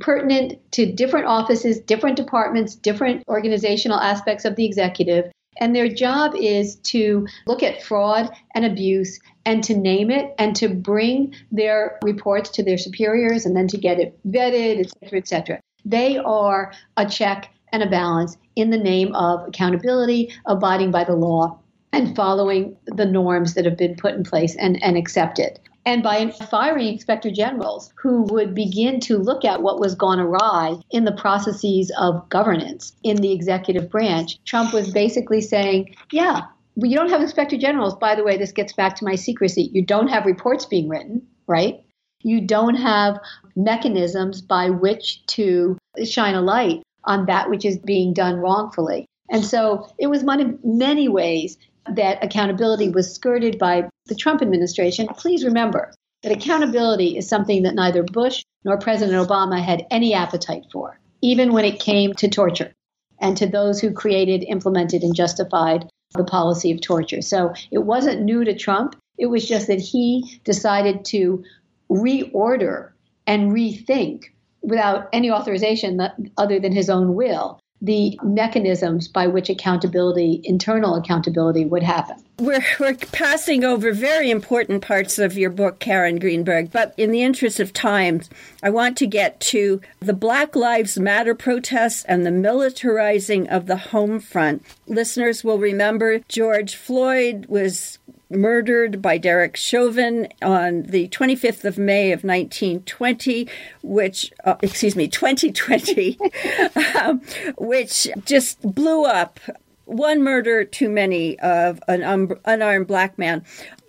pertinent 0.00 0.58
to 0.72 0.92
different 0.92 1.26
offices, 1.26 1.80
different 1.80 2.16
departments, 2.16 2.74
different 2.74 3.24
organizational 3.28 3.98
aspects 3.98 4.44
of 4.44 4.56
the 4.56 4.64
executive. 4.64 5.30
And 5.58 5.74
their 5.74 5.88
job 5.88 6.34
is 6.36 6.76
to 6.76 7.26
look 7.46 7.62
at 7.62 7.82
fraud 7.82 8.30
and 8.54 8.64
abuse 8.64 9.18
and 9.44 9.62
to 9.64 9.76
name 9.76 10.10
it 10.10 10.34
and 10.38 10.54
to 10.56 10.68
bring 10.68 11.34
their 11.50 11.98
reports 12.02 12.50
to 12.50 12.62
their 12.62 12.78
superiors 12.78 13.46
and 13.46 13.56
then 13.56 13.68
to 13.68 13.78
get 13.78 13.98
it 13.98 14.18
vetted, 14.28 14.80
et 14.80 14.90
cetera, 15.00 15.18
et 15.18 15.28
cetera. 15.28 15.60
They 15.84 16.18
are 16.18 16.72
a 16.96 17.06
check 17.06 17.50
and 17.72 17.82
a 17.82 17.88
balance 17.88 18.36
in 18.56 18.70
the 18.70 18.78
name 18.78 19.14
of 19.14 19.46
accountability, 19.48 20.32
abiding 20.46 20.90
by 20.90 21.04
the 21.04 21.16
law, 21.16 21.58
and 21.92 22.14
following 22.14 22.76
the 22.86 23.06
norms 23.06 23.54
that 23.54 23.64
have 23.64 23.76
been 23.76 23.96
put 23.96 24.14
in 24.14 24.24
place 24.24 24.54
and, 24.56 24.82
and 24.82 24.96
accepted. 24.96 25.58
And 25.88 26.02
by 26.02 26.30
firing 26.50 26.86
inspector 26.88 27.30
generals 27.30 27.94
who 27.96 28.24
would 28.24 28.54
begin 28.54 29.00
to 29.00 29.16
look 29.16 29.42
at 29.46 29.62
what 29.62 29.80
was 29.80 29.94
gone 29.94 30.20
awry 30.20 30.74
in 30.90 31.06
the 31.06 31.12
processes 31.12 31.90
of 31.98 32.28
governance 32.28 32.92
in 33.04 33.16
the 33.16 33.32
executive 33.32 33.88
branch, 33.88 34.38
Trump 34.44 34.74
was 34.74 34.92
basically 34.92 35.40
saying, 35.40 35.96
yeah, 36.12 36.42
you 36.76 36.94
don't 36.94 37.08
have 37.08 37.22
inspector 37.22 37.56
generals. 37.56 37.94
By 37.94 38.16
the 38.16 38.22
way, 38.22 38.36
this 38.36 38.52
gets 38.52 38.74
back 38.74 38.96
to 38.96 39.04
my 39.06 39.14
secrecy. 39.14 39.70
You 39.72 39.82
don't 39.82 40.08
have 40.08 40.26
reports 40.26 40.66
being 40.66 40.90
written, 40.90 41.26
right? 41.46 41.82
You 42.22 42.42
don't 42.42 42.74
have 42.74 43.18
mechanisms 43.56 44.42
by 44.42 44.68
which 44.68 45.24
to 45.28 45.78
shine 46.04 46.34
a 46.34 46.42
light 46.42 46.82
on 47.04 47.24
that 47.24 47.48
which 47.48 47.64
is 47.64 47.78
being 47.78 48.12
done 48.12 48.36
wrongfully. 48.36 49.06
And 49.30 49.42
so 49.42 49.88
it 49.98 50.08
was 50.08 50.22
one 50.22 50.40
of 50.42 50.62
many 50.62 51.08
ways 51.08 51.56
that 51.96 52.22
accountability 52.22 52.88
was 52.88 53.14
skirted 53.14 53.58
by 53.58 53.88
the 54.06 54.14
Trump 54.14 54.42
administration. 54.42 55.06
Please 55.08 55.44
remember 55.44 55.92
that 56.22 56.32
accountability 56.32 57.16
is 57.16 57.28
something 57.28 57.62
that 57.62 57.74
neither 57.74 58.02
Bush 58.02 58.42
nor 58.64 58.78
President 58.78 59.26
Obama 59.26 59.62
had 59.62 59.86
any 59.90 60.14
appetite 60.14 60.64
for, 60.72 60.98
even 61.22 61.52
when 61.52 61.64
it 61.64 61.80
came 61.80 62.12
to 62.14 62.28
torture 62.28 62.72
and 63.20 63.36
to 63.36 63.46
those 63.46 63.80
who 63.80 63.92
created, 63.92 64.44
implemented, 64.44 65.02
and 65.02 65.14
justified 65.14 65.88
the 66.14 66.24
policy 66.24 66.72
of 66.72 66.80
torture. 66.80 67.22
So 67.22 67.52
it 67.70 67.78
wasn't 67.78 68.22
new 68.22 68.44
to 68.44 68.56
Trump. 68.56 68.96
It 69.18 69.26
was 69.26 69.46
just 69.46 69.66
that 69.66 69.80
he 69.80 70.40
decided 70.44 71.04
to 71.06 71.44
reorder 71.90 72.90
and 73.26 73.52
rethink 73.52 74.24
without 74.62 75.08
any 75.12 75.30
authorization 75.30 76.00
other 76.36 76.58
than 76.60 76.72
his 76.72 76.90
own 76.90 77.14
will 77.14 77.60
the 77.80 78.18
mechanisms 78.22 79.06
by 79.06 79.26
which 79.26 79.48
accountability, 79.48 80.40
internal 80.44 80.96
accountability, 80.96 81.64
would 81.64 81.82
happen. 81.82 82.16
We're, 82.38 82.64
we're 82.78 82.94
passing 82.94 83.64
over 83.64 83.92
very 83.92 84.30
important 84.30 84.82
parts 84.82 85.18
of 85.18 85.36
your 85.36 85.50
book, 85.50 85.80
Karen 85.80 86.18
Greenberg, 86.18 86.70
but 86.70 86.94
in 86.96 87.10
the 87.10 87.22
interest 87.22 87.58
of 87.58 87.72
time, 87.72 88.20
I 88.62 88.70
want 88.70 88.96
to 88.98 89.06
get 89.06 89.40
to 89.40 89.80
the 90.00 90.12
Black 90.12 90.54
Lives 90.54 90.98
Matter 90.98 91.34
protests 91.34 92.04
and 92.04 92.24
the 92.24 92.30
militarizing 92.30 93.48
of 93.48 93.66
the 93.66 93.76
home 93.76 94.20
front. 94.20 94.64
Listeners 94.86 95.42
will 95.42 95.58
remember 95.58 96.20
George 96.28 96.76
Floyd 96.76 97.46
was 97.48 97.97
murdered 98.30 99.00
by 99.00 99.18
Derek 99.18 99.56
Chauvin 99.56 100.28
on 100.42 100.82
the 100.82 101.08
25th 101.08 101.64
of 101.64 101.78
May 101.78 102.12
of 102.12 102.24
1920, 102.24 103.48
which, 103.82 104.32
uh, 104.44 104.56
excuse 104.62 104.94
me, 104.94 105.08
2020, 105.08 106.18
um, 107.02 107.20
which 107.56 108.08
just 108.24 108.60
blew 108.62 109.04
up 109.04 109.40
one 109.88 110.22
murder 110.22 110.64
too 110.64 110.90
many 110.90 111.38
of 111.40 111.80
an 111.88 112.02
un- 112.02 112.38
unarmed 112.44 112.86
black 112.86 113.18
man. 113.18 113.44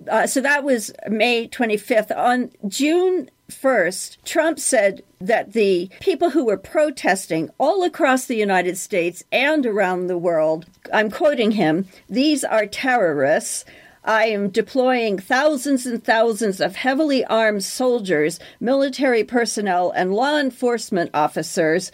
Uh, 0.10 0.26
so 0.26 0.40
that 0.40 0.64
was 0.64 0.92
May 1.10 1.48
25th. 1.48 2.16
On 2.16 2.52
June 2.68 3.30
1st, 3.50 4.18
Trump 4.24 4.60
said 4.60 5.04
that 5.20 5.54
the 5.54 5.90
people 6.00 6.30
who 6.30 6.46
were 6.46 6.58
protesting 6.58 7.50
all 7.58 7.84
across 7.84 8.26
the 8.26 8.38
United 8.38 8.78
States 8.78 9.24
and 9.32 9.66
around 9.66 10.08
the 10.08 10.18
world, 10.18 10.66
I'm 10.94 11.12
quoting 11.12 11.52
him, 11.52 11.88
these 12.08 12.44
are 12.44 12.66
terrorists. 12.66 13.66
I 14.10 14.26
am 14.30 14.50
deploying 14.50 15.20
thousands 15.20 15.86
and 15.86 16.04
thousands 16.04 16.60
of 16.60 16.76
heavily 16.76 17.24
armed 17.26 17.64
soldiers, 17.64 18.40
military 18.60 19.24
personnel, 19.24 19.92
and 19.92 20.16
law 20.16 20.40
enforcement 20.40 21.12
officers. 21.14 21.92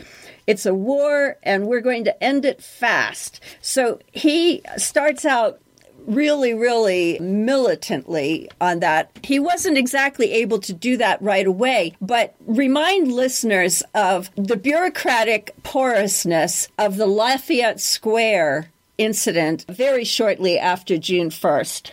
It's 0.48 0.66
a 0.66 0.74
war, 0.74 1.36
and 1.44 1.68
we're 1.68 1.82
going 1.82 2.06
to 2.06 2.24
end 2.24 2.46
it 2.46 2.64
fast. 2.64 3.42
So 3.60 4.00
he 4.14 4.62
starts 4.78 5.26
out 5.26 5.60
really, 6.08 6.54
really 6.54 7.20
militantly 7.20 8.50
on 8.62 8.80
that. 8.80 9.12
He 9.22 9.38
wasn't 9.38 9.78
exactly 9.78 10.32
able 10.32 10.60
to 10.60 10.72
do 10.72 10.96
that 10.96 11.22
right 11.22 11.46
away, 11.46 11.98
but 12.00 12.34
remind 12.46 13.12
listeners 13.12 13.84
of 13.94 14.32
the 14.38 14.56
bureaucratic 14.56 15.54
porousness 15.64 16.70
of 16.78 16.96
the 16.96 17.08
Lafayette 17.08 17.82
Square 17.82 18.72
incident 18.98 19.66
very 19.68 20.06
shortly 20.06 20.58
after 20.58 20.98
June 20.98 21.30
1st. 21.30 21.92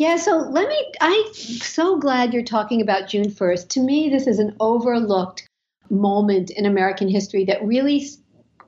Yeah, 0.00 0.16
so 0.16 0.38
let 0.38 0.66
me. 0.66 0.92
I'm 1.02 1.34
so 1.34 1.98
glad 1.98 2.32
you're 2.32 2.42
talking 2.42 2.80
about 2.80 3.06
June 3.06 3.26
1st. 3.26 3.68
To 3.68 3.80
me, 3.80 4.08
this 4.08 4.26
is 4.26 4.38
an 4.38 4.56
overlooked 4.58 5.46
moment 5.90 6.48
in 6.48 6.64
American 6.64 7.06
history 7.06 7.44
that 7.44 7.62
really 7.62 8.08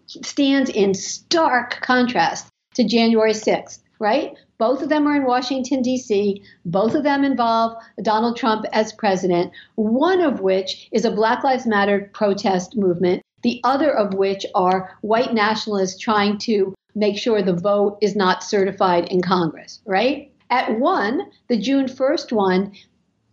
stands 0.08 0.68
in 0.68 0.92
stark 0.92 1.80
contrast 1.80 2.48
to 2.74 2.84
January 2.84 3.32
6th, 3.32 3.78
right? 3.98 4.34
Both 4.58 4.82
of 4.82 4.90
them 4.90 5.06
are 5.06 5.16
in 5.16 5.24
Washington, 5.24 5.80
D.C., 5.80 6.42
both 6.66 6.94
of 6.94 7.02
them 7.02 7.24
involve 7.24 7.82
Donald 8.02 8.36
Trump 8.36 8.66
as 8.74 8.92
president, 8.92 9.52
one 9.76 10.20
of 10.20 10.40
which 10.40 10.90
is 10.92 11.06
a 11.06 11.10
Black 11.10 11.42
Lives 11.42 11.66
Matter 11.66 12.10
protest 12.12 12.76
movement, 12.76 13.22
the 13.42 13.58
other 13.64 13.90
of 13.90 14.12
which 14.12 14.44
are 14.54 14.98
white 15.00 15.32
nationalists 15.32 15.98
trying 15.98 16.36
to 16.40 16.74
make 16.94 17.16
sure 17.16 17.40
the 17.40 17.54
vote 17.54 17.96
is 18.02 18.14
not 18.14 18.44
certified 18.44 19.08
in 19.08 19.22
Congress, 19.22 19.80
right? 19.86 20.31
At 20.52 20.78
one, 20.78 21.30
the 21.48 21.56
June 21.56 21.86
1st 21.86 22.30
one, 22.30 22.72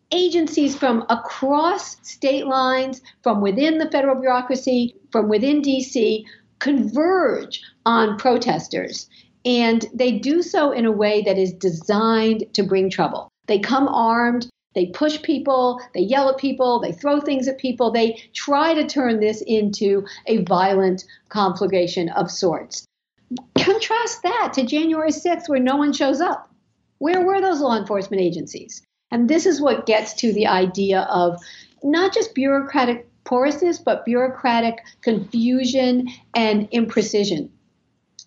agencies 0.09 0.74
from 0.74 1.05
across 1.09 1.97
state 2.07 2.47
lines, 2.47 3.01
from 3.24 3.41
within 3.41 3.78
the 3.78 3.91
federal 3.91 4.15
bureaucracy, 4.15 4.95
from 5.11 5.28
within 5.28 5.61
DC, 5.61 6.24
converge 6.59 7.61
on 7.86 8.17
protesters. 8.17 9.09
And 9.43 9.86
they 9.93 10.13
do 10.13 10.41
so 10.41 10.72
in 10.72 10.86
a 10.86 10.93
way 10.93 11.22
that 11.24 11.38
is 11.38 11.51
designed 11.51 12.45
to 12.53 12.63
bring 12.63 12.89
trouble. 12.89 13.28
They 13.47 13.59
come 13.59 13.89
armed, 13.89 14.47
they 14.74 14.86
push 14.86 15.22
people, 15.22 15.82
they 15.93 15.99
yell 15.99 16.30
at 16.30 16.38
people, 16.38 16.80
they 16.80 16.93
throw 16.93 17.20
things 17.20 17.49
at 17.49 17.57
people, 17.57 17.91
they 17.91 18.13
try 18.34 18.74
to 18.74 18.88
turn 18.88 19.20
this 19.20 19.41
into 19.45 20.05
a 20.28 20.45
violent 20.45 21.03
conflagration 21.28 22.07
of 22.11 22.32
sorts. 22.32 22.86
Contrast 23.57 24.24
that 24.24 24.53
to 24.53 24.63
January 24.63 25.11
6th, 25.11 25.49
where 25.49 25.59
no 25.59 25.76
one 25.76 25.91
shows 25.91 26.22
up. 26.22 26.49
Where 27.00 27.22
were 27.26 27.41
those 27.41 27.62
law 27.62 27.78
enforcement 27.78 28.22
agencies? 28.22 28.82
And 29.12 29.28
this 29.28 29.45
is 29.45 29.62
what 29.62 29.86
gets 29.86 30.14
to 30.16 30.32
the 30.32 30.47
idea 30.47 31.02
of 31.10 31.41
not 31.84 32.14
just 32.14 32.36
bureaucratic 32.36 33.08
porousness, 33.24 33.80
but 33.80 34.06
bureaucratic 34.06 34.80
confusion 35.02 36.08
and 36.36 36.70
imprecision. 36.72 37.50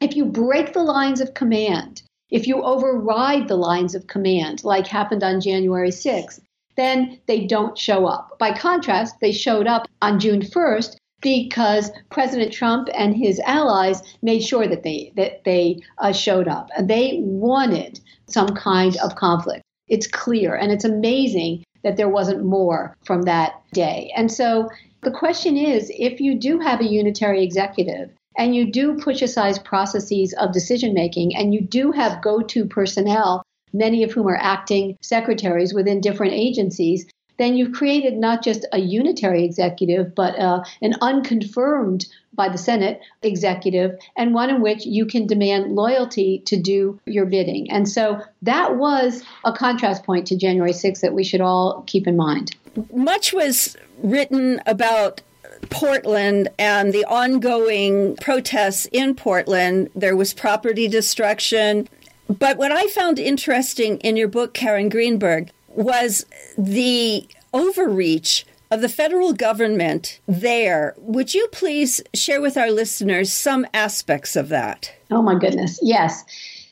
If 0.00 0.16
you 0.16 0.24
break 0.24 0.72
the 0.72 0.82
lines 0.82 1.20
of 1.20 1.34
command, 1.34 2.02
if 2.30 2.46
you 2.46 2.62
override 2.62 3.46
the 3.46 3.56
lines 3.56 3.94
of 3.94 4.06
command, 4.06 4.64
like 4.64 4.86
happened 4.86 5.22
on 5.22 5.40
January 5.40 5.90
6th, 5.90 6.40
then 6.76 7.20
they 7.26 7.46
don't 7.46 7.76
show 7.76 8.06
up. 8.06 8.38
By 8.38 8.56
contrast, 8.56 9.16
they 9.20 9.32
showed 9.32 9.66
up 9.66 9.86
on 10.00 10.18
June 10.18 10.40
1st 10.40 10.96
because 11.22 11.90
President 12.10 12.52
Trump 12.52 12.88
and 12.94 13.16
his 13.16 13.40
allies 13.40 14.02
made 14.20 14.40
sure 14.40 14.66
that 14.66 14.82
they 14.82 15.12
that 15.16 15.44
they 15.44 15.80
uh, 15.98 16.12
showed 16.12 16.48
up. 16.48 16.68
They 16.80 17.20
wanted 17.22 18.00
some 18.26 18.48
kind 18.48 18.96
of 18.98 19.16
conflict. 19.16 19.62
It's 19.88 20.06
clear, 20.06 20.54
and 20.54 20.70
it's 20.70 20.84
amazing 20.84 21.64
that 21.82 21.96
there 21.96 22.08
wasn't 22.08 22.44
more 22.44 22.96
from 23.04 23.22
that 23.22 23.62
day. 23.72 24.12
And 24.16 24.30
so 24.30 24.68
the 25.02 25.10
question 25.10 25.56
is, 25.56 25.90
if 25.96 26.20
you 26.20 26.38
do 26.38 26.60
have 26.60 26.80
a 26.80 26.84
unitary 26.84 27.42
executive 27.42 28.10
and 28.38 28.54
you 28.54 28.70
do 28.70 28.96
push 28.98 29.20
aside 29.20 29.64
processes 29.64 30.34
of 30.38 30.52
decision 30.52 30.94
making, 30.94 31.34
and 31.36 31.52
you 31.52 31.60
do 31.60 31.92
have 31.92 32.22
go-to 32.22 32.64
personnel 32.64 33.42
many 33.72 34.02
of 34.02 34.12
whom 34.12 34.28
are 34.28 34.38
acting 34.40 34.96
secretaries 35.02 35.74
within 35.74 36.00
different 36.00 36.32
agencies, 36.32 37.06
then 37.38 37.56
you've 37.56 37.72
created 37.72 38.14
not 38.14 38.42
just 38.42 38.66
a 38.72 38.78
unitary 38.78 39.44
executive, 39.44 40.14
but 40.14 40.38
uh, 40.38 40.62
an 40.80 40.94
unconfirmed 41.00 42.06
by 42.34 42.48
the 42.48 42.58
Senate 42.58 43.00
executive, 43.22 43.98
and 44.16 44.34
one 44.34 44.48
in 44.48 44.62
which 44.62 44.86
you 44.86 45.04
can 45.04 45.26
demand 45.26 45.74
loyalty 45.74 46.42
to 46.46 46.56
do 46.56 46.98
your 47.04 47.26
bidding. 47.26 47.70
And 47.70 47.88
so 47.88 48.20
that 48.42 48.76
was 48.76 49.22
a 49.44 49.52
contrast 49.52 50.04
point 50.04 50.26
to 50.28 50.36
January 50.36 50.72
6th 50.72 51.00
that 51.00 51.14
we 51.14 51.24
should 51.24 51.40
all 51.40 51.82
keep 51.86 52.06
in 52.06 52.16
mind. 52.16 52.56
Much 52.94 53.32
was 53.32 53.76
written 54.02 54.60
about 54.66 55.20
Portland 55.68 56.48
and 56.58 56.92
the 56.92 57.04
ongoing 57.04 58.16
protests 58.16 58.86
in 58.92 59.14
Portland. 59.14 59.90
There 59.94 60.16
was 60.16 60.32
property 60.32 60.88
destruction. 60.88 61.88
But 62.28 62.56
what 62.56 62.72
I 62.72 62.86
found 62.86 63.18
interesting 63.18 63.98
in 63.98 64.16
your 64.16 64.28
book, 64.28 64.54
Karen 64.54 64.88
Greenberg, 64.88 65.50
was 65.74 66.26
the 66.56 67.26
overreach 67.52 68.46
of 68.70 68.80
the 68.80 68.88
federal 68.88 69.34
government 69.34 70.20
there. 70.26 70.94
Would 70.96 71.34
you 71.34 71.46
please 71.52 72.02
share 72.14 72.40
with 72.40 72.56
our 72.56 72.70
listeners 72.70 73.30
some 73.30 73.66
aspects 73.74 74.34
of 74.34 74.48
that? 74.48 74.92
Oh, 75.10 75.20
my 75.20 75.38
goodness. 75.38 75.78
Yes. 75.82 76.24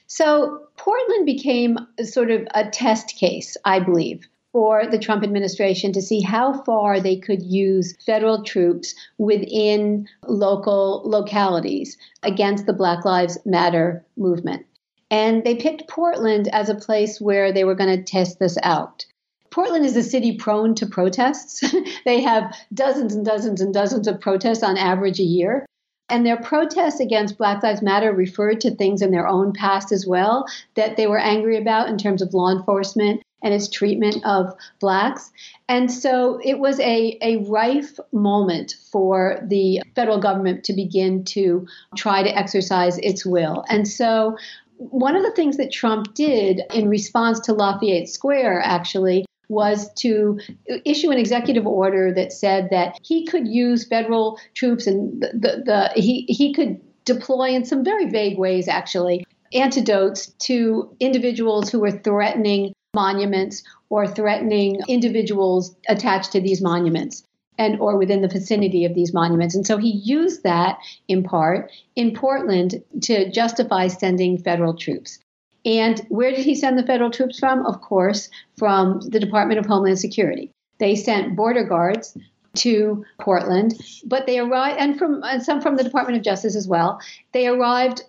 So, 0.07 0.67
Portland 0.77 1.27
became 1.27 1.77
sort 2.03 2.31
of 2.31 2.49
a 2.55 2.69
test 2.71 3.17
case, 3.17 3.57
I 3.67 3.81
believe, 3.81 4.27
for 4.51 4.87
the 4.87 4.99
Trump 4.99 5.23
administration 5.23 5.93
to 5.93 6.01
see 6.01 6.23
how 6.23 6.63
far 6.65 7.01
they 7.01 7.17
could 7.17 7.43
use 7.43 7.95
federal 8.07 8.43
troops 8.43 8.95
within 9.19 10.09
local 10.27 11.03
localities 11.05 11.99
against 12.23 12.65
the 12.65 12.73
Black 12.73 13.05
Lives 13.05 13.39
Matter 13.45 14.05
movement. 14.17 14.65
And 15.11 15.43
they 15.43 15.57
picked 15.57 15.89
Portland 15.89 16.49
as 16.49 16.69
a 16.69 16.75
place 16.75 17.21
where 17.21 17.53
they 17.53 17.65
were 17.65 17.75
going 17.75 17.97
to 17.97 18.03
test 18.03 18.39
this 18.39 18.57
out. 18.63 19.07
Portland 19.51 19.85
is 19.85 19.97
a 19.97 20.03
city 20.03 20.37
prone 20.37 20.75
to 20.77 20.87
protests. 20.87 21.75
they 22.05 22.21
have 22.21 22.57
dozens 22.73 23.15
and 23.15 23.25
dozens 23.25 23.61
and 23.61 23.75
dozens 23.75 24.07
of 24.07 24.21
protests 24.21 24.63
on 24.63 24.77
average 24.77 25.19
a 25.19 25.25
year. 25.25 25.67
And 26.09 26.27
their 26.27 26.37
protests 26.37 27.01
against 27.01 27.39
Black 27.39 27.63
Lives 27.63 27.83
Matter 27.83 28.13
referred 28.13 28.61
to 28.63 28.75
things 28.75 29.01
in 29.03 29.13
their 29.13 29.29
own 29.29 29.53
past 29.53 29.93
as 29.93 30.07
well 30.07 30.47
that 30.75 30.97
they 30.97 31.07
were 31.07 31.19
angry 31.19 31.57
about 31.57 31.89
in 31.89 31.99
terms 31.99 32.21
of 32.21 32.35
law 32.35 32.51
enforcement 32.51 33.23
and 33.43 33.55
its 33.55 33.69
treatment 33.69 34.19
of 34.25 34.53
blacks. 34.81 35.31
And 35.69 35.91
so 35.91 36.41
it 36.43 36.59
was 36.59 36.79
a, 36.81 37.17
a 37.23 37.39
rife 37.49 37.99
moment 38.13 38.75
for 38.93 39.39
the 39.47 39.83
federal 39.95 40.19
government 40.19 40.65
to 40.65 40.73
begin 40.73 41.25
to 41.27 41.67
try 41.97 42.23
to 42.23 42.37
exercise 42.37 42.99
its 42.99 43.25
will. 43.25 43.65
And 43.69 43.87
so 43.87 44.37
one 44.81 45.15
of 45.15 45.23
the 45.23 45.33
things 45.33 45.59
that 45.59 45.71
Trump 45.71 46.15
did 46.15 46.63
in 46.73 46.89
response 46.89 47.39
to 47.41 47.53
Lafayette 47.53 48.09
Square, 48.09 48.63
actually, 48.65 49.27
was 49.49 49.93
to 49.95 50.39
issue 50.87 51.11
an 51.11 51.19
executive 51.19 51.67
order 51.67 52.15
that 52.15 52.33
said 52.33 52.69
that 52.71 52.99
he 53.03 53.27
could 53.27 53.47
use 53.47 53.87
federal 53.87 54.39
troops 54.55 54.87
and 54.87 55.21
the, 55.21 55.29
the, 55.35 55.63
the 55.67 56.01
he, 56.01 56.25
he 56.29 56.55
could 56.55 56.81
deploy 57.05 57.51
in 57.51 57.65
some 57.65 57.85
very 57.85 58.09
vague 58.09 58.39
ways, 58.39 58.69
actually, 58.69 59.25
antidotes 59.53 60.29
to 60.39 60.97
individuals 60.99 61.69
who 61.69 61.81
were 61.81 61.91
threatening 61.91 62.73
monuments 62.95 63.63
or 63.91 64.07
threatening 64.07 64.81
individuals 64.89 65.77
attached 65.89 66.33
to 66.33 66.41
these 66.41 66.63
monuments 66.63 67.23
and 67.61 67.79
or 67.79 67.99
within 67.99 68.23
the 68.23 68.29
vicinity 68.29 68.87
of 68.87 68.95
these 68.95 69.13
monuments. 69.13 69.55
And 69.55 69.67
so 69.67 69.77
he 69.77 69.91
used 69.91 70.43
that 70.45 70.79
in 71.09 71.23
part 71.23 71.71
in 71.95 72.15
Portland 72.15 72.83
to 73.03 73.31
justify 73.31 73.87
sending 73.89 74.39
federal 74.39 74.75
troops. 74.75 75.19
And 75.67 76.01
where 76.09 76.31
did 76.31 76.47
he 76.47 76.55
send 76.55 76.79
the 76.79 76.87
federal 76.87 77.11
troops 77.11 77.39
from? 77.39 77.67
Of 77.67 77.83
course, 77.83 78.31
from 78.57 79.01
the 79.01 79.21
Department 79.21 79.61
of 79.61 79.67
Homeland 79.67 79.99
Security. 79.99 80.51
They 80.79 80.97
sent 80.97 81.37
border 81.37 81.65
guards 81.65 82.17
to 82.55 83.05
Portland, 83.21 83.75
but 84.07 84.27
they 84.27 84.39
arrived, 84.39 84.81
and 84.81 84.99
from 84.99 85.23
and 85.23 85.43
some 85.43 85.61
from 85.61 85.77
the 85.77 85.85
Department 85.85 86.17
of 86.17 86.25
Justice 86.25 86.57
as 86.57 86.67
well. 86.67 86.99
They 87.33 87.47
arrived 87.47 88.05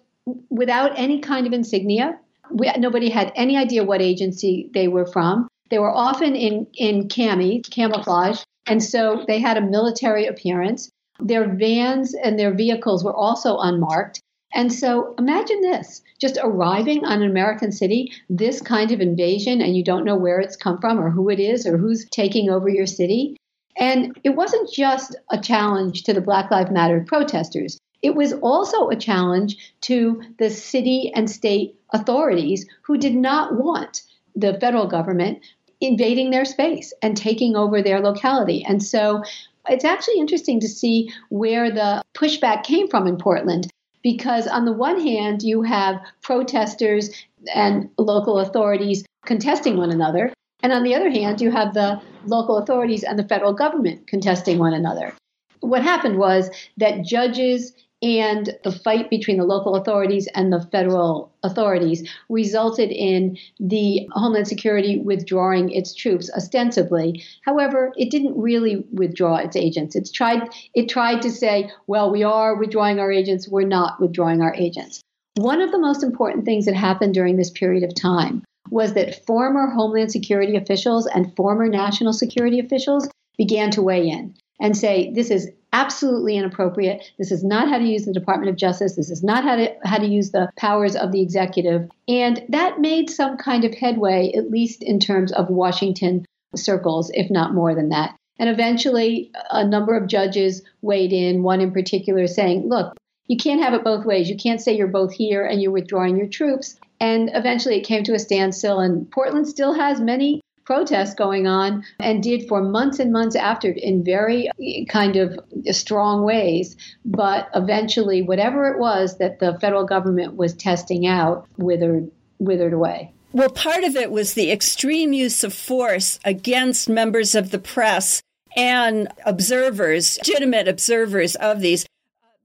without 0.49 0.97
any 0.97 1.19
kind 1.19 1.45
of 1.45 1.51
insignia. 1.51 2.17
We, 2.49 2.71
nobody 2.77 3.09
had 3.09 3.33
any 3.35 3.57
idea 3.57 3.83
what 3.83 4.01
agency 4.01 4.69
they 4.73 4.87
were 4.87 5.05
from. 5.05 5.49
They 5.69 5.79
were 5.79 5.91
often 5.93 6.35
in 6.35 6.67
in 6.73 7.09
cami, 7.09 7.69
camouflage, 7.69 8.43
and 8.67 8.83
so 8.83 9.23
they 9.27 9.39
had 9.39 9.57
a 9.57 9.61
military 9.61 10.25
appearance. 10.25 10.89
Their 11.19 11.47
vans 11.47 12.13
and 12.13 12.37
their 12.37 12.53
vehicles 12.53 13.03
were 13.03 13.15
also 13.15 13.57
unmarked. 13.57 14.21
And 14.53 14.71
so 14.71 15.15
imagine 15.17 15.61
this 15.61 16.01
just 16.19 16.37
arriving 16.43 17.05
on 17.05 17.21
an 17.21 17.29
American 17.29 17.71
city, 17.71 18.11
this 18.29 18.61
kind 18.61 18.91
of 18.91 18.99
invasion, 18.99 19.61
and 19.61 19.75
you 19.75 19.83
don't 19.83 20.05
know 20.05 20.15
where 20.15 20.39
it's 20.39 20.55
come 20.55 20.79
from 20.79 20.99
or 20.99 21.09
who 21.09 21.29
it 21.29 21.39
is 21.39 21.65
or 21.65 21.77
who's 21.77 22.07
taking 22.09 22.49
over 22.49 22.69
your 22.69 22.85
city. 22.85 23.37
And 23.77 24.17
it 24.23 24.35
wasn't 24.35 24.71
just 24.71 25.15
a 25.31 25.39
challenge 25.39 26.03
to 26.03 26.13
the 26.13 26.21
Black 26.21 26.51
Lives 26.51 26.71
Matter 26.71 27.03
protesters. 27.07 27.79
It 28.01 28.15
was 28.15 28.33
also 28.33 28.89
a 28.89 28.95
challenge 28.95 29.57
to 29.81 30.21
the 30.37 30.49
city 30.49 31.11
and 31.15 31.29
state 31.29 31.79
authorities 31.91 32.67
who 32.81 32.97
did 32.97 33.15
not 33.15 33.55
want 33.55 34.01
the 34.35 34.57
federal 34.59 34.87
government 34.87 35.39
invading 35.81 36.29
their 36.29 36.45
space 36.45 36.93
and 37.01 37.17
taking 37.17 37.55
over 37.55 37.81
their 37.81 37.99
locality. 37.99 38.63
And 38.63 38.81
so 38.81 39.23
it's 39.67 39.85
actually 39.85 40.19
interesting 40.19 40.59
to 40.59 40.67
see 40.67 41.11
where 41.29 41.71
the 41.71 42.01
pushback 42.15 42.63
came 42.63 42.87
from 42.87 43.07
in 43.07 43.17
Portland 43.17 43.67
because 44.03 44.47
on 44.47 44.65
the 44.65 44.73
one 44.73 44.99
hand, 44.99 45.43
you 45.43 45.61
have 45.63 45.99
protesters 46.21 47.09
and 47.53 47.89
local 47.97 48.39
authorities 48.39 49.03
contesting 49.25 49.77
one 49.77 49.91
another. 49.91 50.33
And 50.63 50.71
on 50.71 50.83
the 50.83 50.95
other 50.95 51.09
hand, 51.09 51.41
you 51.41 51.51
have 51.51 51.73
the 51.73 52.01
local 52.25 52.57
authorities 52.57 53.03
and 53.03 53.17
the 53.17 53.27
federal 53.27 53.53
government 53.53 54.07
contesting 54.07 54.59
one 54.59 54.73
another. 54.73 55.13
What 55.59 55.83
happened 55.83 56.17
was 56.17 56.49
that 56.77 57.03
judges 57.03 57.73
and 58.01 58.57
the 58.63 58.71
fight 58.71 59.09
between 59.09 59.37
the 59.37 59.43
local 59.43 59.75
authorities 59.75 60.27
and 60.33 60.51
the 60.51 60.61
federal 60.71 61.31
authorities 61.43 62.09
resulted 62.29 62.89
in 62.89 63.37
the 63.59 64.07
Homeland 64.11 64.47
Security 64.47 64.99
withdrawing 64.99 65.69
its 65.69 65.93
troops 65.93 66.31
ostensibly. 66.35 67.23
However, 67.43 67.93
it 67.95 68.09
didn't 68.09 68.37
really 68.37 68.85
withdraw 68.91 69.35
its 69.35 69.55
agents. 69.55 69.95
It's 69.95 70.11
tried 70.11 70.49
it 70.73 70.89
tried 70.89 71.21
to 71.21 71.31
say, 71.31 71.69
well, 71.87 72.11
we 72.11 72.23
are 72.23 72.55
withdrawing 72.55 72.99
our 72.99 73.11
agents, 73.11 73.47
we're 73.47 73.67
not 73.67 73.99
withdrawing 73.99 74.41
our 74.41 74.55
agents. 74.55 75.01
One 75.35 75.61
of 75.61 75.71
the 75.71 75.79
most 75.79 76.03
important 76.03 76.45
things 76.45 76.65
that 76.65 76.75
happened 76.75 77.13
during 77.13 77.37
this 77.37 77.51
period 77.51 77.83
of 77.83 77.95
time 77.95 78.43
was 78.69 78.93
that 78.93 79.25
former 79.25 79.69
Homeland 79.69 80.11
Security 80.11 80.55
officials 80.55 81.05
and 81.05 81.35
former 81.35 81.67
national 81.67 82.13
security 82.13 82.59
officials 82.59 83.07
began 83.37 83.71
to 83.71 83.81
weigh 83.81 84.07
in 84.07 84.35
and 84.61 84.77
say 84.77 85.11
this 85.13 85.29
is 85.29 85.49
absolutely 85.73 86.37
inappropriate. 86.37 87.11
This 87.17 87.31
is 87.31 87.43
not 87.43 87.67
how 87.67 87.79
to 87.79 87.83
use 87.83 88.05
the 88.05 88.13
Department 88.13 88.49
of 88.49 88.55
Justice. 88.55 88.95
This 88.95 89.09
is 89.09 89.23
not 89.23 89.43
how 89.43 89.55
to 89.57 89.73
how 89.83 89.97
to 89.97 90.07
use 90.07 90.31
the 90.31 90.49
powers 90.57 90.95
of 90.95 91.11
the 91.11 91.21
executive. 91.21 91.89
And 92.07 92.43
that 92.49 92.79
made 92.79 93.09
some 93.09 93.37
kind 93.37 93.65
of 93.65 93.73
headway, 93.73 94.31
at 94.35 94.51
least 94.51 94.83
in 94.83 94.99
terms 94.99 95.31
of 95.33 95.49
Washington 95.49 96.25
circles, 96.55 97.11
if 97.13 97.29
not 97.29 97.53
more 97.53 97.75
than 97.75 97.89
that. 97.89 98.15
And 98.37 98.49
eventually, 98.49 99.31
a 99.49 99.65
number 99.65 99.95
of 99.97 100.07
judges 100.07 100.61
weighed 100.81 101.13
in, 101.13 101.43
one 101.43 101.61
in 101.61 101.71
particular 101.71 102.27
saying, 102.27 102.67
look, 102.67 102.95
you 103.27 103.37
can't 103.37 103.61
have 103.61 103.73
it 103.73 103.83
both 103.83 104.05
ways. 104.05 104.29
You 104.29 104.35
can't 104.35 104.59
say 104.59 104.75
you're 104.75 104.87
both 104.87 105.13
here 105.13 105.45
and 105.45 105.61
you're 105.61 105.71
withdrawing 105.71 106.17
your 106.17 106.27
troops. 106.27 106.75
And 106.99 107.31
eventually 107.33 107.77
it 107.77 107.85
came 107.85 108.03
to 108.03 108.13
a 108.13 108.19
standstill, 108.19 108.79
and 108.79 109.09
Portland 109.09 109.47
still 109.47 109.73
has 109.73 109.99
many 109.99 110.41
protests 110.71 111.13
going 111.15 111.47
on 111.47 111.83
and 111.99 112.23
did 112.23 112.47
for 112.47 112.61
months 112.61 112.99
and 112.99 113.11
months 113.11 113.35
after 113.35 113.69
in 113.69 114.05
very 114.05 114.49
kind 114.87 115.17
of 115.17 115.37
strong 115.71 116.23
ways. 116.23 116.77
But 117.03 117.49
eventually, 117.53 118.21
whatever 118.21 118.71
it 118.71 118.79
was 118.79 119.17
that 119.17 119.39
the 119.39 119.59
federal 119.59 119.83
government 119.83 120.37
was 120.37 120.53
testing 120.53 121.05
out 121.05 121.45
withered, 121.57 122.09
withered 122.39 122.71
away. 122.71 123.11
Well, 123.33 123.49
part 123.49 123.83
of 123.83 123.97
it 123.97 124.11
was 124.11 124.33
the 124.33 124.49
extreme 124.49 125.11
use 125.11 125.43
of 125.43 125.53
force 125.53 126.21
against 126.23 126.87
members 126.87 127.35
of 127.35 127.51
the 127.51 127.59
press 127.59 128.21
and 128.55 129.09
observers, 129.25 130.19
legitimate 130.19 130.69
observers 130.69 131.35
of 131.35 131.59
these. 131.59 131.85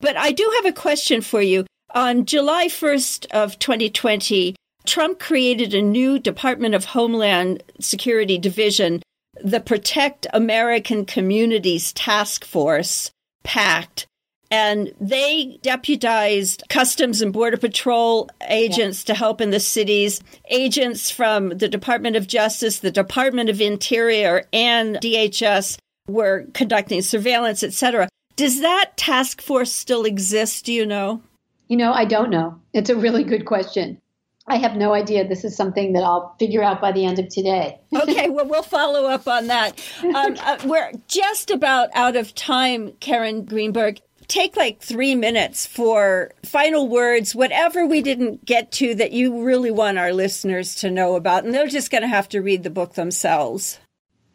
But 0.00 0.16
I 0.16 0.32
do 0.32 0.52
have 0.56 0.66
a 0.66 0.76
question 0.76 1.20
for 1.20 1.42
you. 1.42 1.64
On 1.94 2.26
July 2.26 2.66
1st 2.66 3.26
of 3.30 3.60
2020, 3.60 4.56
Trump 4.86 5.18
created 5.18 5.74
a 5.74 5.82
new 5.82 6.18
Department 6.18 6.74
of 6.74 6.86
Homeland 6.86 7.62
Security 7.80 8.38
division, 8.38 9.02
the 9.42 9.60
Protect 9.60 10.26
American 10.32 11.04
Communities 11.04 11.92
Task 11.92 12.44
Force, 12.44 13.10
PACT, 13.44 14.06
and 14.50 14.92
they 15.00 15.58
deputized 15.62 16.62
Customs 16.68 17.20
and 17.20 17.32
Border 17.32 17.56
Patrol 17.56 18.28
agents 18.48 19.02
yeah. 19.02 19.14
to 19.14 19.18
help 19.18 19.40
in 19.40 19.50
the 19.50 19.60
cities, 19.60 20.20
agents 20.48 21.10
from 21.10 21.50
the 21.50 21.68
Department 21.68 22.16
of 22.16 22.28
Justice, 22.28 22.78
the 22.78 22.90
Department 22.90 23.50
of 23.50 23.60
Interior, 23.60 24.44
and 24.52 24.96
DHS 24.96 25.78
were 26.08 26.46
conducting 26.54 27.02
surveillance, 27.02 27.62
etc. 27.62 28.08
Does 28.36 28.60
that 28.60 28.92
task 28.96 29.42
force 29.42 29.72
still 29.72 30.04
exist? 30.04 30.66
Do 30.66 30.72
you 30.72 30.86
know? 30.86 31.22
You 31.68 31.76
know, 31.76 31.92
I 31.92 32.04
don't 32.04 32.30
know. 32.30 32.60
It's 32.72 32.90
a 32.90 32.96
really 32.96 33.24
good 33.24 33.44
question. 33.44 34.00
I 34.48 34.58
have 34.58 34.76
no 34.76 34.92
idea. 34.94 35.26
This 35.26 35.44
is 35.44 35.56
something 35.56 35.92
that 35.94 36.04
I'll 36.04 36.34
figure 36.38 36.62
out 36.62 36.80
by 36.80 36.92
the 36.92 37.04
end 37.04 37.18
of 37.18 37.28
today. 37.28 37.80
okay, 37.94 38.28
well, 38.28 38.46
we'll 38.46 38.62
follow 38.62 39.06
up 39.06 39.26
on 39.26 39.48
that. 39.48 39.82
Um, 40.02 40.36
uh, 40.40 40.58
we're 40.64 40.92
just 41.08 41.50
about 41.50 41.88
out 41.94 42.16
of 42.16 42.34
time, 42.34 42.92
Karen 43.00 43.44
Greenberg. 43.44 44.00
Take 44.28 44.56
like 44.56 44.80
three 44.80 45.14
minutes 45.14 45.66
for 45.66 46.32
final 46.44 46.88
words, 46.88 47.34
whatever 47.34 47.86
we 47.86 48.02
didn't 48.02 48.44
get 48.44 48.72
to 48.72 48.94
that 48.96 49.12
you 49.12 49.44
really 49.44 49.70
want 49.70 49.98
our 49.98 50.12
listeners 50.12 50.74
to 50.76 50.90
know 50.90 51.14
about. 51.14 51.44
And 51.44 51.54
they're 51.54 51.68
just 51.68 51.92
going 51.92 52.02
to 52.02 52.08
have 52.08 52.28
to 52.30 52.40
read 52.40 52.64
the 52.64 52.70
book 52.70 52.94
themselves. 52.94 53.78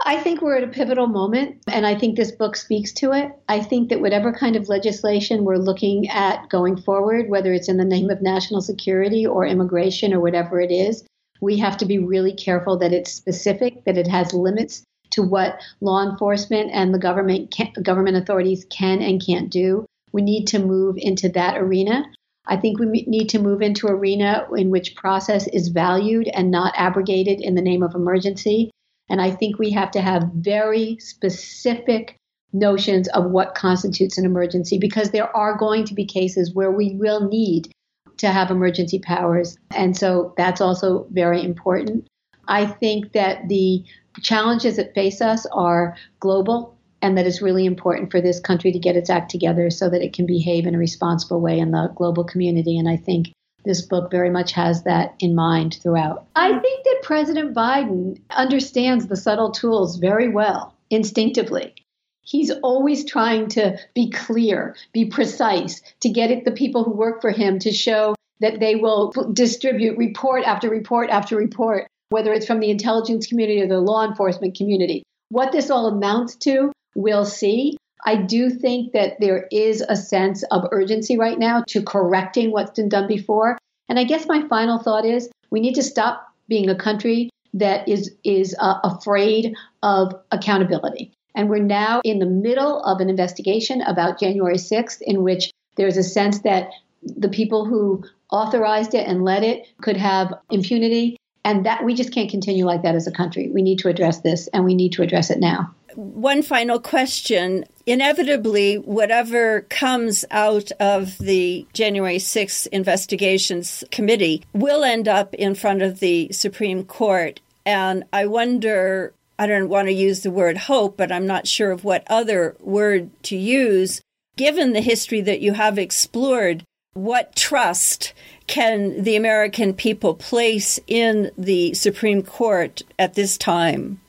I 0.05 0.17
think 0.17 0.41
we're 0.41 0.57
at 0.57 0.63
a 0.63 0.67
pivotal 0.67 1.07
moment, 1.07 1.63
and 1.67 1.85
I 1.85 1.95
think 1.95 2.15
this 2.15 2.31
book 2.31 2.55
speaks 2.55 2.91
to 2.93 3.11
it. 3.11 3.31
I 3.47 3.59
think 3.59 3.89
that 3.89 4.01
whatever 4.01 4.33
kind 4.33 4.55
of 4.55 4.69
legislation 4.69 5.43
we're 5.43 5.57
looking 5.57 6.09
at 6.09 6.49
going 6.49 6.77
forward, 6.77 7.29
whether 7.29 7.53
it's 7.53 7.69
in 7.69 7.77
the 7.77 7.85
name 7.85 8.09
of 8.09 8.21
national 8.21 8.61
security 8.61 9.25
or 9.25 9.45
immigration 9.45 10.13
or 10.13 10.19
whatever 10.19 10.59
it 10.59 10.71
is, 10.71 11.03
we 11.41 11.57
have 11.57 11.77
to 11.77 11.85
be 11.85 11.99
really 11.99 12.33
careful 12.33 12.77
that 12.77 12.93
it's 12.93 13.11
specific, 13.11 13.83
that 13.85 13.97
it 13.97 14.07
has 14.07 14.33
limits 14.33 14.83
to 15.11 15.23
what 15.23 15.59
law 15.81 16.03
enforcement 16.03 16.71
and 16.73 16.93
the 16.93 16.99
government 16.99 17.51
can, 17.51 17.71
government 17.81 18.17
authorities 18.17 18.65
can 18.69 19.01
and 19.01 19.23
can't 19.25 19.49
do. 19.49 19.85
We 20.11 20.21
need 20.21 20.45
to 20.47 20.59
move 20.59 20.95
into 20.97 21.29
that 21.29 21.57
arena. 21.57 22.05
I 22.45 22.57
think 22.57 22.79
we 22.79 23.05
need 23.07 23.29
to 23.29 23.39
move 23.39 23.61
into 23.61 23.87
arena 23.87 24.47
in 24.55 24.69
which 24.69 24.95
process 24.95 25.47
is 25.47 25.67
valued 25.67 26.27
and 26.27 26.49
not 26.49 26.73
abrogated 26.75 27.39
in 27.41 27.55
the 27.55 27.61
name 27.61 27.83
of 27.83 27.93
emergency. 27.93 28.71
And 29.11 29.21
I 29.21 29.29
think 29.29 29.59
we 29.59 29.71
have 29.71 29.91
to 29.91 30.01
have 30.01 30.31
very 30.33 30.97
specific 30.99 32.15
notions 32.53 33.09
of 33.09 33.29
what 33.29 33.55
constitutes 33.55 34.17
an 34.17 34.25
emergency 34.25 34.77
because 34.77 35.11
there 35.11 35.35
are 35.35 35.57
going 35.57 35.83
to 35.85 35.93
be 35.93 36.05
cases 36.05 36.55
where 36.55 36.71
we 36.71 36.95
will 36.95 37.27
need 37.27 37.69
to 38.17 38.29
have 38.29 38.49
emergency 38.49 38.99
powers. 38.99 39.57
And 39.75 39.97
so 39.97 40.33
that's 40.37 40.61
also 40.61 41.07
very 41.11 41.43
important. 41.43 42.07
I 42.47 42.65
think 42.65 43.11
that 43.11 43.49
the 43.49 43.83
challenges 44.21 44.77
that 44.77 44.95
face 44.95 45.19
us 45.19 45.45
are 45.51 45.97
global 46.21 46.77
and 47.01 47.17
that 47.17 47.27
it's 47.27 47.41
really 47.41 47.65
important 47.65 48.11
for 48.11 48.21
this 48.21 48.39
country 48.39 48.71
to 48.71 48.79
get 48.79 48.95
its 48.95 49.09
act 49.09 49.29
together 49.29 49.69
so 49.69 49.89
that 49.89 50.01
it 50.01 50.13
can 50.13 50.25
behave 50.25 50.65
in 50.65 50.75
a 50.75 50.77
responsible 50.77 51.41
way 51.41 51.59
in 51.59 51.71
the 51.71 51.91
global 51.97 52.23
community. 52.23 52.77
And 52.77 52.87
I 52.87 52.95
think 52.95 53.33
this 53.63 53.81
book 53.81 54.11
very 54.11 54.29
much 54.29 54.51
has 54.53 54.83
that 54.83 55.15
in 55.19 55.35
mind 55.35 55.79
throughout. 55.81 56.25
I 56.35 56.57
think 56.57 56.83
that 56.83 56.99
President 57.03 57.55
Biden 57.55 58.19
understands 58.29 59.07
the 59.07 59.15
subtle 59.15 59.51
tools 59.51 59.97
very 59.97 60.29
well, 60.29 60.75
instinctively. 60.89 61.75
He's 62.21 62.51
always 62.51 63.05
trying 63.05 63.49
to 63.49 63.77
be 63.93 64.09
clear, 64.09 64.75
be 64.93 65.05
precise, 65.05 65.81
to 66.01 66.09
get 66.09 66.31
at 66.31 66.45
the 66.45 66.51
people 66.51 66.83
who 66.83 66.91
work 66.91 67.21
for 67.21 67.31
him 67.31 67.59
to 67.59 67.71
show 67.71 68.15
that 68.39 68.59
they 68.59 68.75
will 68.75 69.11
distribute 69.33 69.97
report 69.97 70.43
after 70.43 70.69
report 70.69 71.09
after 71.09 71.35
report, 71.35 71.87
whether 72.09 72.33
it's 72.33 72.45
from 72.45 72.59
the 72.59 72.69
intelligence 72.69 73.27
community 73.27 73.61
or 73.61 73.67
the 73.67 73.79
law 73.79 74.05
enforcement 74.05 74.55
community. 74.55 75.03
What 75.29 75.51
this 75.51 75.69
all 75.69 75.87
amounts 75.87 76.35
to, 76.37 76.71
we'll 76.95 77.25
see. 77.25 77.77
I 78.05 78.15
do 78.15 78.49
think 78.49 78.93
that 78.93 79.19
there 79.19 79.47
is 79.51 79.81
a 79.87 79.95
sense 79.95 80.43
of 80.51 80.67
urgency 80.71 81.17
right 81.17 81.37
now 81.37 81.63
to 81.67 81.83
correcting 81.83 82.51
what's 82.51 82.71
been 82.71 82.89
done 82.89 83.07
before. 83.07 83.57
And 83.89 83.99
I 83.99 84.03
guess 84.03 84.27
my 84.27 84.47
final 84.47 84.79
thought 84.79 85.05
is 85.05 85.29
we 85.49 85.59
need 85.59 85.75
to 85.75 85.83
stop 85.83 86.27
being 86.47 86.69
a 86.69 86.75
country 86.75 87.29
that 87.53 87.87
is 87.87 88.15
is 88.23 88.55
uh, 88.59 88.79
afraid 88.83 89.53
of 89.83 90.13
accountability. 90.31 91.11
And 91.35 91.49
we're 91.49 91.59
now 91.59 92.01
in 92.03 92.19
the 92.19 92.25
middle 92.25 92.81
of 92.83 92.99
an 92.99 93.09
investigation 93.09 93.81
about 93.81 94.19
January 94.19 94.57
6th 94.57 95.01
in 95.01 95.23
which 95.23 95.51
there's 95.77 95.97
a 95.97 96.03
sense 96.03 96.39
that 96.39 96.69
the 97.03 97.29
people 97.29 97.65
who 97.65 98.03
authorized 98.31 98.93
it 98.93 99.07
and 99.07 99.23
led 99.23 99.43
it 99.43 99.67
could 99.81 99.97
have 99.97 100.33
impunity 100.49 101.17
and 101.43 101.65
that 101.65 101.83
we 101.83 101.93
just 101.93 102.13
can't 102.13 102.29
continue 102.29 102.65
like 102.65 102.83
that 102.83 102.95
as 102.95 103.07
a 103.07 103.11
country. 103.11 103.49
We 103.49 103.61
need 103.61 103.79
to 103.79 103.89
address 103.89 104.21
this 104.21 104.47
and 104.49 104.63
we 104.63 104.75
need 104.75 104.93
to 104.93 105.01
address 105.01 105.29
it 105.29 105.39
now 105.39 105.73
one 105.95 106.41
final 106.41 106.79
question. 106.79 107.65
Inevitably, 107.85 108.75
whatever 108.75 109.61
comes 109.69 110.23
out 110.31 110.71
of 110.79 111.17
the 111.17 111.65
January 111.73 112.17
6th 112.17 112.67
investigations 112.67 113.83
committee 113.91 114.43
will 114.53 114.83
end 114.83 115.07
up 115.07 115.33
in 115.33 115.55
front 115.55 115.81
of 115.81 115.99
the 115.99 116.31
Supreme 116.31 116.83
Court. 116.83 117.39
And 117.65 118.03
I 118.13 118.25
wonder, 118.25 119.13
I 119.37 119.47
don't 119.47 119.69
want 119.69 119.87
to 119.87 119.93
use 119.93 120.21
the 120.21 120.31
word 120.31 120.57
hope, 120.57 120.97
but 120.97 121.11
I'm 121.11 121.27
not 121.27 121.47
sure 121.47 121.71
of 121.71 121.83
what 121.83 122.03
other 122.07 122.55
word 122.59 123.09
to 123.23 123.35
use. 123.37 124.01
Given 124.37 124.73
the 124.73 124.81
history 124.81 125.21
that 125.21 125.41
you 125.41 125.53
have 125.53 125.77
explored 125.77 126.63
What 126.93 127.37
trust 127.37 128.13
can 128.47 129.03
the 129.03 129.15
American 129.15 129.73
people 129.73 130.13
place 130.13 130.77
in 130.87 131.31
the 131.37 131.73
Supreme 131.73 132.21
Court 132.21 132.81
at 132.99 133.13
this 133.13 133.37
time? 133.37 134.01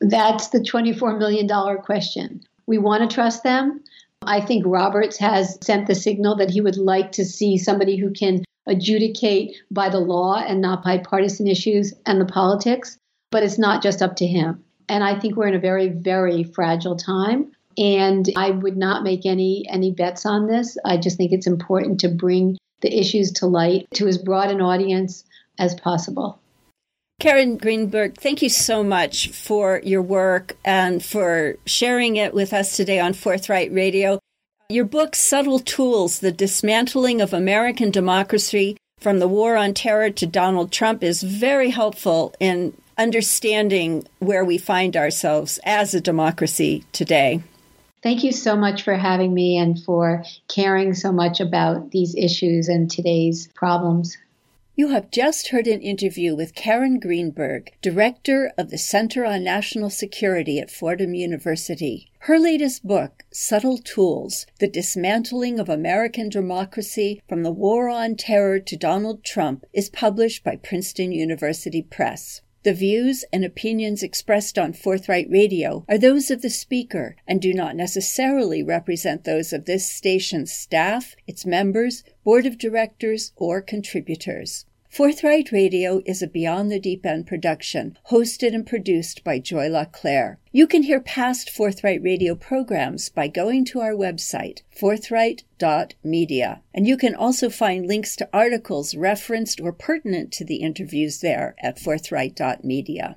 That's 0.00 0.48
the 0.48 0.60
$24 0.60 1.18
million 1.18 1.48
question. 1.82 2.42
We 2.66 2.78
want 2.78 3.08
to 3.08 3.14
trust 3.14 3.42
them. 3.42 3.82
I 4.22 4.40
think 4.40 4.64
Roberts 4.66 5.16
has 5.18 5.58
sent 5.62 5.86
the 5.86 5.94
signal 5.94 6.36
that 6.36 6.50
he 6.50 6.60
would 6.60 6.76
like 6.76 7.12
to 7.12 7.24
see 7.24 7.56
somebody 7.56 7.96
who 7.96 8.10
can 8.10 8.44
adjudicate 8.66 9.56
by 9.70 9.88
the 9.88 9.98
law 9.98 10.36
and 10.36 10.60
not 10.60 10.82
by 10.82 10.98
partisan 10.98 11.48
issues 11.48 11.92
and 12.06 12.20
the 12.20 12.26
politics, 12.26 12.98
but 13.30 13.42
it's 13.42 13.58
not 13.58 13.82
just 13.82 14.02
up 14.02 14.16
to 14.16 14.26
him. 14.26 14.62
And 14.88 15.02
I 15.02 15.18
think 15.18 15.36
we're 15.36 15.48
in 15.48 15.54
a 15.54 15.60
very, 15.60 15.88
very 15.88 16.44
fragile 16.44 16.96
time. 16.96 17.52
And 17.78 18.28
I 18.36 18.50
would 18.50 18.76
not 18.76 19.04
make 19.04 19.24
any 19.24 19.64
any 19.68 19.92
bets 19.92 20.26
on 20.26 20.46
this. 20.46 20.76
I 20.84 20.96
just 20.96 21.16
think 21.16 21.32
it's 21.32 21.46
important 21.46 22.00
to 22.00 22.08
bring 22.08 22.58
the 22.80 22.98
issues 22.98 23.32
to 23.32 23.46
light 23.46 23.86
to 23.94 24.08
as 24.08 24.18
broad 24.18 24.50
an 24.50 24.60
audience 24.60 25.24
as 25.58 25.74
possible. 25.74 26.40
Karen 27.20 27.58
Greenberg, 27.58 28.16
thank 28.16 28.40
you 28.40 28.48
so 28.48 28.82
much 28.82 29.28
for 29.28 29.82
your 29.84 30.00
work 30.00 30.56
and 30.64 31.04
for 31.04 31.56
sharing 31.66 32.16
it 32.16 32.32
with 32.32 32.54
us 32.54 32.74
today 32.74 32.98
on 32.98 33.12
Forthright 33.12 33.70
Radio. 33.74 34.18
Your 34.70 34.86
book, 34.86 35.14
Subtle 35.14 35.58
Tools 35.58 36.20
The 36.20 36.32
Dismantling 36.32 37.20
of 37.20 37.34
American 37.34 37.90
Democracy 37.90 38.78
from 39.00 39.18
the 39.18 39.28
War 39.28 39.54
on 39.54 39.74
Terror 39.74 40.08
to 40.08 40.26
Donald 40.26 40.72
Trump, 40.72 41.04
is 41.04 41.22
very 41.22 41.68
helpful 41.68 42.34
in 42.40 42.72
understanding 42.96 44.06
where 44.20 44.44
we 44.44 44.56
find 44.56 44.96
ourselves 44.96 45.60
as 45.62 45.92
a 45.92 46.00
democracy 46.00 46.84
today. 46.92 47.42
Thank 48.02 48.24
you 48.24 48.32
so 48.32 48.56
much 48.56 48.82
for 48.82 48.94
having 48.94 49.34
me 49.34 49.58
and 49.58 49.78
for 49.84 50.24
caring 50.48 50.94
so 50.94 51.12
much 51.12 51.38
about 51.38 51.90
these 51.90 52.14
issues 52.14 52.68
and 52.68 52.90
today's 52.90 53.46
problems. 53.48 54.16
You 54.80 54.88
have 54.88 55.10
just 55.10 55.48
heard 55.48 55.66
an 55.66 55.82
interview 55.82 56.34
with 56.34 56.54
Karen 56.54 56.98
Greenberg, 56.98 57.70
Director 57.82 58.50
of 58.56 58.70
the 58.70 58.78
Center 58.78 59.26
on 59.26 59.44
National 59.44 59.90
Security 59.90 60.58
at 60.58 60.70
Fordham 60.70 61.12
University. 61.12 62.10
Her 62.20 62.38
latest 62.38 62.86
book, 62.86 63.24
Subtle 63.30 63.76
Tools 63.76 64.46
The 64.58 64.68
Dismantling 64.68 65.60
of 65.60 65.68
American 65.68 66.30
Democracy 66.30 67.20
from 67.28 67.42
the 67.42 67.50
War 67.50 67.90
on 67.90 68.16
Terror 68.16 68.58
to 68.58 68.74
Donald 68.74 69.22
Trump, 69.22 69.66
is 69.74 69.90
published 69.90 70.42
by 70.42 70.56
Princeton 70.56 71.12
University 71.12 71.82
Press. 71.82 72.40
The 72.62 72.72
views 72.72 73.22
and 73.34 73.44
opinions 73.44 74.02
expressed 74.02 74.58
on 74.58 74.72
Forthright 74.72 75.28
Radio 75.30 75.84
are 75.90 75.98
those 75.98 76.30
of 76.30 76.40
the 76.40 76.48
speaker 76.48 77.16
and 77.28 77.42
do 77.42 77.52
not 77.52 77.76
necessarily 77.76 78.62
represent 78.62 79.24
those 79.24 79.52
of 79.52 79.66
this 79.66 79.90
station's 79.90 80.52
staff, 80.52 81.16
its 81.26 81.44
members, 81.44 82.02
board 82.24 82.46
of 82.46 82.56
directors, 82.56 83.32
or 83.36 83.60
contributors. 83.60 84.64
Forthright 84.90 85.52
Radio 85.52 86.02
is 86.04 86.20
a 86.20 86.26
Beyond 86.26 86.68
the 86.68 86.80
Deep 86.80 87.06
End 87.06 87.24
production, 87.24 87.96
hosted 88.10 88.52
and 88.52 88.66
produced 88.66 89.22
by 89.22 89.38
Joy 89.38 89.68
LaClaire. 89.68 90.40
You 90.50 90.66
can 90.66 90.82
hear 90.82 90.98
past 91.00 91.48
Forthright 91.48 92.02
Radio 92.02 92.34
programs 92.34 93.08
by 93.08 93.28
going 93.28 93.64
to 93.66 93.78
our 93.78 93.92
website, 93.92 94.62
forthright.media. 94.76 96.62
And 96.74 96.88
you 96.88 96.96
can 96.96 97.14
also 97.14 97.48
find 97.48 97.86
links 97.86 98.16
to 98.16 98.28
articles 98.32 98.96
referenced 98.96 99.60
or 99.60 99.72
pertinent 99.72 100.32
to 100.32 100.44
the 100.44 100.56
interviews 100.56 101.20
there 101.20 101.54
at 101.60 101.78
forthright.media. 101.78 103.16